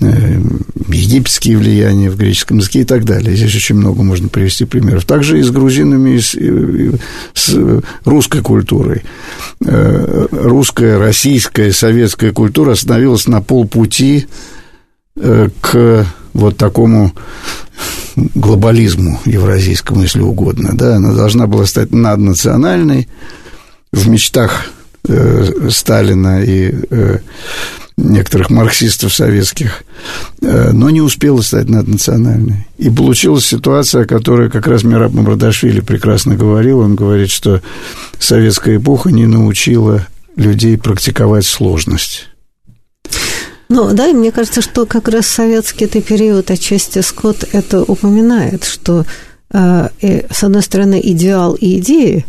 египетские 0.00 1.56
влияния 1.56 2.10
в 2.10 2.16
греческом 2.16 2.58
языке 2.58 2.80
и 2.80 2.84
так 2.84 3.04
далее. 3.04 3.36
Здесь 3.36 3.54
очень 3.54 3.76
много 3.76 4.02
можно 4.02 4.28
привести 4.28 4.64
примеров. 4.64 5.04
Также 5.04 5.38
и 5.38 5.42
с 5.42 5.50
грузинами, 5.50 6.16
и 6.16 6.20
с, 6.20 6.34
и 6.34 6.92
с 7.32 7.82
русской 8.04 8.42
культурой. 8.42 9.02
Э, 9.64 10.26
русская, 10.30 10.98
российская, 10.98 11.72
советская 11.72 12.32
культура 12.32 12.72
остановилась 12.72 13.26
на 13.28 13.40
полпути 13.40 14.26
э, 15.16 15.48
к 15.60 16.06
вот 16.32 16.56
такому 16.56 17.12
глобализму 18.16 19.20
евразийскому, 19.24 20.02
если 20.02 20.20
угодно. 20.20 20.70
Да? 20.74 20.96
Она 20.96 21.12
должна 21.12 21.46
была 21.46 21.66
стать 21.66 21.92
наднациональной 21.92 23.08
в 23.92 24.08
мечтах 24.08 24.66
э, 25.08 25.68
Сталина 25.70 26.42
и 26.42 26.74
э, 26.90 27.18
некоторых 27.96 28.50
марксистов 28.50 29.14
советских, 29.14 29.84
э, 30.42 30.72
но 30.72 30.90
не 30.90 31.00
успела 31.00 31.40
стать 31.42 31.68
наднациональной. 31.68 32.66
И 32.78 32.90
получилась 32.90 33.46
ситуация, 33.46 34.02
о 34.02 34.06
которой 34.06 34.50
как 34.50 34.66
раз 34.66 34.82
Мираб 34.82 35.12
Мамрадашвили 35.12 35.80
прекрасно 35.80 36.36
говорил. 36.36 36.80
Он 36.80 36.96
говорит, 36.96 37.30
что 37.30 37.62
советская 38.18 38.76
эпоха 38.76 39.10
не 39.10 39.26
научила 39.26 40.06
людей 40.36 40.76
практиковать 40.76 41.46
сложность. 41.46 42.28
Ну, 43.68 43.92
да, 43.94 44.08
и 44.08 44.12
мне 44.12 44.30
кажется, 44.30 44.60
что 44.60 44.86
как 44.86 45.08
раз 45.08 45.26
советский 45.26 45.86
это 45.86 46.00
период, 46.02 46.50
отчасти 46.50 47.00
Скотт 47.00 47.44
это 47.52 47.82
упоминает, 47.82 48.64
что 48.64 49.06
с 49.54 50.42
одной 50.42 50.62
стороны, 50.62 51.00
идеал 51.02 51.54
и 51.54 51.78
идеи, 51.78 52.26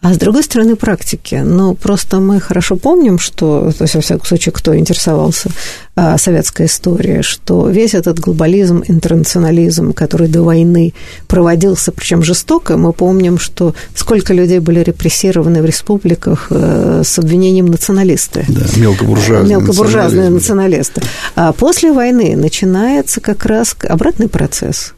а 0.00 0.14
с 0.14 0.16
другой 0.16 0.44
стороны, 0.44 0.76
практики. 0.76 1.42
Но 1.44 1.74
просто 1.74 2.20
мы 2.20 2.40
хорошо 2.40 2.76
помним, 2.76 3.18
что, 3.18 3.72
то 3.76 3.82
есть, 3.82 3.96
во 3.96 4.00
всяком 4.00 4.24
случае, 4.24 4.52
кто 4.52 4.76
интересовался 4.76 5.50
э, 5.96 6.16
советской 6.18 6.66
историей, 6.66 7.22
что 7.22 7.68
весь 7.68 7.94
этот 7.94 8.20
глобализм, 8.20 8.84
интернационализм, 8.86 9.92
который 9.92 10.28
до 10.28 10.42
войны 10.42 10.94
проводился, 11.26 11.90
причем 11.90 12.22
жестоко, 12.22 12.76
мы 12.76 12.92
помним, 12.92 13.40
что 13.40 13.74
сколько 13.96 14.32
людей 14.32 14.60
были 14.60 14.78
репрессированы 14.80 15.62
в 15.62 15.64
республиках 15.64 16.46
э, 16.50 17.02
с 17.04 17.18
обвинением 17.18 17.66
националисты. 17.66 18.44
Да, 18.46 18.66
мелкобуржуазные, 18.76 19.56
мелкобуржуазные 19.56 20.30
националисты. 20.30 21.02
А 21.34 21.52
после 21.52 21.92
войны 21.92 22.36
начинается 22.36 23.20
как 23.20 23.44
раз 23.46 23.74
обратный 23.82 24.28
процесс 24.28 24.94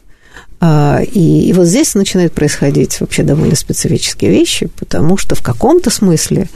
и, 0.61 1.49
и 1.49 1.53
вот 1.53 1.65
здесь 1.65 1.95
начинают 1.95 2.33
происходить 2.33 2.99
вообще 2.99 3.23
довольно 3.23 3.55
специфические 3.55 4.31
вещи, 4.31 4.69
потому 4.77 5.17
что 5.17 5.35
в 5.35 5.41
каком-то 5.41 5.89
смысле 5.89 6.49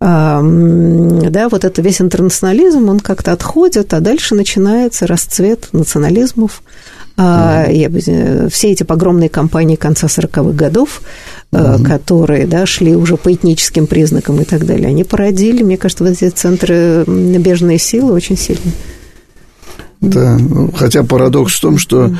да, 0.00 1.48
вот 1.50 1.64
это 1.64 1.82
весь 1.82 2.00
интернационализм, 2.00 2.88
он 2.88 3.00
как-то 3.00 3.32
отходит, 3.32 3.92
а 3.94 4.00
дальше 4.00 4.36
начинается 4.36 5.08
расцвет 5.08 5.70
национализмов, 5.72 6.62
mm-hmm. 7.16 8.48
все 8.48 8.70
эти 8.70 8.84
погромные 8.84 9.28
кампании 9.28 9.74
конца 9.74 10.06
40-х 10.06 10.52
годов, 10.52 11.02
mm-hmm. 11.50 11.84
которые 11.84 12.46
да, 12.46 12.64
шли 12.64 12.94
уже 12.94 13.16
по 13.16 13.32
этническим 13.34 13.88
признакам 13.88 14.40
и 14.40 14.44
так 14.44 14.66
далее, 14.66 14.86
они 14.86 15.02
породили, 15.02 15.64
мне 15.64 15.76
кажется, 15.76 16.04
вот 16.04 16.12
эти 16.12 16.28
центры 16.28 17.04
набежные 17.06 17.78
силы 17.78 18.12
очень 18.12 18.36
сильно. 18.36 18.70
Да, 20.00 20.36
ну, 20.38 20.70
хотя 20.70 21.02
парадокс 21.02 21.54
в 21.54 21.60
том, 21.60 21.76
что 21.76 22.14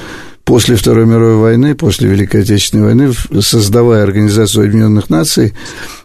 после 0.48 0.76
Второй 0.76 1.04
мировой 1.04 1.36
войны, 1.36 1.74
после 1.74 2.08
Великой 2.08 2.40
Отечественной 2.40 2.84
войны, 2.84 3.12
создавая 3.42 4.02
Организацию 4.02 4.64
Объединенных 4.64 5.10
Наций, 5.10 5.52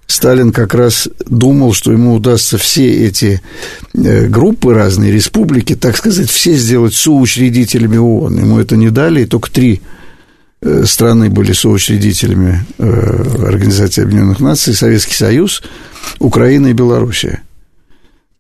Сталин 0.05 0.51
как 0.51 0.73
раз 0.73 1.07
думал, 1.25 1.71
что 1.71 1.93
ему 1.93 2.13
удастся 2.13 2.57
все 2.57 3.05
эти 3.07 3.41
э, 3.93 4.27
группы 4.27 4.73
разные, 4.73 5.13
республики, 5.13 5.77
так 5.77 5.95
сказать, 5.95 6.29
все 6.29 6.55
сделать 6.55 6.93
соучредителями 6.93 7.95
ООН. 7.95 8.37
Ему 8.37 8.59
это 8.59 8.75
не 8.75 8.89
дали, 8.89 9.21
и 9.21 9.25
только 9.25 9.49
три 9.49 9.81
э, 10.61 10.83
страны 10.83 11.29
были 11.29 11.53
соучредителями 11.53 12.65
э, 12.79 13.45
Организации 13.47 14.03
Объединенных 14.03 14.41
Наций, 14.41 14.73
Советский 14.73 15.15
Союз, 15.15 15.63
Украина 16.19 16.67
и 16.67 16.73
Белоруссия. 16.73 17.43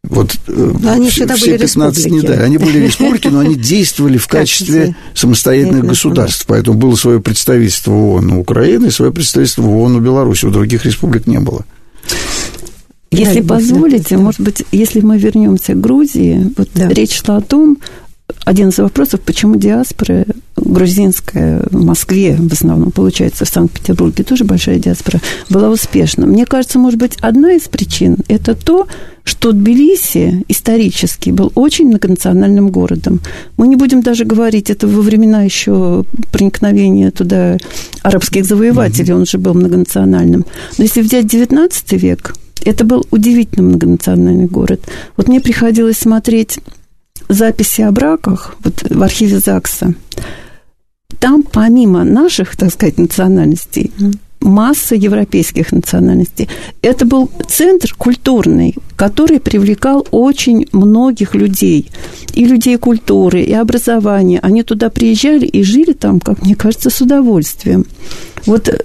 Вот 0.09 0.35
но 0.47 0.91
э, 0.91 0.93
они 0.95 1.09
все, 1.09 1.25
все 1.35 1.57
15 1.57 2.11
не 2.11 2.21
да, 2.21 2.33
они 2.33 2.57
были 2.57 2.79
республики, 2.79 3.29
но 3.29 3.39
они 3.39 3.55
действовали 3.55 4.17
в 4.17 4.27
качестве 4.27 4.95
самостоятельных 5.13 5.85
государств. 5.85 6.45
Поэтому 6.45 6.77
было 6.77 6.95
свое 6.95 7.21
представительство 7.21 7.91
в 7.91 8.09
ООН 8.09 8.31
у 8.33 8.39
Украины 8.41 8.87
и 8.87 8.91
свое 8.91 9.13
представительство 9.13 9.61
в 9.61 9.69
ООН 9.69 9.95
у 9.95 9.99
Беларуси. 10.01 10.45
У 10.45 10.51
других 10.51 10.85
республик 10.85 11.25
не 11.25 11.39
было. 11.39 11.65
Если 13.11 13.41
да, 13.41 13.55
позволите, 13.55 14.17
может 14.17 14.41
быть, 14.41 14.63
если 14.71 14.99
мы 14.99 15.17
вернемся 15.17 15.73
к 15.73 15.79
Грузии, 15.79 16.51
вот 16.57 16.69
да. 16.73 16.89
речь 16.89 17.21
шла 17.21 17.37
о 17.37 17.41
том, 17.41 17.77
один 18.45 18.69
из 18.69 18.77
вопросов, 18.77 19.21
почему 19.21 19.55
диаспора 19.55 20.25
грузинская 20.55 21.61
в 21.69 21.83
Москве, 21.83 22.35
в 22.37 22.51
основном, 22.51 22.91
получается, 22.91 23.45
в 23.45 23.49
Санкт-Петербурге 23.49 24.23
тоже 24.23 24.43
большая 24.43 24.79
диаспора, 24.79 25.21
была 25.49 25.69
успешна. 25.69 26.25
Мне 26.25 26.45
кажется, 26.45 26.79
может 26.79 26.99
быть, 26.99 27.17
одна 27.21 27.53
из 27.53 27.67
причин– 27.67 28.17
это 28.27 28.55
то, 28.55 28.87
что 29.23 29.53
Тбилиси 29.53 30.43
исторически 30.49 31.29
был 31.29 31.51
очень 31.55 31.87
многонациональным 31.87 32.69
городом. 32.69 33.21
Мы 33.57 33.67
не 33.67 33.75
будем 33.77 34.01
даже 34.01 34.25
говорить, 34.25 34.69
это 34.69 34.87
во 34.87 35.01
времена 35.01 35.43
еще 35.43 36.03
проникновения 36.31 37.11
туда 37.11 37.57
арабских 38.01 38.45
завоевателей, 38.45 39.13
он 39.13 39.25
же 39.25 39.37
был 39.37 39.53
многонациональным. 39.53 40.45
Но 40.77 40.83
если 40.83 41.01
взять 41.01 41.25
XIX 41.25 41.71
век, 41.97 42.35
это 42.65 42.83
был 42.83 43.05
удивительно 43.11 43.63
многонациональный 43.63 44.45
город. 44.45 44.81
Вот 45.17 45.27
мне 45.27 45.39
приходилось 45.39 45.97
смотреть 45.97 46.59
записи 47.29 47.81
о 47.81 47.91
браках 47.91 48.55
вот, 48.63 48.83
в 48.89 49.01
архиве 49.03 49.39
ЗАГСа, 49.39 49.93
там 51.19 51.43
помимо 51.43 52.03
наших, 52.03 52.55
так 52.55 52.71
сказать, 52.71 52.97
национальностей, 52.97 53.91
масса 54.43 54.95
европейских 54.95 55.71
национальностей. 55.71 56.49
Это 56.81 57.05
был 57.05 57.31
центр 57.47 57.93
культурный, 57.97 58.75
который 58.95 59.39
привлекал 59.39 60.05
очень 60.11 60.67
многих 60.71 61.33
людей. 61.33 61.89
И 62.33 62.45
людей 62.45 62.77
культуры, 62.77 63.41
и 63.41 63.53
образования. 63.53 64.39
Они 64.41 64.63
туда 64.63 64.89
приезжали 64.89 65.45
и 65.45 65.63
жили 65.63 65.93
там, 65.93 66.19
как 66.19 66.41
мне 66.41 66.55
кажется, 66.55 66.89
с 66.89 66.99
удовольствием. 66.99 67.85
Вот 68.45 68.67
э, 68.67 68.77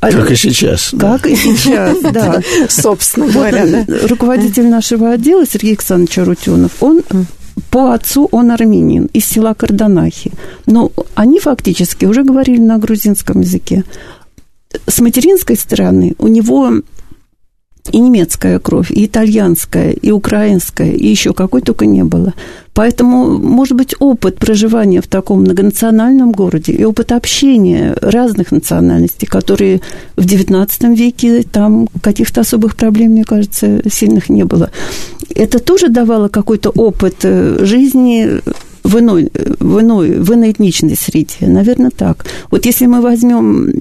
как 0.00 0.30
и 0.30 0.36
сейчас. 0.36 0.94
Как 0.98 1.22
да. 1.22 1.28
и 1.28 1.36
сейчас, 1.36 1.98
да. 2.12 2.40
Собственно 2.68 3.26
говоря, 3.26 3.66
да. 3.66 4.06
Руководитель 4.08 4.66
нашего 4.66 5.10
отдела 5.10 5.44
Сергей 5.46 5.72
Александрович 5.72 6.18
Арутюнов, 6.18 6.72
он 6.80 7.02
по 7.70 7.92
отцу 7.94 8.28
он 8.32 8.50
армянин 8.50 9.08
из 9.12 9.24
села 9.26 9.54
Карданахи. 9.54 10.32
Но 10.66 10.92
они 11.14 11.40
фактически 11.40 12.06
уже 12.06 12.22
говорили 12.22 12.60
на 12.60 12.78
грузинском 12.78 13.40
языке. 13.40 13.84
С 14.86 15.00
материнской 15.00 15.56
стороны 15.56 16.14
у 16.18 16.28
него 16.28 16.70
и 17.92 17.98
немецкая 17.98 18.58
кровь, 18.58 18.90
и 18.90 19.06
итальянская, 19.06 19.92
и 19.92 20.10
украинская, 20.10 20.92
и 20.92 21.06
еще 21.06 21.32
какой 21.32 21.60
только 21.62 21.86
не 21.86 22.04
было. 22.04 22.34
Поэтому, 22.72 23.38
может 23.38 23.76
быть, 23.76 23.94
опыт 23.98 24.38
проживания 24.38 25.00
в 25.00 25.08
таком 25.08 25.40
многонациональном 25.40 26.32
городе 26.32 26.72
и 26.72 26.84
опыт 26.84 27.12
общения 27.12 27.96
разных 28.00 28.52
национальностей, 28.52 29.26
которые 29.26 29.80
в 30.16 30.24
XIX 30.24 30.94
веке 30.94 31.42
там 31.42 31.88
каких-то 32.02 32.42
особых 32.42 32.76
проблем, 32.76 33.10
мне 33.10 33.24
кажется, 33.24 33.82
сильных 33.90 34.28
не 34.28 34.44
было. 34.44 34.70
Это 35.34 35.58
тоже 35.58 35.88
давало 35.88 36.28
какой-то 36.28 36.70
опыт 36.70 37.16
э, 37.24 37.64
жизни 37.64 38.40
в 38.82 38.98
иной, 38.98 39.30
в 39.34 39.80
иной, 39.80 40.18
в 40.18 40.32
иной 40.32 40.52
этничной 40.52 40.96
среде. 40.96 41.46
Наверное, 41.46 41.90
так. 41.90 42.24
Вот 42.50 42.66
если 42.66 42.86
мы 42.86 43.00
возьмем 43.00 43.72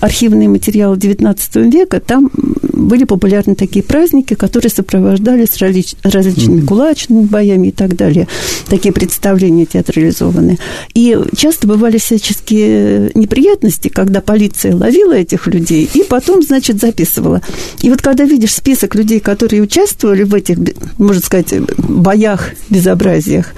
архивные 0.00 0.48
материалы 0.48 0.96
XIX 0.96 1.70
века, 1.70 2.00
там 2.00 2.30
были 2.78 3.04
популярны 3.04 3.54
такие 3.54 3.82
праздники, 3.82 4.34
которые 4.34 4.70
сопровождались 4.70 5.56
различ, 5.58 5.94
различными 6.02 6.60
кулачными 6.64 7.24
боями 7.24 7.68
и 7.68 7.72
так 7.72 7.96
далее. 7.96 8.28
Такие 8.68 8.92
представления 8.92 9.66
театрализованные. 9.66 10.58
И 10.94 11.18
часто 11.36 11.66
бывали 11.66 11.98
всяческие 11.98 13.10
неприятности, 13.14 13.88
когда 13.88 14.20
полиция 14.20 14.74
ловила 14.74 15.12
этих 15.12 15.46
людей 15.48 15.90
и 15.92 16.04
потом, 16.04 16.42
значит, 16.42 16.80
записывала. 16.80 17.42
И 17.82 17.90
вот 17.90 18.00
когда 18.00 18.24
видишь 18.24 18.54
список 18.54 18.94
людей, 18.94 19.20
которые 19.20 19.62
участвовали 19.62 20.22
в 20.22 20.34
этих, 20.34 20.58
можно 20.98 21.22
сказать, 21.22 21.52
боях, 21.78 22.50
безобразиях, 22.70 23.54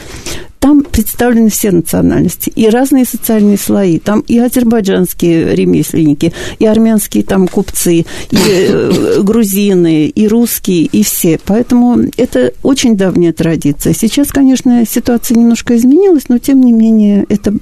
там 0.60 0.82
представлены 0.82 1.48
все 1.48 1.70
национальности 1.70 2.52
и 2.54 2.68
разные 2.68 3.04
социальные 3.06 3.56
слои. 3.56 3.98
Там 3.98 4.20
и 4.20 4.38
азербайджанские 4.38 5.56
ремесленники, 5.56 6.32
и 6.58 6.66
армянские 6.66 7.24
там 7.24 7.48
купцы, 7.48 7.94
и 7.94 8.04
э, 8.30 9.20
грузины, 9.22 10.06
и 10.06 10.28
русские, 10.28 10.84
и 10.84 11.02
все. 11.02 11.40
Поэтому 11.44 11.98
это 12.16 12.52
очень 12.62 12.96
давняя 12.96 13.32
традиция. 13.32 13.94
Сейчас, 13.94 14.28
конечно, 14.28 14.84
ситуация 14.86 15.36
немножко 15.36 15.76
изменилась, 15.76 16.28
но 16.28 16.38
тем 16.38 16.60
не 16.60 16.72
менее 16.72 17.24
это 17.28 17.54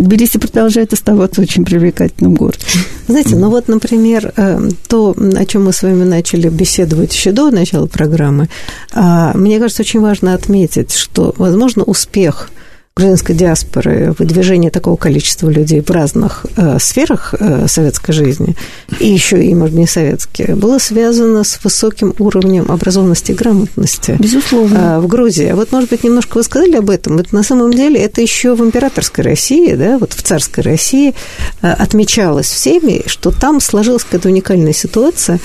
Тбилиси 0.00 0.38
продолжает 0.38 0.92
оставаться 0.92 1.40
очень 1.42 1.64
привлекательным 1.64 2.34
городом. 2.34 2.60
Знаете, 3.06 3.36
ну 3.36 3.50
вот, 3.50 3.68
например, 3.68 4.32
э, 4.36 4.70
то, 4.88 5.14
о 5.36 5.44
чем 5.44 5.64
мы 5.64 5.72
с 5.72 5.82
вами 5.82 6.04
начали 6.04 6.48
беседовать 6.48 7.14
еще 7.14 7.32
до 7.32 7.50
начала 7.50 7.86
программы, 7.86 8.48
а, 8.92 9.32
мне 9.36 9.58
кажется, 9.58 9.82
очень 9.82 10.00
важно 10.00 10.34
отметить, 10.34 10.94
что, 10.94 11.34
возможно, 11.36 11.84
успех– 11.84 12.50
грузинской 12.96 13.34
диаспоры, 13.34 14.14
выдвижение 14.18 14.70
такого 14.70 14.96
количества 14.96 15.48
людей 15.48 15.80
в 15.80 15.90
разных 15.90 16.44
э, 16.56 16.78
сферах 16.80 17.34
э, 17.38 17.66
советской 17.68 18.12
жизни, 18.12 18.56
и 18.98 19.08
еще 19.08 19.42
и, 19.42 19.54
может, 19.54 19.74
не 19.74 19.86
советские, 19.86 20.54
было 20.56 20.78
связано 20.78 21.44
с 21.44 21.62
высоким 21.62 22.14
уровнем 22.18 22.70
образованности 22.70 23.32
и 23.32 23.34
грамотности. 23.34 24.16
Безусловно. 24.18 24.96
Э, 24.96 25.00
в 25.00 25.06
Грузии. 25.06 25.46
А 25.46 25.56
вот, 25.56 25.72
может 25.72 25.88
быть, 25.88 26.04
немножко 26.04 26.36
вы 26.36 26.42
сказали 26.42 26.76
об 26.76 26.90
этом. 26.90 27.18
Это 27.18 27.34
на 27.34 27.42
самом 27.42 27.72
деле 27.72 28.00
это 28.00 28.20
еще 28.20 28.54
в 28.54 28.62
императорской 28.62 29.24
России, 29.24 29.74
да, 29.74 29.96
вот 29.96 30.12
в 30.12 30.22
царской 30.22 30.64
России 30.64 31.14
э, 31.62 31.72
отмечалось 31.72 32.50
всеми, 32.50 33.04
что 33.06 33.30
там 33.30 33.60
сложилась 33.60 34.04
какая-то 34.04 34.28
уникальная 34.28 34.72
ситуация, 34.72 35.38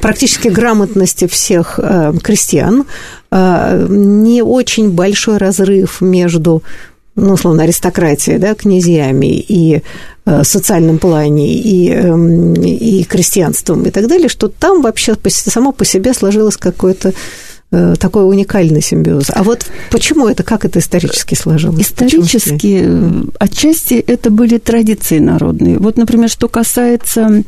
практически 0.00 0.48
грамотности 0.48 1.26
всех 1.26 1.78
э, 1.78 2.12
крестьян, 2.22 2.86
э, 3.30 3.86
не 3.88 4.42
очень 4.42 4.90
большой 4.90 5.38
разрыв 5.38 6.00
между 6.00 6.62
ну, 7.16 7.34
условно, 7.34 7.62
аристократией, 7.62 8.38
да, 8.38 8.54
князьями 8.54 9.26
и 9.26 9.82
социальном 10.42 10.98
плане, 10.98 11.54
и, 11.54 11.90
эм, 11.90 12.54
и 12.54 13.04
крестьянством 13.04 13.84
и 13.84 13.90
так 13.90 14.08
далее, 14.08 14.28
что 14.28 14.48
там 14.48 14.80
вообще 14.82 15.14
само 15.30 15.70
по 15.70 15.84
себе 15.84 16.14
сложилось 16.14 16.56
какое-то 16.56 17.12
такой 17.70 18.28
уникальный 18.28 18.80
симбиоз. 18.80 19.30
А 19.30 19.42
вот 19.42 19.66
почему 19.90 20.28
это, 20.28 20.42
как 20.42 20.64
это 20.64 20.78
исторически 20.78 21.34
сложилось? 21.34 21.82
Исторически, 21.82 22.88
отчасти 23.38 23.94
это 23.94 24.30
были 24.30 24.58
традиции 24.58 25.18
народные. 25.18 25.78
Вот, 25.78 25.98
например, 25.98 26.30
что 26.30 26.48
касается 26.48 27.44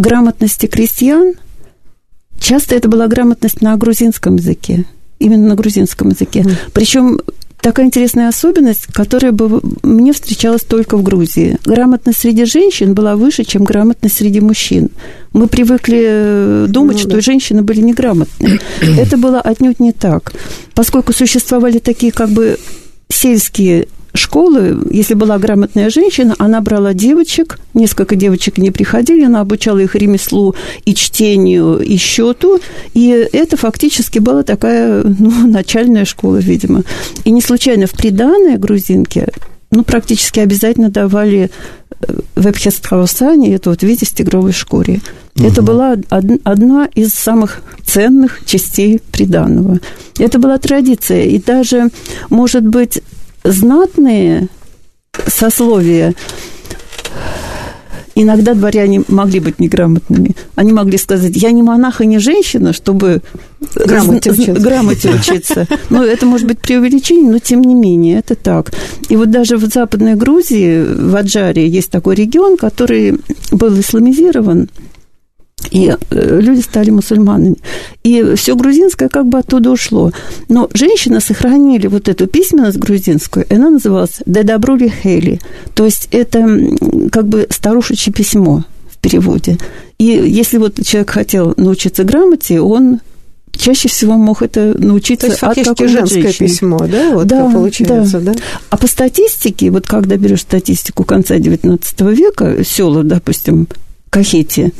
грамотности 0.00 0.66
крестьян, 0.66 1.34
часто 2.38 2.74
это 2.74 2.88
была 2.88 3.06
грамотность 3.06 3.62
на 3.62 3.76
грузинском 3.76 4.36
языке, 4.36 4.84
именно 5.18 5.48
на 5.48 5.54
грузинском 5.54 6.08
языке. 6.08 6.40
Mm. 6.40 6.56
Причем 6.72 7.20
такая 7.60 7.86
интересная 7.86 8.28
особенность, 8.28 8.86
которая 8.86 9.32
бы 9.32 9.60
мне 9.82 10.12
встречалась 10.12 10.62
только 10.62 10.96
в 10.96 11.02
Грузии. 11.02 11.58
Грамотность 11.64 12.20
среди 12.20 12.44
женщин 12.44 12.94
была 12.94 13.16
выше, 13.16 13.44
чем 13.44 13.64
грамотность 13.64 14.16
среди 14.16 14.40
мужчин. 14.40 14.88
Мы 15.32 15.46
привыкли 15.46 16.02
э, 16.02 16.66
думать, 16.68 16.96
ну, 16.96 17.00
что 17.00 17.10
да. 17.10 17.20
женщины 17.20 17.62
были 17.62 17.80
неграмотны. 17.80 18.58
Это 18.98 19.16
было 19.16 19.40
отнюдь 19.40 19.80
не 19.80 19.92
так. 19.92 20.32
Поскольку 20.74 21.12
существовали 21.12 21.78
такие 21.78 22.12
как 22.12 22.30
бы 22.30 22.58
сельские 23.08 23.88
школы, 24.14 24.78
если 24.90 25.14
была 25.14 25.38
грамотная 25.38 25.90
женщина, 25.90 26.34
она 26.38 26.60
брала 26.60 26.94
девочек, 26.94 27.58
несколько 27.74 28.16
девочек 28.16 28.58
не 28.58 28.70
приходили, 28.70 29.24
она 29.24 29.40
обучала 29.40 29.78
их 29.78 29.94
ремеслу 29.94 30.54
и 30.84 30.94
чтению, 30.94 31.78
и 31.78 31.96
счету, 31.96 32.60
и 32.94 33.08
это 33.32 33.56
фактически 33.56 34.18
была 34.18 34.42
такая, 34.42 35.02
ну, 35.04 35.46
начальная 35.46 36.04
школа, 36.04 36.36
видимо. 36.36 36.82
И 37.24 37.30
не 37.30 37.40
случайно 37.40 37.86
в 37.86 37.92
приданное 37.92 38.58
грузинке 38.58 39.28
ну, 39.70 39.84
практически 39.84 40.40
обязательно 40.40 40.90
давали 40.90 41.50
э, 42.00 42.12
в 42.34 42.46
Эбхестхаусане, 42.46 43.54
это 43.54 43.70
вот 43.70 43.82
видите, 43.82 44.12
тигровой 44.14 44.52
шкуре. 44.52 45.00
Угу. 45.36 45.46
Это 45.46 45.62
была 45.62 45.96
одна 46.10 46.88
из 46.94 47.14
самых 47.14 47.62
ценных 47.84 48.40
частей 48.46 49.00
приданного. 49.12 49.78
Это 50.18 50.38
была 50.38 50.58
традиция. 50.58 51.24
И 51.24 51.38
даже, 51.38 51.90
может 52.28 52.66
быть, 52.66 53.00
знатные 53.44 54.48
сословия, 55.26 56.14
иногда 58.14 58.54
дворяне 58.54 59.02
могли 59.08 59.40
быть 59.40 59.58
неграмотными. 59.58 60.36
Они 60.54 60.72
могли 60.72 60.98
сказать, 60.98 61.32
я 61.36 61.50
не 61.52 61.62
монах 61.62 62.00
и 62.00 62.06
не 62.06 62.18
женщина, 62.18 62.72
чтобы 62.72 63.22
грамоте 63.74 64.32
учиться. 64.32 64.52
Грамоте 64.52 65.10
учиться. 65.10 65.66
Ну, 65.88 66.02
это 66.02 66.26
может 66.26 66.46
быть 66.46 66.58
преувеличение, 66.58 67.30
но 67.30 67.38
тем 67.38 67.62
не 67.62 67.74
менее, 67.74 68.18
это 68.18 68.34
так. 68.34 68.72
И 69.08 69.16
вот 69.16 69.30
даже 69.30 69.56
в 69.56 69.64
Западной 69.66 70.14
Грузии, 70.14 70.82
в 70.82 71.16
Аджаре, 71.16 71.66
есть 71.66 71.90
такой 71.90 72.14
регион, 72.14 72.56
который 72.56 73.18
был 73.50 73.78
исламизирован, 73.78 74.68
и 75.70 75.94
э, 76.10 76.40
люди 76.40 76.60
стали 76.60 76.90
мусульманами. 76.90 77.56
И 78.02 78.34
все 78.36 78.56
грузинское 78.56 79.08
как 79.08 79.26
бы 79.26 79.38
оттуда 79.38 79.70
ушло. 79.70 80.12
Но 80.48 80.68
женщины 80.74 81.20
сохранили 81.20 81.86
вот 81.86 82.08
эту 82.08 82.26
письменность 82.26 82.78
грузинскую, 82.78 83.46
и 83.48 83.54
она 83.54 83.70
называлась 83.70 84.20
«Дедабрули 84.26 84.88
Хейли». 84.88 85.40
То 85.74 85.84
есть 85.84 86.08
это 86.10 86.48
как 87.12 87.28
бы 87.28 87.46
старушечье 87.50 88.12
письмо 88.12 88.64
в 88.90 88.98
переводе. 88.98 89.58
И 89.98 90.04
если 90.04 90.58
вот 90.58 90.84
человек 90.84 91.10
хотел 91.10 91.54
научиться 91.56 92.04
грамоте, 92.04 92.60
он 92.60 93.00
чаще 93.52 93.88
всего 93.88 94.14
мог 94.14 94.42
это 94.42 94.74
научиться 94.78 95.26
То 95.26 95.32
есть, 95.32 95.42
от 95.42 95.54
фактически 95.54 95.86
женское 95.86 96.22
женщины. 96.22 96.48
письмо, 96.48 96.78
да, 96.90 97.10
вот 97.14 97.26
да, 97.26 97.50
получается, 97.50 98.20
да. 98.20 98.32
да? 98.32 98.40
А 98.70 98.76
по 98.76 98.86
статистике, 98.86 99.70
вот 99.70 99.86
когда 99.86 100.16
берешь 100.16 100.40
статистику 100.40 101.04
конца 101.04 101.36
XIX 101.36 102.14
века, 102.14 102.64
села, 102.64 103.02
допустим, 103.04 103.68
Кахетия, 104.08 104.72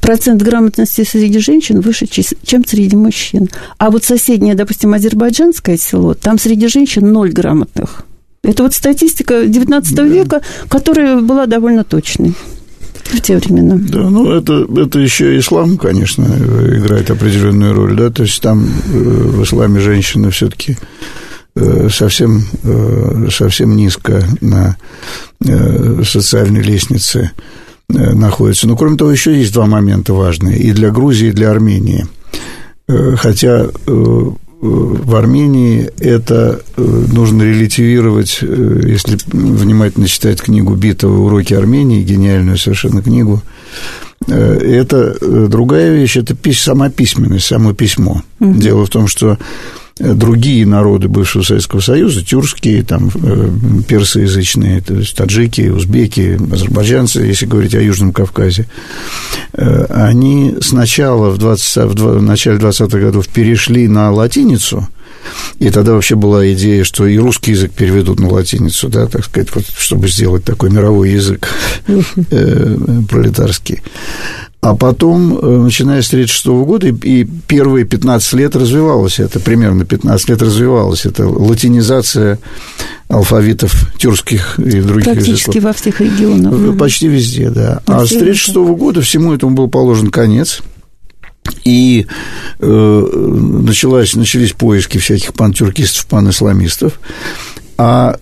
процент 0.00 0.42
грамотности 0.42 1.04
среди 1.04 1.38
женщин 1.38 1.80
выше, 1.80 2.06
чем 2.06 2.64
среди 2.64 2.96
мужчин. 2.96 3.48
А 3.78 3.90
вот 3.90 4.04
соседнее, 4.04 4.54
допустим, 4.54 4.94
азербайджанское 4.94 5.76
село, 5.76 6.14
там 6.14 6.38
среди 6.38 6.68
женщин 6.68 7.12
ноль 7.12 7.32
грамотных. 7.32 8.04
Это 8.42 8.62
вот 8.62 8.74
статистика 8.74 9.44
XIX 9.44 9.82
да. 9.92 10.02
века, 10.04 10.42
которая 10.68 11.20
была 11.20 11.46
довольно 11.46 11.82
точной 11.82 12.34
в 13.04 13.20
те 13.20 13.36
времена. 13.36 13.76
Да, 13.78 14.08
ну 14.10 14.30
это, 14.30 14.66
это 14.76 14.98
еще 14.98 15.38
ислам, 15.38 15.76
конечно, 15.76 16.24
играет 16.24 17.10
определенную 17.10 17.74
роль, 17.74 17.96
да, 17.96 18.10
то 18.10 18.22
есть 18.22 18.40
там 18.40 18.64
э, 18.64 18.98
в 18.98 19.42
исламе 19.44 19.80
женщины 19.80 20.30
все-таки 20.30 20.76
э, 21.54 21.88
совсем, 21.90 22.42
э, 22.62 23.28
совсем 23.30 23.76
низко 23.76 24.22
на 24.40 24.76
социальной 26.04 26.62
лестнице 26.62 27.30
находится. 27.88 28.66
Но, 28.66 28.76
кроме 28.76 28.96
того, 28.96 29.10
еще 29.10 29.36
есть 29.36 29.52
два 29.52 29.66
момента 29.66 30.14
важные 30.14 30.58
и 30.58 30.72
для 30.72 30.90
Грузии, 30.90 31.28
и 31.28 31.32
для 31.32 31.50
Армении. 31.50 32.06
Э, 32.88 33.14
хотя 33.16 33.66
э, 33.66 34.30
в 34.60 35.14
Армении 35.14 35.90
это 35.98 36.62
нужно 36.78 37.42
релятивировать, 37.42 38.38
если 38.40 39.18
внимательно 39.26 40.08
читать 40.08 40.40
книгу 40.40 40.74
Битова 40.74 41.18
«Уроки 41.18 41.52
Армении», 41.52 42.02
гениальную 42.02 42.56
совершенно 42.56 43.02
книгу, 43.02 43.42
это 44.26 45.18
другая 45.48 45.94
вещь, 45.94 46.16
это 46.16 46.34
сама 46.54 46.88
письменность, 46.88 47.44
само 47.44 47.74
письмо. 47.74 48.22
Угу. 48.40 48.54
Дело 48.54 48.86
в 48.86 48.88
том, 48.88 49.06
что 49.06 49.36
другие 49.98 50.66
народы 50.66 51.08
бывшего 51.08 51.42
Советского 51.42 51.80
Союза, 51.80 52.24
тюркские, 52.24 52.82
там, 52.82 53.10
э, 53.14 53.50
персоязычные, 53.86 54.80
то 54.80 54.94
есть 54.94 55.16
таджики, 55.16 55.68
узбеки, 55.68 56.38
азербайджанцы, 56.52 57.20
если 57.20 57.46
говорить 57.46 57.74
о 57.74 57.80
Южном 57.80 58.12
Кавказе, 58.12 58.66
э, 59.52 59.84
они 59.90 60.56
сначала 60.60 61.30
в, 61.30 61.38
20, 61.38 61.94
в 61.94 62.22
начале 62.22 62.58
20-х 62.58 62.98
годов 62.98 63.28
перешли 63.28 63.86
на 63.86 64.10
латиницу, 64.10 64.88
и 65.58 65.70
тогда 65.70 65.92
вообще 65.92 66.16
была 66.16 66.52
идея, 66.52 66.84
что 66.84 67.06
и 67.06 67.16
русский 67.16 67.52
язык 67.52 67.72
переведут 67.72 68.20
на 68.20 68.28
латиницу, 68.28 68.88
да, 68.88 69.06
так 69.06 69.24
сказать, 69.24 69.54
вот, 69.54 69.64
чтобы 69.76 70.08
сделать 70.08 70.44
такой 70.44 70.70
мировой 70.70 71.10
язык 71.10 71.48
э, 71.86 72.76
пролетарский. 73.08 73.80
А 74.64 74.74
потом, 74.74 75.36
э, 75.36 75.58
начиная 75.58 76.00
с 76.00 76.08
1936 76.08 76.64
года, 76.64 76.86
и 76.86 77.24
первые 77.24 77.84
15 77.84 78.32
лет 78.32 78.56
развивалось 78.56 79.18
это, 79.18 79.38
примерно 79.38 79.84
15 79.84 80.30
лет 80.30 80.40
развивалось 80.40 81.04
это 81.04 81.28
латинизация 81.28 82.38
алфавитов 83.08 83.92
тюркских 83.98 84.58
и 84.58 84.80
других 84.80 85.04
Практически 85.04 85.50
языков. 85.50 85.64
во 85.64 85.72
всех 85.74 86.00
регионах. 86.00 86.54
Э, 86.54 86.72
почти 86.78 87.08
везде, 87.08 87.50
да. 87.50 87.82
Во 87.86 87.96
а 87.96 88.06
с 88.06 88.12
1936 88.12 88.54
года 88.74 89.02
всему 89.02 89.34
этому 89.34 89.54
был 89.54 89.68
положен 89.68 90.10
конец. 90.10 90.62
И 91.64 92.06
э, 92.58 92.66
началась, 92.66 94.14
начались 94.14 94.52
поиски 94.52 94.96
всяких 94.96 95.34
пантюркистов, 95.34 96.06
панисламистов. 96.06 97.00
А 97.76 98.16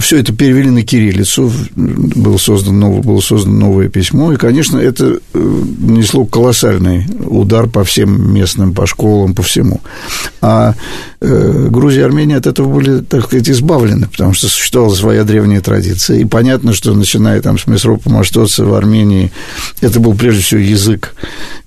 все 0.00 0.18
это 0.18 0.32
перевели 0.32 0.70
на 0.70 0.82
кириллицу, 0.82 1.52
было 1.74 2.36
создано, 2.36 2.98
было 2.98 3.20
создано 3.20 3.66
новое 3.66 3.88
письмо, 3.88 4.32
и, 4.32 4.36
конечно, 4.36 4.78
это 4.78 5.18
э, 5.34 5.62
несло 5.78 6.24
колоссальный 6.24 7.06
удар 7.24 7.68
по 7.68 7.84
всем 7.84 8.32
местным, 8.32 8.74
по 8.74 8.86
школам, 8.86 9.34
по 9.34 9.42
всему. 9.42 9.80
А 10.40 10.74
э, 11.20 11.68
Грузия 11.70 12.00
и 12.00 12.04
Армения 12.04 12.36
от 12.36 12.46
этого 12.46 12.72
были, 12.72 13.00
так 13.00 13.24
сказать, 13.24 13.48
избавлены, 13.48 14.08
потому 14.08 14.34
что 14.34 14.48
существовала 14.48 14.94
своя 14.94 15.24
древняя 15.24 15.60
традиция, 15.60 16.18
и 16.18 16.24
понятно, 16.24 16.72
что 16.72 16.94
начиная 16.94 17.40
там 17.40 17.58
с 17.58 17.66
Месропа 17.66 18.10
Маштоца 18.10 18.64
в 18.64 18.74
Армении, 18.74 19.30
это 19.80 20.00
был 20.00 20.14
прежде 20.14 20.42
всего 20.42 20.60
язык 20.60 21.14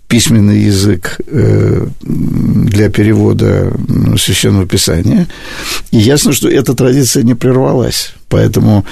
письменный 0.09 0.61
язык 0.61 1.17
э, 1.27 1.87
для 2.01 2.89
перевода 2.89 3.71
священного 4.17 4.65
писания. 4.65 5.27
И 5.91 5.99
ясно, 5.99 6.33
что 6.33 6.49
эта 6.49 6.73
традиция 6.73 7.23
не 7.23 7.35
прервалась. 7.35 8.13
Поэтому 8.27 8.85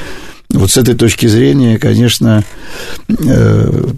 вот 0.52 0.72
с 0.72 0.78
этой 0.78 0.96
точки 0.96 1.26
зрения, 1.26 1.80
конечно, 1.80 2.44
э, 3.10 3.90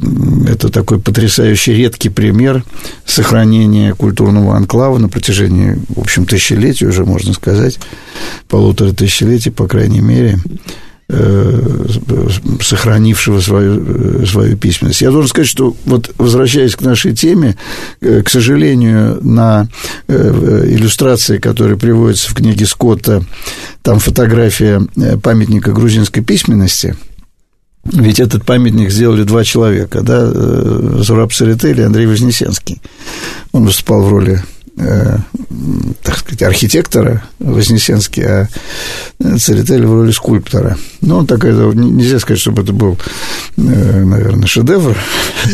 это 0.47 0.69
такой 0.69 0.99
потрясающий 0.99 1.73
редкий 1.73 2.09
пример 2.09 2.63
сохранения 3.05 3.93
культурного 3.93 4.55
анклава 4.55 4.97
на 4.97 5.09
протяжении, 5.09 5.77
в 5.89 5.99
общем, 5.99 6.25
тысячелетий 6.25 6.87
уже, 6.87 7.05
можно 7.05 7.33
сказать, 7.33 7.79
полутора 8.47 8.93
тысячелетий, 8.93 9.51
по 9.51 9.67
крайней 9.67 10.01
мере. 10.01 10.39
Э, 11.11 11.87
сохранившего 12.61 13.39
свою, 13.39 14.27
свою 14.27 14.55
письменность. 14.57 15.01
Я 15.01 15.09
должен 15.09 15.27
сказать, 15.27 15.47
что 15.49 15.75
вот 15.85 16.13
возвращаясь 16.19 16.75
к 16.75 16.81
нашей 16.81 17.15
теме, 17.15 17.57
э, 17.99 18.21
к 18.21 18.29
сожалению, 18.29 19.17
на 19.23 19.67
э, 20.07 20.65
иллюстрации, 20.67 21.39
которые 21.39 21.79
приводятся 21.79 22.29
в 22.29 22.35
книге 22.35 22.67
Скотта, 22.67 23.23
там 23.81 23.97
фотография 23.97 24.81
памятника 25.23 25.71
грузинской 25.71 26.23
письменности– 26.23 26.95
ведь 27.85 28.19
этот 28.19 28.45
памятник 28.45 28.91
сделали 28.91 29.23
два 29.23 29.43
человека, 29.43 30.01
да, 30.01 30.29
Зураб 31.01 31.33
Саритель 31.33 31.79
и 31.79 31.83
Андрей 31.83 32.07
Вознесенский. 32.07 32.81
Он 33.53 33.65
выступал 33.65 34.03
в 34.03 34.09
роли 34.09 34.43
Э, 34.81 35.17
так 36.03 36.17
сказать, 36.17 36.41
архитектора 36.43 37.23
Вознесенский, 37.39 38.23
а 38.23 38.47
Церетель 39.37 39.85
в 39.85 39.93
роли 39.93 40.11
скульптора. 40.11 40.77
Ну, 41.01 41.17
он 41.17 41.27
такой, 41.27 41.51
нельзя 41.75 42.19
сказать, 42.19 42.39
чтобы 42.39 42.61
это 42.61 42.71
был, 42.71 42.97
э, 43.57 44.03
наверное, 44.03 44.47
шедевр 44.47 44.97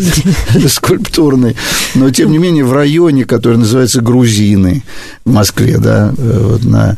скульптурный, 0.67 1.55
но, 1.95 2.11
тем 2.11 2.31
не 2.31 2.37
менее, 2.37 2.65
в 2.65 2.73
районе, 2.73 3.25
который 3.25 3.57
называется 3.57 4.01
Грузины 4.01 4.83
в 5.23 5.31
Москве, 5.31 5.79
да, 5.79 6.13
э, 6.15 6.39
вот 6.43 6.63
на 6.63 6.97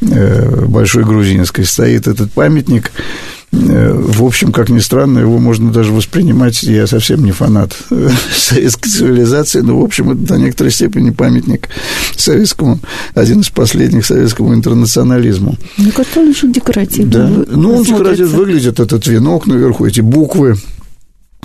Большой 0.00 1.04
Грузинской 1.04 1.64
стоит 1.64 2.08
этот 2.08 2.32
памятник, 2.32 2.90
Э, 2.90 3.39
в 3.52 4.24
общем, 4.24 4.52
как 4.52 4.68
ни 4.68 4.78
странно, 4.78 5.18
его 5.18 5.38
можно 5.38 5.72
даже 5.72 5.92
воспринимать, 5.92 6.62
я 6.62 6.86
совсем 6.86 7.24
не 7.24 7.32
фанат 7.32 7.76
советской 8.36 8.88
цивилизации, 8.88 9.60
но, 9.60 9.80
в 9.80 9.84
общем, 9.84 10.10
это 10.10 10.20
до 10.20 10.36
некоторой 10.36 10.70
степени 10.70 11.10
памятник 11.10 11.68
советскому, 12.16 12.78
один 13.14 13.40
из 13.40 13.48
последних 13.48 14.06
советскому 14.06 14.54
интернационализму. 14.54 15.56
Мне 15.76 15.90
кажется, 15.90 16.20
он 16.20 16.28
очень 16.28 16.52
декоративный. 16.52 17.10
Да. 17.10 17.28
Ну, 17.48 17.76
он 17.76 17.84
декоративно 17.84 18.36
выглядит, 18.38 18.78
этот 18.78 19.06
венок 19.08 19.46
наверху, 19.46 19.84
эти 19.84 20.00
буквы, 20.00 20.56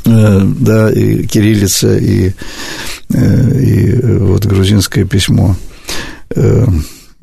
э, 0.05 0.41
да, 0.59 0.91
и 0.91 1.25
кириллица, 1.25 1.97
и, 1.97 2.33
э, 3.09 3.61
и 3.61 4.01
вот 4.19 4.45
грузинское 4.45 5.05
письмо 5.05 5.55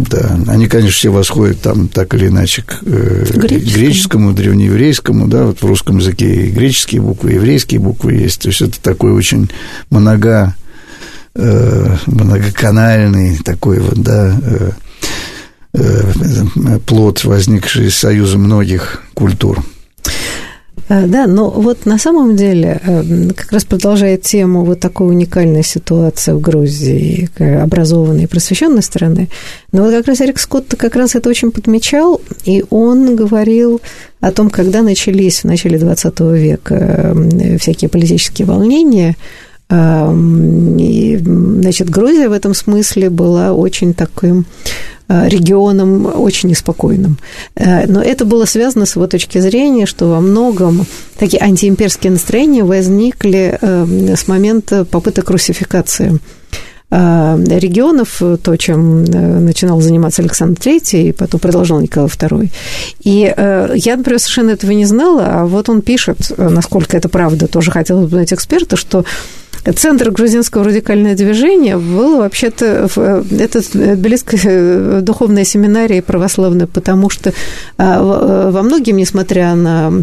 да, 0.08 0.38
они, 0.48 0.66
конечно, 0.66 0.92
все 0.92 1.10
восходят 1.10 1.60
там 1.60 1.88
так 1.88 2.14
или 2.14 2.28
иначе 2.28 2.62
к 2.62 2.80
э, 2.84 3.24
греческому, 3.34 3.74
греческому 3.74 4.32
древнееврейскому, 4.32 5.28
да, 5.28 5.44
вот 5.44 5.62
в 5.62 5.66
русском 5.66 5.98
языке 5.98 6.46
и 6.46 6.50
греческие 6.50 7.00
буквы, 7.00 7.32
и 7.32 7.34
еврейские 7.34 7.80
буквы 7.80 8.14
есть, 8.14 8.42
то 8.42 8.48
есть 8.48 8.60
это 8.62 8.80
такой 8.80 9.12
очень 9.12 9.50
много, 9.90 10.54
э, 11.34 11.96
многоканальный 12.06 13.38
такой 13.38 13.80
вот, 13.80 13.98
да, 13.98 14.38
э, 14.42 14.70
плод, 16.86 17.24
возникший 17.24 17.86
из 17.86 17.96
союза 17.96 18.38
многих 18.38 19.02
культур. 19.14 19.64
Э, 20.88 21.06
да, 21.06 21.26
но 21.26 21.50
вот 21.50 21.86
на 21.86 21.98
самом 21.98 22.36
деле, 22.36 22.80
э, 22.84 23.28
как 23.36 23.52
раз 23.52 23.64
продолжая 23.64 24.16
тему 24.16 24.64
вот 24.64 24.80
такой 24.80 25.08
уникальной 25.08 25.64
ситуации 25.64 26.32
в 26.32 26.40
Грузии, 26.40 27.28
образованной 27.38 28.24
и 28.24 28.26
просвещенной 28.26 28.82
страны, 28.82 29.28
но 29.72 29.84
вот 29.84 29.92
как 29.92 30.06
раз 30.08 30.20
Эрик 30.20 30.38
Скотт 30.38 30.74
как 30.76 30.96
раз 30.96 31.14
это 31.14 31.28
очень 31.28 31.50
подмечал, 31.50 32.20
и 32.44 32.64
он 32.70 33.16
говорил 33.16 33.80
о 34.20 34.32
том, 34.32 34.50
когда 34.50 34.82
начались 34.82 35.40
в 35.40 35.44
начале 35.44 35.78
20 35.78 36.20
века 36.20 37.14
э, 37.14 37.58
всякие 37.58 37.88
политические 37.88 38.46
волнения, 38.46 39.16
и, 39.70 41.18
значит, 41.22 41.88
Грузия 41.88 42.28
в 42.28 42.32
этом 42.32 42.52
смысле 42.52 43.08
была 43.08 43.54
очень 43.54 43.94
таким 43.94 44.44
Э, 45.01 45.01
регионом 45.08 46.06
очень 46.06 46.48
неспокойным. 46.48 47.18
Э, 47.54 47.86
но 47.86 48.02
это 48.02 48.24
было 48.24 48.44
связано 48.44 48.86
с 48.86 48.96
его 48.96 49.06
точки 49.06 49.38
зрения, 49.38 49.86
что 49.86 50.06
во 50.06 50.20
многом 50.20 50.86
такие 51.18 51.42
антиимперские 51.42 52.12
настроения 52.12 52.64
возникли 52.64 53.58
э, 53.60 54.14
с 54.16 54.28
момента 54.28 54.84
попыток 54.84 55.30
русификации 55.30 56.18
регионов, 56.94 58.20
то, 58.42 58.56
чем 58.56 59.04
начинал 59.04 59.80
заниматься 59.80 60.20
Александр 60.20 60.60
III, 60.60 61.08
и 61.08 61.12
потом 61.12 61.40
продолжал 61.40 61.80
Николай 61.80 62.10
II. 62.10 62.50
И 63.02 63.34
я, 63.34 63.96
например, 63.96 64.18
совершенно 64.18 64.50
этого 64.50 64.72
не 64.72 64.84
знала, 64.84 65.24
а 65.26 65.46
вот 65.46 65.70
он 65.70 65.80
пишет, 65.80 66.30
насколько 66.36 66.94
это 66.94 67.08
правда, 67.08 67.46
тоже 67.46 67.70
хотел 67.70 68.02
бы 68.02 68.08
знать 68.08 68.34
эксперта, 68.34 68.76
что 68.76 69.06
центр 69.76 70.10
грузинского 70.10 70.64
радикального 70.64 71.14
движения 71.14 71.76
был 71.76 72.18
вообще-то 72.18 72.88
это 73.38 73.60
Тбилисская 73.96 75.00
духовная 75.00 75.44
семинария 75.44 76.02
православная, 76.02 76.66
потому 76.66 77.10
что 77.10 77.32
во 77.78 78.62
многим, 78.62 78.96
несмотря 78.96 79.54
на 79.54 80.02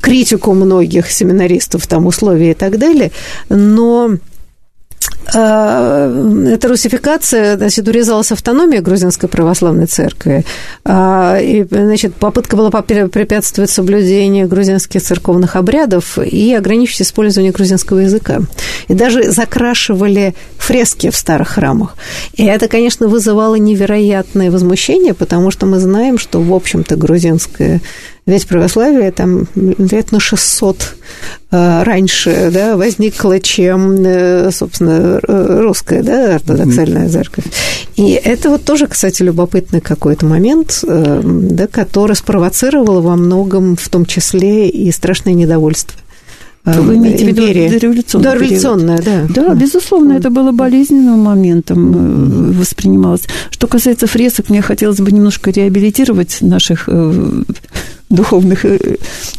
критику 0.00 0.52
многих 0.52 1.10
семинаристов, 1.10 1.86
там 1.86 2.06
условия 2.06 2.52
и 2.52 2.54
так 2.54 2.78
далее, 2.78 3.10
но 3.48 4.16
эта 5.26 6.68
русификация, 6.68 7.56
значит, 7.56 7.88
урезалась 7.88 8.30
автономия 8.30 8.80
грузинской 8.80 9.28
православной 9.28 9.86
церкви, 9.86 10.44
а, 10.84 11.38
и, 11.40 11.64
значит, 11.64 12.14
попытка 12.14 12.56
была 12.56 12.70
препятствовать 12.70 13.70
соблюдению 13.70 14.48
грузинских 14.48 15.02
церковных 15.02 15.56
обрядов 15.56 16.18
и 16.18 16.54
ограничить 16.54 17.02
использование 17.02 17.52
грузинского 17.52 18.00
языка. 18.00 18.40
И 18.88 18.94
даже 18.94 19.30
закрашивали 19.30 20.34
фрески 20.58 21.10
в 21.10 21.16
старых 21.16 21.48
храмах. 21.48 21.96
И 22.34 22.44
это, 22.44 22.68
конечно, 22.68 23.08
вызывало 23.08 23.56
невероятное 23.56 24.50
возмущение, 24.50 25.14
потому 25.14 25.50
что 25.50 25.66
мы 25.66 25.78
знаем, 25.78 26.18
что, 26.18 26.40
в 26.40 26.52
общем-то, 26.52 26.96
грузинская 26.96 27.80
ведь 28.26 28.46
православие 28.46 29.10
там 29.10 29.46
лет 29.54 30.10
на 30.10 30.18
600 30.18 30.96
э, 31.50 31.82
раньше 31.82 32.50
да, 32.52 32.74
возникло, 32.76 33.38
чем, 33.38 33.96
э, 34.02 34.50
собственно, 34.50 35.20
русская 35.22 36.02
да, 36.02 36.36
ортодоксальная 36.36 37.08
церковь. 37.10 37.44
И 37.96 38.12
это 38.12 38.48
вот 38.48 38.64
тоже, 38.64 38.86
кстати, 38.86 39.22
любопытный 39.22 39.82
какой-то 39.82 40.24
момент, 40.24 40.82
э, 40.86 41.20
да, 41.22 41.66
который 41.66 42.16
спровоцировал 42.16 43.02
во 43.02 43.16
многом, 43.16 43.76
в 43.76 43.88
том 43.90 44.06
числе, 44.06 44.70
и 44.70 44.90
страшное 44.90 45.34
недовольство. 45.34 46.00
Вы 46.64 46.96
имеете 46.96 47.26
в 47.26 47.28
виду 47.28 47.42
дореволюционное? 47.42 48.32
Дореволюционное, 48.32 48.98
да. 49.02 49.26
Да, 49.28 49.54
безусловно, 49.54 50.14
это 50.14 50.30
было 50.30 50.50
болезненным 50.50 51.18
моментом, 51.18 52.52
воспринималось. 52.52 53.24
Что 53.50 53.66
касается 53.66 54.06
фресок, 54.06 54.48
мне 54.48 54.62
хотелось 54.62 54.98
бы 54.98 55.12
немножко 55.12 55.50
реабилитировать 55.50 56.38
наших 56.40 56.88
духовных 58.10 58.64
э, 58.64 58.78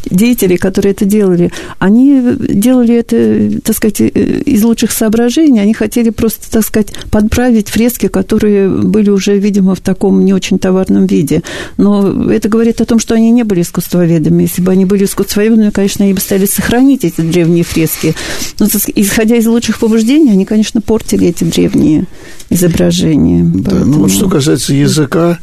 деятелей, 0.09 0.57
которые 0.57 0.91
это 0.91 1.05
делали, 1.05 1.51
они 1.79 2.21
делали 2.39 2.95
это, 2.95 3.61
так 3.61 3.75
сказать, 3.75 4.01
э, 4.01 4.07
из 4.07 4.63
лучших 4.63 4.91
соображений. 4.91 5.59
Они 5.59 5.73
хотели 5.73 6.09
просто, 6.09 6.51
так 6.51 6.65
сказать, 6.65 6.89
подправить 7.11 7.69
фрески, 7.69 8.07
которые 8.07 8.69
были 8.69 9.09
уже, 9.09 9.37
видимо, 9.37 9.75
в 9.75 9.81
таком 9.81 10.25
не 10.25 10.33
очень 10.33 10.59
товарном 10.59 11.05
виде. 11.05 11.43
Но 11.77 12.31
это 12.31 12.49
говорит 12.49 12.81
о 12.81 12.85
том, 12.85 12.99
что 12.99 13.15
они 13.15 13.31
не 13.31 13.43
были 13.43 13.61
искусствоведами. 13.61 14.43
Если 14.43 14.61
бы 14.61 14.71
они 14.71 14.85
были 14.85 15.05
искусствоведами, 15.05 15.69
конечно, 15.69 16.03
они 16.05 16.13
бы 16.13 16.19
стали 16.19 16.45
сохранить 16.45 17.05
эти 17.05 17.21
древние 17.21 17.63
фрески. 17.63 18.15
Но, 18.59 18.67
исходя 18.95 19.35
из 19.35 19.45
лучших 19.45 19.79
побуждений, 19.79 20.31
они, 20.31 20.45
конечно, 20.45 20.81
портили 20.81 21.27
эти 21.27 21.43
древние 21.43 22.05
изображения. 22.49 23.43
Да, 23.43 23.71
Поэтому... 23.71 23.93
ну 23.93 23.99
вот 23.99 24.11
что 24.11 24.29
касается 24.29 24.73
языка, 24.73 25.39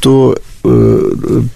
то 0.00 0.38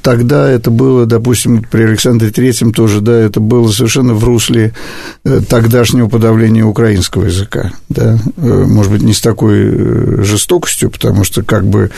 тогда 0.02 0.50
это 0.50 0.70
было, 0.70 1.06
допустим, 1.06 1.64
при 1.70 1.82
Александре 1.82 2.30
Третьем 2.30 2.72
тоже, 2.72 3.00
да, 3.00 3.12
это 3.12 3.40
было 3.40 3.68
совершенно 3.70 4.14
в 4.14 4.24
русле 4.24 4.74
э, 5.24 5.40
тогдашнего 5.48 6.08
подавления 6.08 6.64
украинского 6.64 7.24
языка, 7.24 7.72
да, 7.88 8.18
э, 8.36 8.64
может 8.66 8.92
быть, 8.92 9.02
не 9.02 9.12
с 9.12 9.20
такой 9.20 10.24
жестокостью, 10.24 10.90
потому 10.90 11.24
что 11.24 11.42
как 11.42 11.64
бы 11.66 11.90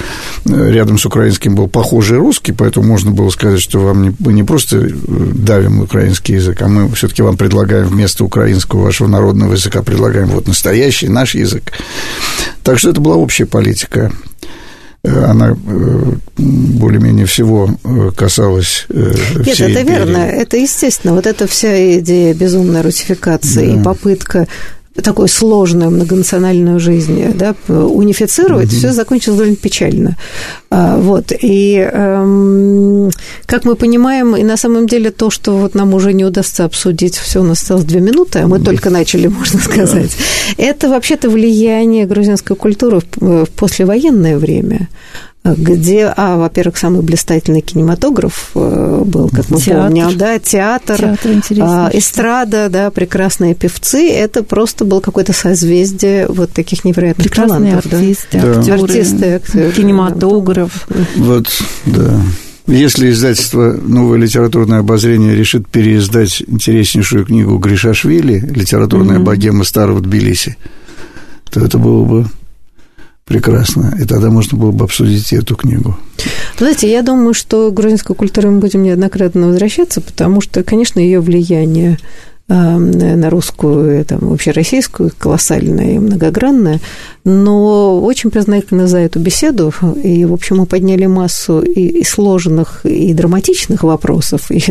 рядом 0.45 0.99
с 0.99 1.07
украинским 1.07 1.55
был 1.55 1.69
похожий 1.69 2.19
русский, 2.19 2.53
поэтому 2.53 2.87
можно 2.87 3.11
было 3.11 3.31
сказать, 3.31 3.61
что 3.61 3.81
вам 3.81 4.03
не, 4.03 4.15
мы 4.19 4.33
не 4.33 4.43
просто 4.43 4.89
давим 4.91 5.81
украинский 5.81 6.37
язык, 6.37 6.61
а 6.63 6.69
мы 6.69 6.93
все-таки 6.95 7.23
вам 7.23 7.37
предлагаем 7.37 7.89
вместо 7.89 8.25
украинского 8.25 8.83
вашего 8.83 9.09
народного 9.09 9.53
языка 9.53 9.83
предлагаем 9.83 10.29
вот 10.29 10.47
настоящий 10.47 11.09
наш 11.09 11.35
язык. 11.35 11.73
Так 12.63 12.79
что 12.79 12.91
это 12.91 13.01
была 13.01 13.17
общая 13.17 13.47
политика 13.47 14.13
Э, 14.13 14.32
она 15.05 15.51
э, 15.51 16.13
более-менее 16.37 17.27
всего 17.27 17.71
э, 17.83 18.11
касалась 18.17 18.87
Нет, 18.89 19.61
это 19.61 19.83
империи. 19.83 19.89
верно, 19.89 20.17
это 20.19 20.57
естественно. 20.57 21.15
Вот 21.15 21.27
эта 21.27 21.47
вся 21.47 21.99
идея 21.99 22.35
безумной 22.35 22.83
русификации 22.83 23.67
да. 23.67 23.81
и 23.81 23.83
попытка 23.83 24.47
такую 25.01 25.29
сложную 25.29 25.91
многонациональную 25.91 26.79
жизнь 26.79 27.25
да, 27.35 27.55
унифицировать, 27.69 28.69
mm-hmm. 28.69 28.79
все 28.79 28.93
закончилось 28.93 29.39
довольно 29.39 29.57
печально. 29.57 30.17
А, 30.71 30.99
вот. 30.99 31.33
И 31.41 31.77
эм, 31.77 33.11
как 33.47 33.65
мы 33.65 33.75
понимаем, 33.75 34.37
и 34.37 34.43
на 34.43 34.57
самом 34.57 34.87
деле 34.87 35.11
то, 35.11 35.31
что 35.31 35.57
вот 35.57 35.75
нам 35.75 35.95
уже 35.95 36.13
не 36.13 36.25
удастся 36.25 36.65
обсудить, 36.65 37.17
все 37.17 37.41
у 37.41 37.45
нас 37.45 37.63
осталось 37.63 37.85
две 37.85 38.01
минуты, 38.01 38.41
а 38.41 38.47
мы 38.47 38.59
mm-hmm. 38.59 38.65
только 38.65 38.91
начали, 38.91 39.27
можно 39.29 39.61
сказать, 39.61 40.11
mm-hmm. 40.11 40.55
это 40.59 40.89
вообще-то 40.89 41.31
влияние 41.31 42.07
грузинской 42.07 42.57
культуры 42.57 43.01
в 43.17 43.47
послевоенное 43.57 44.37
время 44.37 44.89
где, 45.45 46.13
а, 46.17 46.37
во-первых, 46.37 46.77
самый 46.77 47.03
блистательный 47.03 47.63
кинематограф 47.63 48.53
э, 48.55 49.03
был, 49.05 49.29
как 49.29 49.51
мы 49.51 49.61
театр. 49.61 49.85
помним, 49.85 50.17
да, 50.17 50.39
театр, 50.39 50.99
театр 50.99 51.43
а, 51.61 51.91
эстрада, 51.93 52.69
да, 52.69 52.91
прекрасные 52.93 53.55
певцы, 53.55 54.09
это 54.09 54.45
просто 54.45 54.85
был 54.85 55.01
какое-то 55.01 55.33
созвездие 55.33 56.29
вот 56.29 56.53
таких 56.53 56.85
невероятных 56.85 57.27
Прекрасные 57.27 57.73
талантов. 57.73 57.93
артисты, 57.93 58.41
да. 58.41 58.59
актеры, 58.59 58.83
артисты, 58.83 59.27
актеры, 59.35 59.73
кинематограф. 59.73 60.89
Вот, 61.17 61.49
да. 61.87 62.21
Если 62.69 63.11
издательство 63.11 63.73
«Новое 63.73 64.19
литературное 64.19 64.79
обозрение» 64.79 65.35
решит 65.35 65.67
переиздать 65.67 66.45
интереснейшую 66.47 67.27
книгу 67.27 67.59
Гришашвили 67.59 68.39
«Литературная 68.39 69.19
mm-hmm. 69.19 69.25
богема 69.25 69.65
старого 69.65 70.01
Тбилиси», 70.01 70.57
то 71.51 71.59
это 71.59 71.79
было 71.79 72.05
бы 72.05 72.27
прекрасно. 73.25 73.97
И 74.01 74.05
тогда 74.05 74.31
можно 74.31 74.59
было 74.59 74.73
бы 74.73 74.85
обсудить 74.85 75.33
эту 75.33 75.57
книгу. 75.57 75.97
Знаете, 76.59 76.91
я 76.91 77.03
думаю, 77.03 77.35
что 77.35 77.71
к 77.71 77.75
грузинской 77.75 78.15
культуре 78.15 78.51
мы 78.51 78.59
будем 78.59 78.83
неоднократно 78.83 79.49
возвращаться, 79.49 80.01
потому 80.01 80.41
что, 80.41 80.63
конечно, 80.63 81.01
ее 81.01 81.21
влияние 81.21 81.99
эм, 82.49 82.91
на 82.91 83.31
русскую, 83.31 84.05
там, 84.05 84.21
вообще 84.21 84.51
российскую, 84.51 85.11
колоссальное 85.17 85.95
и 85.95 85.99
многогранное, 85.99 86.81
но 87.25 88.01
очень 88.01 88.31
признательна 88.31 88.87
за 88.87 88.99
эту 88.99 89.19
беседу, 89.19 89.73
и, 90.03 90.25
в 90.25 90.33
общем, 90.33 90.59
мы 90.59 90.67
подняли 90.67 91.07
массу 91.07 91.61
и, 91.61 92.01
и 92.01 92.05
сложных, 92.05 92.85
и 92.85 93.15
драматичных 93.15 93.83
вопросов, 93.83 94.51
и, 94.51 94.63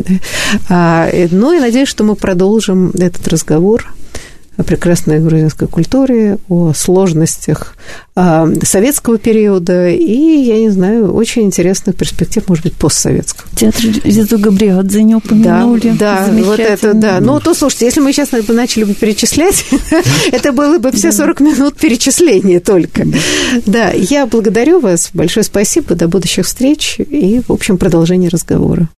а, 0.69 1.09
ну, 1.31 1.53
и 1.53 1.59
надеюсь, 1.59 1.89
что 1.89 2.03
мы 2.03 2.15
продолжим 2.15 2.91
этот 2.91 3.27
разговор 3.27 3.93
о 4.57 4.63
прекрасной 4.63 5.19
грузинской 5.19 5.67
культуре, 5.67 6.37
о 6.49 6.73
сложностях 6.73 7.75
а, 8.15 8.47
советского 8.63 9.17
периода 9.17 9.89
и, 9.89 10.43
я 10.43 10.59
не 10.59 10.69
знаю, 10.69 11.13
очень 11.13 11.43
интересных 11.43 11.95
перспектив, 11.95 12.47
может 12.49 12.65
быть, 12.65 12.73
постсоветского. 12.73 13.47
Театр 13.55 13.81
Зизу 14.03 14.37
Габриадзе 14.37 15.03
не 15.03 15.15
упомянули. 15.15 15.95
Да, 15.97 16.27
да 16.27 16.43
вот 16.43 16.59
это, 16.59 16.93
да. 16.93 17.19
Ну, 17.21 17.39
то, 17.39 17.53
слушайте, 17.53 17.85
если 17.85 18.01
мы 18.01 18.11
сейчас 18.11 18.31
начали 18.49 18.83
бы 18.83 18.93
перечислять, 18.93 19.65
это 20.31 20.51
было 20.51 20.77
бы 20.79 20.91
все 20.91 21.11
40 21.11 21.39
минут 21.39 21.77
перечисления 21.77 22.59
только. 22.59 23.07
Да, 23.65 23.91
я 23.91 24.25
благодарю 24.25 24.81
вас, 24.81 25.11
большое 25.13 25.45
спасибо, 25.45 25.95
до 25.95 26.07
будущих 26.09 26.45
встреч 26.45 26.97
и, 26.99 27.41
в 27.47 27.51
общем, 27.51 27.77
продолжения 27.77 28.27
разговора. 28.27 28.89